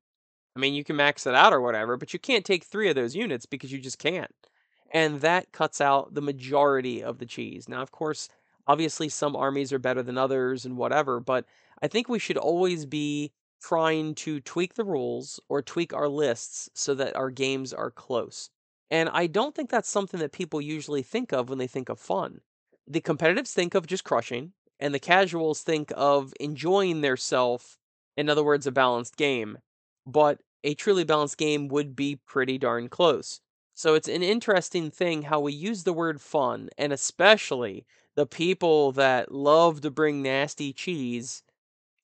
I 0.55 0.59
mean, 0.59 0.73
you 0.73 0.83
can 0.83 0.95
max 0.95 1.27
it 1.27 1.35
out 1.35 1.53
or 1.53 1.61
whatever, 1.61 1.97
but 1.97 2.13
you 2.13 2.19
can't 2.19 2.45
take 2.45 2.63
three 2.63 2.89
of 2.89 2.95
those 2.95 3.15
units 3.15 3.45
because 3.45 3.71
you 3.71 3.79
just 3.79 3.99
can't. 3.99 4.33
And 4.91 5.21
that 5.21 5.51
cuts 5.51 5.81
out 5.81 6.13
the 6.13 6.21
majority 6.21 7.03
of 7.03 7.17
the 7.19 7.25
cheese. 7.25 7.67
Now, 7.67 7.81
of 7.81 7.91
course, 7.91 8.29
obviously 8.67 9.09
some 9.09 9.35
armies 9.35 9.73
are 9.73 9.79
better 9.79 10.01
than 10.01 10.17
others 10.17 10.65
and 10.65 10.77
whatever, 10.77 11.19
but 11.19 11.45
I 11.81 11.87
think 11.87 12.07
we 12.07 12.19
should 12.19 12.37
always 12.37 12.85
be 12.85 13.31
trying 13.61 14.15
to 14.15 14.39
tweak 14.41 14.75
the 14.75 14.83
rules 14.83 15.39
or 15.49 15.61
tweak 15.61 15.93
our 15.93 16.07
lists 16.07 16.69
so 16.73 16.93
that 16.93 17.15
our 17.15 17.29
games 17.29 17.73
are 17.73 17.91
close. 17.91 18.49
And 18.91 19.09
I 19.09 19.27
don't 19.27 19.55
think 19.55 19.69
that's 19.69 19.89
something 19.89 20.19
that 20.19 20.31
people 20.31 20.61
usually 20.61 21.01
think 21.01 21.33
of 21.33 21.49
when 21.49 21.57
they 21.57 21.67
think 21.67 21.89
of 21.89 21.99
fun. 21.99 22.41
The 22.87 23.01
competitives 23.01 23.51
think 23.51 23.73
of 23.73 23.87
just 23.87 24.03
crushing, 24.03 24.53
and 24.79 24.93
the 24.93 24.99
casuals 24.99 25.61
think 25.61 25.91
of 25.95 26.33
enjoying 26.39 27.01
their 27.01 27.17
self, 27.17 27.77
in 28.17 28.29
other 28.29 28.43
words, 28.43 28.67
a 28.67 28.71
balanced 28.71 29.17
game. 29.17 29.57
But 30.05 30.41
a 30.63 30.73
truly 30.75 31.03
balanced 31.03 31.37
game 31.37 31.67
would 31.69 31.95
be 31.95 32.17
pretty 32.25 32.57
darn 32.57 32.89
close. 32.89 33.41
So 33.73 33.93
it's 33.93 34.07
an 34.07 34.23
interesting 34.23 34.89
thing 34.91 35.23
how 35.23 35.39
we 35.39 35.53
use 35.53 35.83
the 35.83 35.93
word 35.93 36.21
fun, 36.21 36.69
and 36.77 36.93
especially 36.93 37.85
the 38.15 38.25
people 38.25 38.91
that 38.93 39.31
love 39.31 39.81
to 39.81 39.91
bring 39.91 40.21
nasty 40.21 40.71
cheese 40.73 41.43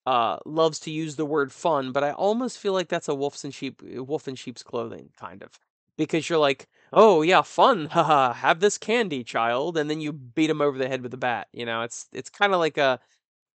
uh, 0.06 0.38
loves 0.46 0.80
to 0.80 0.90
use 0.90 1.16
the 1.16 1.26
word 1.26 1.52
fun, 1.52 1.92
but 1.92 2.04
I 2.04 2.12
almost 2.12 2.58
feel 2.58 2.72
like 2.72 2.88
that's 2.88 3.08
a 3.08 3.14
wolf's 3.14 3.44
and 3.44 3.54
sheep 3.54 3.82
wolf 3.82 4.28
in 4.28 4.34
sheep's 4.34 4.62
clothing, 4.62 5.10
kind 5.16 5.42
of. 5.42 5.58
Because 5.96 6.28
you're 6.28 6.38
like, 6.38 6.68
oh 6.92 7.22
yeah, 7.22 7.42
fun, 7.42 7.86
haha, 7.86 8.32
have 8.32 8.60
this 8.60 8.78
candy, 8.78 9.24
child, 9.24 9.76
and 9.76 9.88
then 9.90 10.00
you 10.00 10.12
beat 10.12 10.50
him 10.50 10.60
over 10.60 10.78
the 10.78 10.88
head 10.88 11.02
with 11.02 11.14
a 11.14 11.18
bat. 11.18 11.48
You 11.52 11.66
know, 11.66 11.82
it's 11.82 12.06
it's 12.12 12.30
kind 12.30 12.52
of 12.52 12.60
like 12.60 12.78
a 12.78 13.00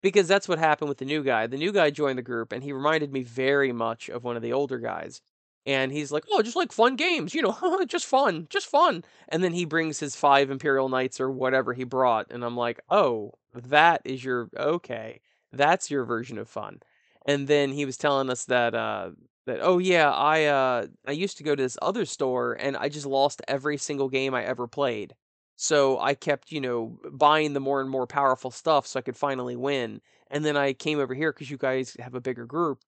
because 0.02 0.28
that's 0.28 0.48
what 0.48 0.60
happened 0.60 0.90
with 0.90 1.00
the 1.00 1.06
new 1.06 1.24
guy. 1.24 1.48
The 1.48 1.58
new 1.58 1.72
guy 1.72 1.90
joined 1.90 2.18
the 2.18 2.24
group, 2.24 2.52
and 2.52 2.64
he 2.64 2.72
reminded 2.74 3.12
me 3.12 3.24
very 3.24 3.72
much 3.72 4.10
of 4.10 4.24
one 4.24 4.36
of 4.36 4.42
the 4.44 4.54
older 4.54 4.80
guys. 4.80 5.22
And 5.66 5.92
he's 5.92 6.12
like, 6.12 6.26
oh, 6.32 6.44
just 6.44 6.56
like 6.56 6.72
fun 6.72 6.96
games, 6.96 7.34
you 7.34 7.42
know, 7.42 7.84
just 7.88 8.06
fun, 8.06 8.46
just 8.52 8.68
fun. 8.68 9.04
And 9.30 9.44
then 9.44 9.54
he 9.54 9.66
brings 9.66 10.00
his 10.00 10.16
five 10.16 10.52
Imperial 10.52 10.90
Knights 10.90 11.20
or 11.20 11.32
whatever 11.32 11.74
he 11.74 11.84
brought, 11.84 12.28
and 12.32 12.44
I'm 12.46 12.56
like, 12.56 12.82
oh, 12.90 13.34
that 13.54 14.02
is 14.06 14.24
your 14.24 14.50
okay. 14.56 15.22
That's 15.52 15.90
your 15.90 16.04
version 16.06 16.38
of 16.38 16.50
fun. 16.50 16.82
And 17.26 17.48
then 17.48 17.72
he 17.72 17.86
was 17.86 17.98
telling 17.98 18.30
us 18.30 18.46
that 18.46 18.76
uh 18.76 19.12
that 19.46 19.60
oh 19.62 19.78
yeah, 19.78 20.12
I 20.12 20.46
uh 20.46 20.88
I 21.08 21.12
used 21.12 21.38
to 21.38 21.44
go 21.44 21.56
to 21.56 21.64
this 21.64 21.78
other 21.82 22.06
store 22.06 22.54
and 22.54 22.76
I 22.78 22.90
just 22.90 23.06
lost 23.06 23.42
every 23.48 23.78
single 23.78 24.10
game 24.10 24.34
I 24.34 24.44
ever 24.44 24.68
played. 24.68 25.16
So 25.58 26.00
I 26.00 26.16
kept, 26.16 26.52
you 26.52 26.60
know, 26.62 27.00
buying 27.12 27.54
the 27.54 27.60
more 27.62 27.80
and 27.82 27.90
more 27.90 28.08
powerful 28.08 28.52
stuff 28.52 28.88
so 28.88 29.00
I 29.00 29.04
could 29.04 29.16
finally 29.18 29.56
win. 29.56 30.02
And 30.32 30.44
then 30.44 30.58
I 30.58 30.74
came 30.74 31.00
over 31.00 31.14
here 31.14 31.32
cuz 31.34 31.50
you 31.50 31.58
guys 31.58 31.96
have 32.00 32.16
a 32.16 32.22
bigger 32.22 32.46
group. 32.46 32.84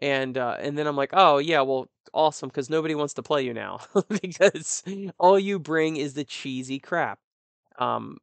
And 0.00 0.38
uh 0.38 0.56
and 0.60 0.78
then 0.78 0.86
I'm 0.86 0.96
like, 0.96 1.10
"Oh, 1.14 1.38
yeah, 1.38 1.62
well, 1.62 1.88
awesome 2.14 2.50
cuz 2.50 2.70
nobody 2.70 2.94
wants 2.94 3.14
to 3.14 3.22
play 3.22 3.42
you 3.44 3.54
now 3.54 3.80
because 4.22 4.82
all 5.18 5.38
you 5.38 5.58
bring 5.58 5.96
is 5.96 6.14
the 6.14 6.24
cheesy 6.24 6.78
crap." 6.80 7.20
Um 7.78 8.18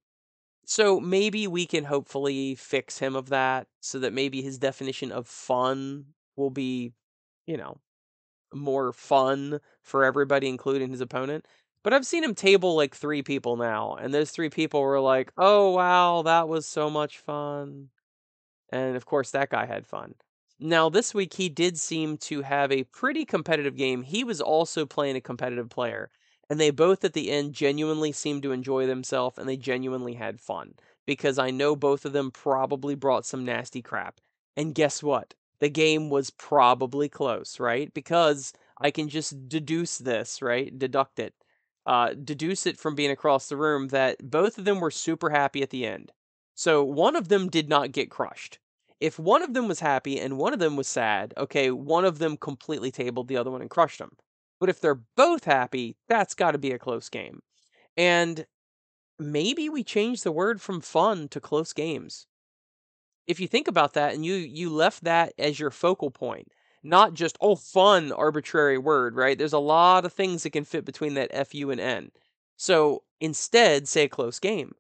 so 0.66 1.00
maybe 1.00 1.48
we 1.48 1.66
can 1.66 1.84
hopefully 1.86 2.56
fix 2.56 3.00
him 3.00 3.16
of 3.16 3.30
that 3.30 3.68
so 3.82 4.00
that 4.00 4.14
maybe 4.14 4.42
his 4.42 4.58
definition 4.58 5.12
of 5.12 5.28
fun 5.28 6.06
will 6.36 6.50
be, 6.50 6.94
you 7.48 7.58
know, 7.58 7.78
more 8.54 8.94
fun 8.94 9.60
for 9.84 10.04
everybody, 10.04 10.48
including 10.50 10.90
his 10.92 11.02
opponent. 11.02 11.48
But 11.84 11.94
I've 11.94 12.06
seen 12.06 12.24
him 12.24 12.36
table 12.36 12.76
like 12.76 12.96
three 12.96 13.24
people 13.24 13.58
now, 13.58 13.96
and 13.96 14.14
those 14.14 14.32
three 14.32 14.50
people 14.50 14.82
were 14.82 15.00
like, 15.00 15.32
oh, 15.38 15.72
wow, 15.72 16.22
that 16.24 16.48
was 16.48 16.66
so 16.68 16.90
much 16.90 17.20
fun. 17.20 17.90
And 18.72 18.96
of 18.96 19.06
course, 19.06 19.32
that 19.32 19.50
guy 19.50 19.66
had 19.66 19.86
fun. 19.86 20.16
Now, 20.60 20.90
this 20.90 21.14
week, 21.14 21.34
he 21.34 21.50
did 21.50 21.78
seem 21.80 22.18
to 22.20 22.42
have 22.42 22.72
a 22.72 22.84
pretty 22.86 23.26
competitive 23.26 23.76
game. 23.76 24.04
He 24.04 24.24
was 24.24 24.42
also 24.42 24.86
playing 24.86 25.16
a 25.16 25.22
competitive 25.22 25.70
player 25.70 26.10
and 26.50 26.60
they 26.60 26.70
both 26.70 27.04
at 27.06 27.14
the 27.14 27.32
end 27.32 27.54
genuinely 27.54 28.12
seemed 28.12 28.44
to 28.44 28.52
enjoy 28.52 28.86
themselves 28.86 29.38
and 29.38 29.48
they 29.48 29.56
genuinely 29.58 30.16
had 30.16 30.40
fun 30.42 30.74
because 31.06 31.40
I 31.40 31.50
know 31.50 31.76
both 31.76 32.06
of 32.06 32.14
them 32.14 32.30
probably 32.30 32.94
brought 32.94 33.26
some 33.26 33.46
nasty 33.46 33.82
crap. 33.82 34.20
And 34.58 34.76
guess 34.76 35.02
what? 35.02 35.34
The 35.62 35.70
game 35.70 36.10
was 36.10 36.32
probably 36.32 37.08
close, 37.08 37.60
right? 37.60 37.94
Because 37.94 38.52
I 38.80 38.92
can 38.92 39.08
just 39.08 39.48
deduce 39.48 39.98
this, 40.00 40.42
right? 40.42 40.78
Deduct 40.78 41.20
it. 41.20 41.34
Uh, 41.86 42.14
deduce 42.14 42.66
it 42.68 42.78
from 42.78 42.96
being 42.96 43.12
across 43.12 43.48
the 43.48 43.58
room 43.58 43.88
that 43.88 44.18
both 44.30 44.58
of 44.58 44.66
them 44.66 44.80
were 44.80 44.92
super 44.92 45.30
happy 45.30 45.64
at 45.64 45.70
the 45.70 45.86
end. 45.86 46.12
So 46.56 46.84
one 46.84 47.16
of 47.16 47.30
them 47.30 47.50
did 47.50 47.70
not 47.70 47.92
get 47.92 48.12
crushed. 48.12 48.60
If 49.00 49.18
one 49.18 49.42
of 49.42 49.54
them 49.54 49.68
was 49.68 49.80
happy 49.80 50.20
and 50.20 50.38
one 50.38 50.54
of 50.54 50.60
them 50.60 50.76
was 50.76 50.88
sad, 50.88 51.34
okay, 51.38 51.72
one 51.72 52.06
of 52.06 52.20
them 52.20 52.38
completely 52.38 52.92
tabled 52.92 53.30
the 53.30 53.38
other 53.38 53.50
one 53.50 53.62
and 53.62 53.70
crushed 53.70 53.98
them. 53.98 54.18
But 54.60 54.70
if 54.70 54.80
they're 54.80 55.02
both 55.18 55.46
happy, 55.46 55.98
that's 56.08 56.36
got 56.36 56.52
to 56.52 56.60
be 56.60 56.72
a 56.72 56.78
close 56.80 57.10
game. 57.10 57.42
And 57.98 58.46
maybe 59.20 59.70
we 59.70 59.84
change 59.84 60.24
the 60.24 60.32
word 60.32 60.62
from 60.62 60.82
fun 60.82 61.30
to 61.30 61.40
close 61.40 61.74
games. 61.74 62.28
If 63.28 63.40
you 63.40 63.48
think 63.48 63.68
about 63.68 63.94
that 63.94 64.14
and 64.14 64.26
you 64.26 64.34
you 64.36 64.70
left 64.70 65.04
that 65.04 65.34
as 65.38 65.60
your 65.60 65.72
focal 65.72 66.12
point, 66.12 66.52
not 66.84 67.14
just 67.14 67.38
oh 67.42 67.56
fun 67.56 68.12
arbitrary 68.12 68.78
word, 68.78 69.16
right? 69.16 69.38
There's 69.38 69.54
a 69.54 69.60
lot 69.60 70.06
of 70.06 70.14
things 70.14 70.44
that 70.44 70.52
can 70.52 70.66
fit 70.66 70.86
between 70.86 71.14
that 71.16 71.48
fu 71.48 71.72
and 71.72 71.80
n. 71.80 72.12
So 72.58 73.04
instead 73.20 73.88
say 73.88 74.04
a 74.04 74.10
close 74.10 74.40
game. 74.40 74.74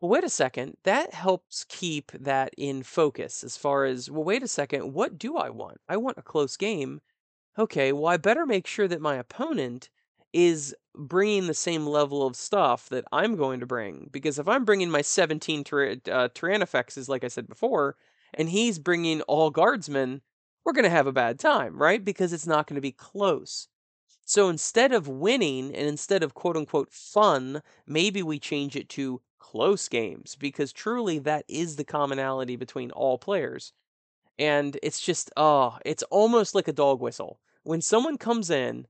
Well, 0.00 0.10
wait 0.10 0.24
a 0.24 0.28
second. 0.28 0.76
That 0.84 1.12
helps 1.14 1.64
keep 1.64 2.12
that 2.12 2.54
in 2.56 2.82
focus 2.84 3.42
as 3.42 3.56
far 3.56 3.84
as, 3.84 4.10
well, 4.10 4.22
wait 4.24 4.42
a 4.44 4.48
second. 4.48 4.92
What 4.92 5.18
do 5.18 5.36
I 5.36 5.50
want? 5.50 5.80
I 5.88 5.96
want 5.96 6.18
a 6.18 6.22
close 6.22 6.56
game 6.56 7.00
okay, 7.58 7.92
well, 7.92 8.06
I 8.06 8.16
better 8.16 8.46
make 8.46 8.66
sure 8.66 8.88
that 8.88 9.00
my 9.00 9.16
opponent 9.16 9.90
is 10.32 10.74
bringing 10.94 11.46
the 11.46 11.54
same 11.54 11.86
level 11.86 12.26
of 12.26 12.36
stuff 12.36 12.88
that 12.88 13.04
I'm 13.12 13.36
going 13.36 13.60
to 13.60 13.66
bring. 13.66 14.08
Because 14.10 14.38
if 14.38 14.48
I'm 14.48 14.64
bringing 14.64 14.90
my 14.90 15.02
17 15.02 15.64
tyr- 15.64 16.00
uh, 16.10 16.28
Tyrannofexes, 16.28 17.08
like 17.08 17.24
I 17.24 17.28
said 17.28 17.48
before, 17.48 17.96
and 18.34 18.48
he's 18.48 18.78
bringing 18.78 19.22
all 19.22 19.50
guardsmen, 19.50 20.22
we're 20.64 20.72
going 20.72 20.84
to 20.84 20.90
have 20.90 21.06
a 21.06 21.12
bad 21.12 21.38
time, 21.38 21.80
right? 21.80 22.04
Because 22.04 22.32
it's 22.32 22.46
not 22.46 22.66
going 22.66 22.74
to 22.74 22.80
be 22.80 22.92
close. 22.92 23.68
So 24.24 24.50
instead 24.50 24.92
of 24.92 25.08
winning 25.08 25.74
and 25.74 25.88
instead 25.88 26.22
of 26.22 26.34
quote 26.34 26.56
unquote 26.56 26.92
fun, 26.92 27.62
maybe 27.86 28.22
we 28.22 28.38
change 28.38 28.76
it 28.76 28.90
to 28.90 29.22
close 29.38 29.88
games 29.88 30.36
because 30.36 30.72
truly 30.72 31.18
that 31.20 31.46
is 31.48 31.76
the 31.76 31.84
commonality 31.84 32.56
between 32.56 32.90
all 32.90 33.16
players. 33.16 33.72
And 34.38 34.78
it's 34.82 35.00
just, 35.00 35.30
oh, 35.36 35.78
it's 35.84 36.02
almost 36.04 36.54
like 36.54 36.68
a 36.68 36.72
dog 36.72 37.00
whistle 37.00 37.40
when 37.62 37.80
someone 37.80 38.18
comes 38.18 38.50
in 38.50 38.86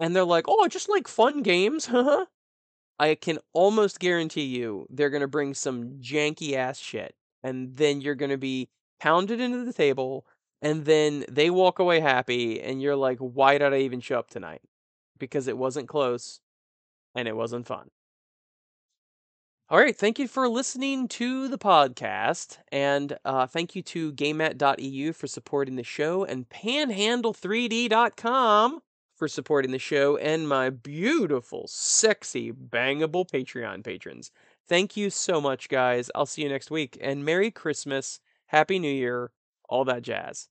and 0.00 0.14
they're 0.16 0.24
like, 0.24 0.46
"Oh, 0.48 0.64
I 0.64 0.68
just 0.68 0.88
like 0.88 1.06
fun 1.08 1.42
games," 1.42 1.86
huh?" 1.86 2.26
I 3.00 3.14
can 3.16 3.38
almost 3.54 3.98
guarantee 4.00 4.44
you 4.44 4.86
they're 4.90 5.10
gonna 5.10 5.28
bring 5.28 5.54
some 5.54 5.98
janky 6.00 6.54
ass 6.54 6.78
shit, 6.78 7.14
and 7.42 7.76
then 7.76 8.00
you're 8.00 8.14
gonna 8.16 8.38
be 8.38 8.68
pounded 9.00 9.40
into 9.40 9.64
the 9.64 9.72
table, 9.72 10.26
and 10.62 10.84
then 10.86 11.24
they 11.30 11.50
walk 11.50 11.78
away 11.78 12.00
happy, 12.00 12.60
and 12.60 12.80
you're 12.82 12.96
like, 12.96 13.18
"Why 13.18 13.58
did 13.58 13.72
I 13.74 13.78
even 13.80 14.00
show 14.00 14.18
up 14.18 14.30
tonight?" 14.30 14.62
Because 15.18 15.48
it 15.48 15.58
wasn't 15.58 15.88
close, 15.88 16.40
and 17.14 17.28
it 17.28 17.36
wasn't 17.36 17.66
fun. 17.66 17.90
All 19.70 19.78
right, 19.78 19.96
thank 19.96 20.18
you 20.18 20.26
for 20.26 20.48
listening 20.48 21.06
to 21.08 21.46
the 21.48 21.58
podcast, 21.58 22.58
and 22.72 23.16
uh, 23.24 23.46
thank 23.46 23.76
you 23.76 23.82
to 23.82 24.12
GameMat.eu 24.12 25.12
for 25.12 25.26
supporting 25.28 25.76
the 25.76 25.84
show, 25.84 26.24
and 26.24 26.48
Panhandle3D.com 26.48 28.82
for 29.20 29.28
supporting 29.28 29.70
the 29.70 29.78
show, 29.78 30.16
and 30.16 30.48
my 30.48 30.70
beautiful, 30.70 31.66
sexy, 31.68 32.50
bangable 32.50 33.28
Patreon 33.30 33.84
patrons. 33.84 34.30
Thank 34.66 34.96
you 34.96 35.10
so 35.10 35.42
much, 35.42 35.68
guys. 35.68 36.10
I'll 36.14 36.24
see 36.24 36.42
you 36.42 36.48
next 36.48 36.70
week, 36.70 36.96
and 37.02 37.22
Merry 37.22 37.50
Christmas, 37.50 38.20
Happy 38.46 38.78
New 38.78 38.90
Year, 38.90 39.30
all 39.68 39.84
that 39.84 40.00
jazz. 40.00 40.48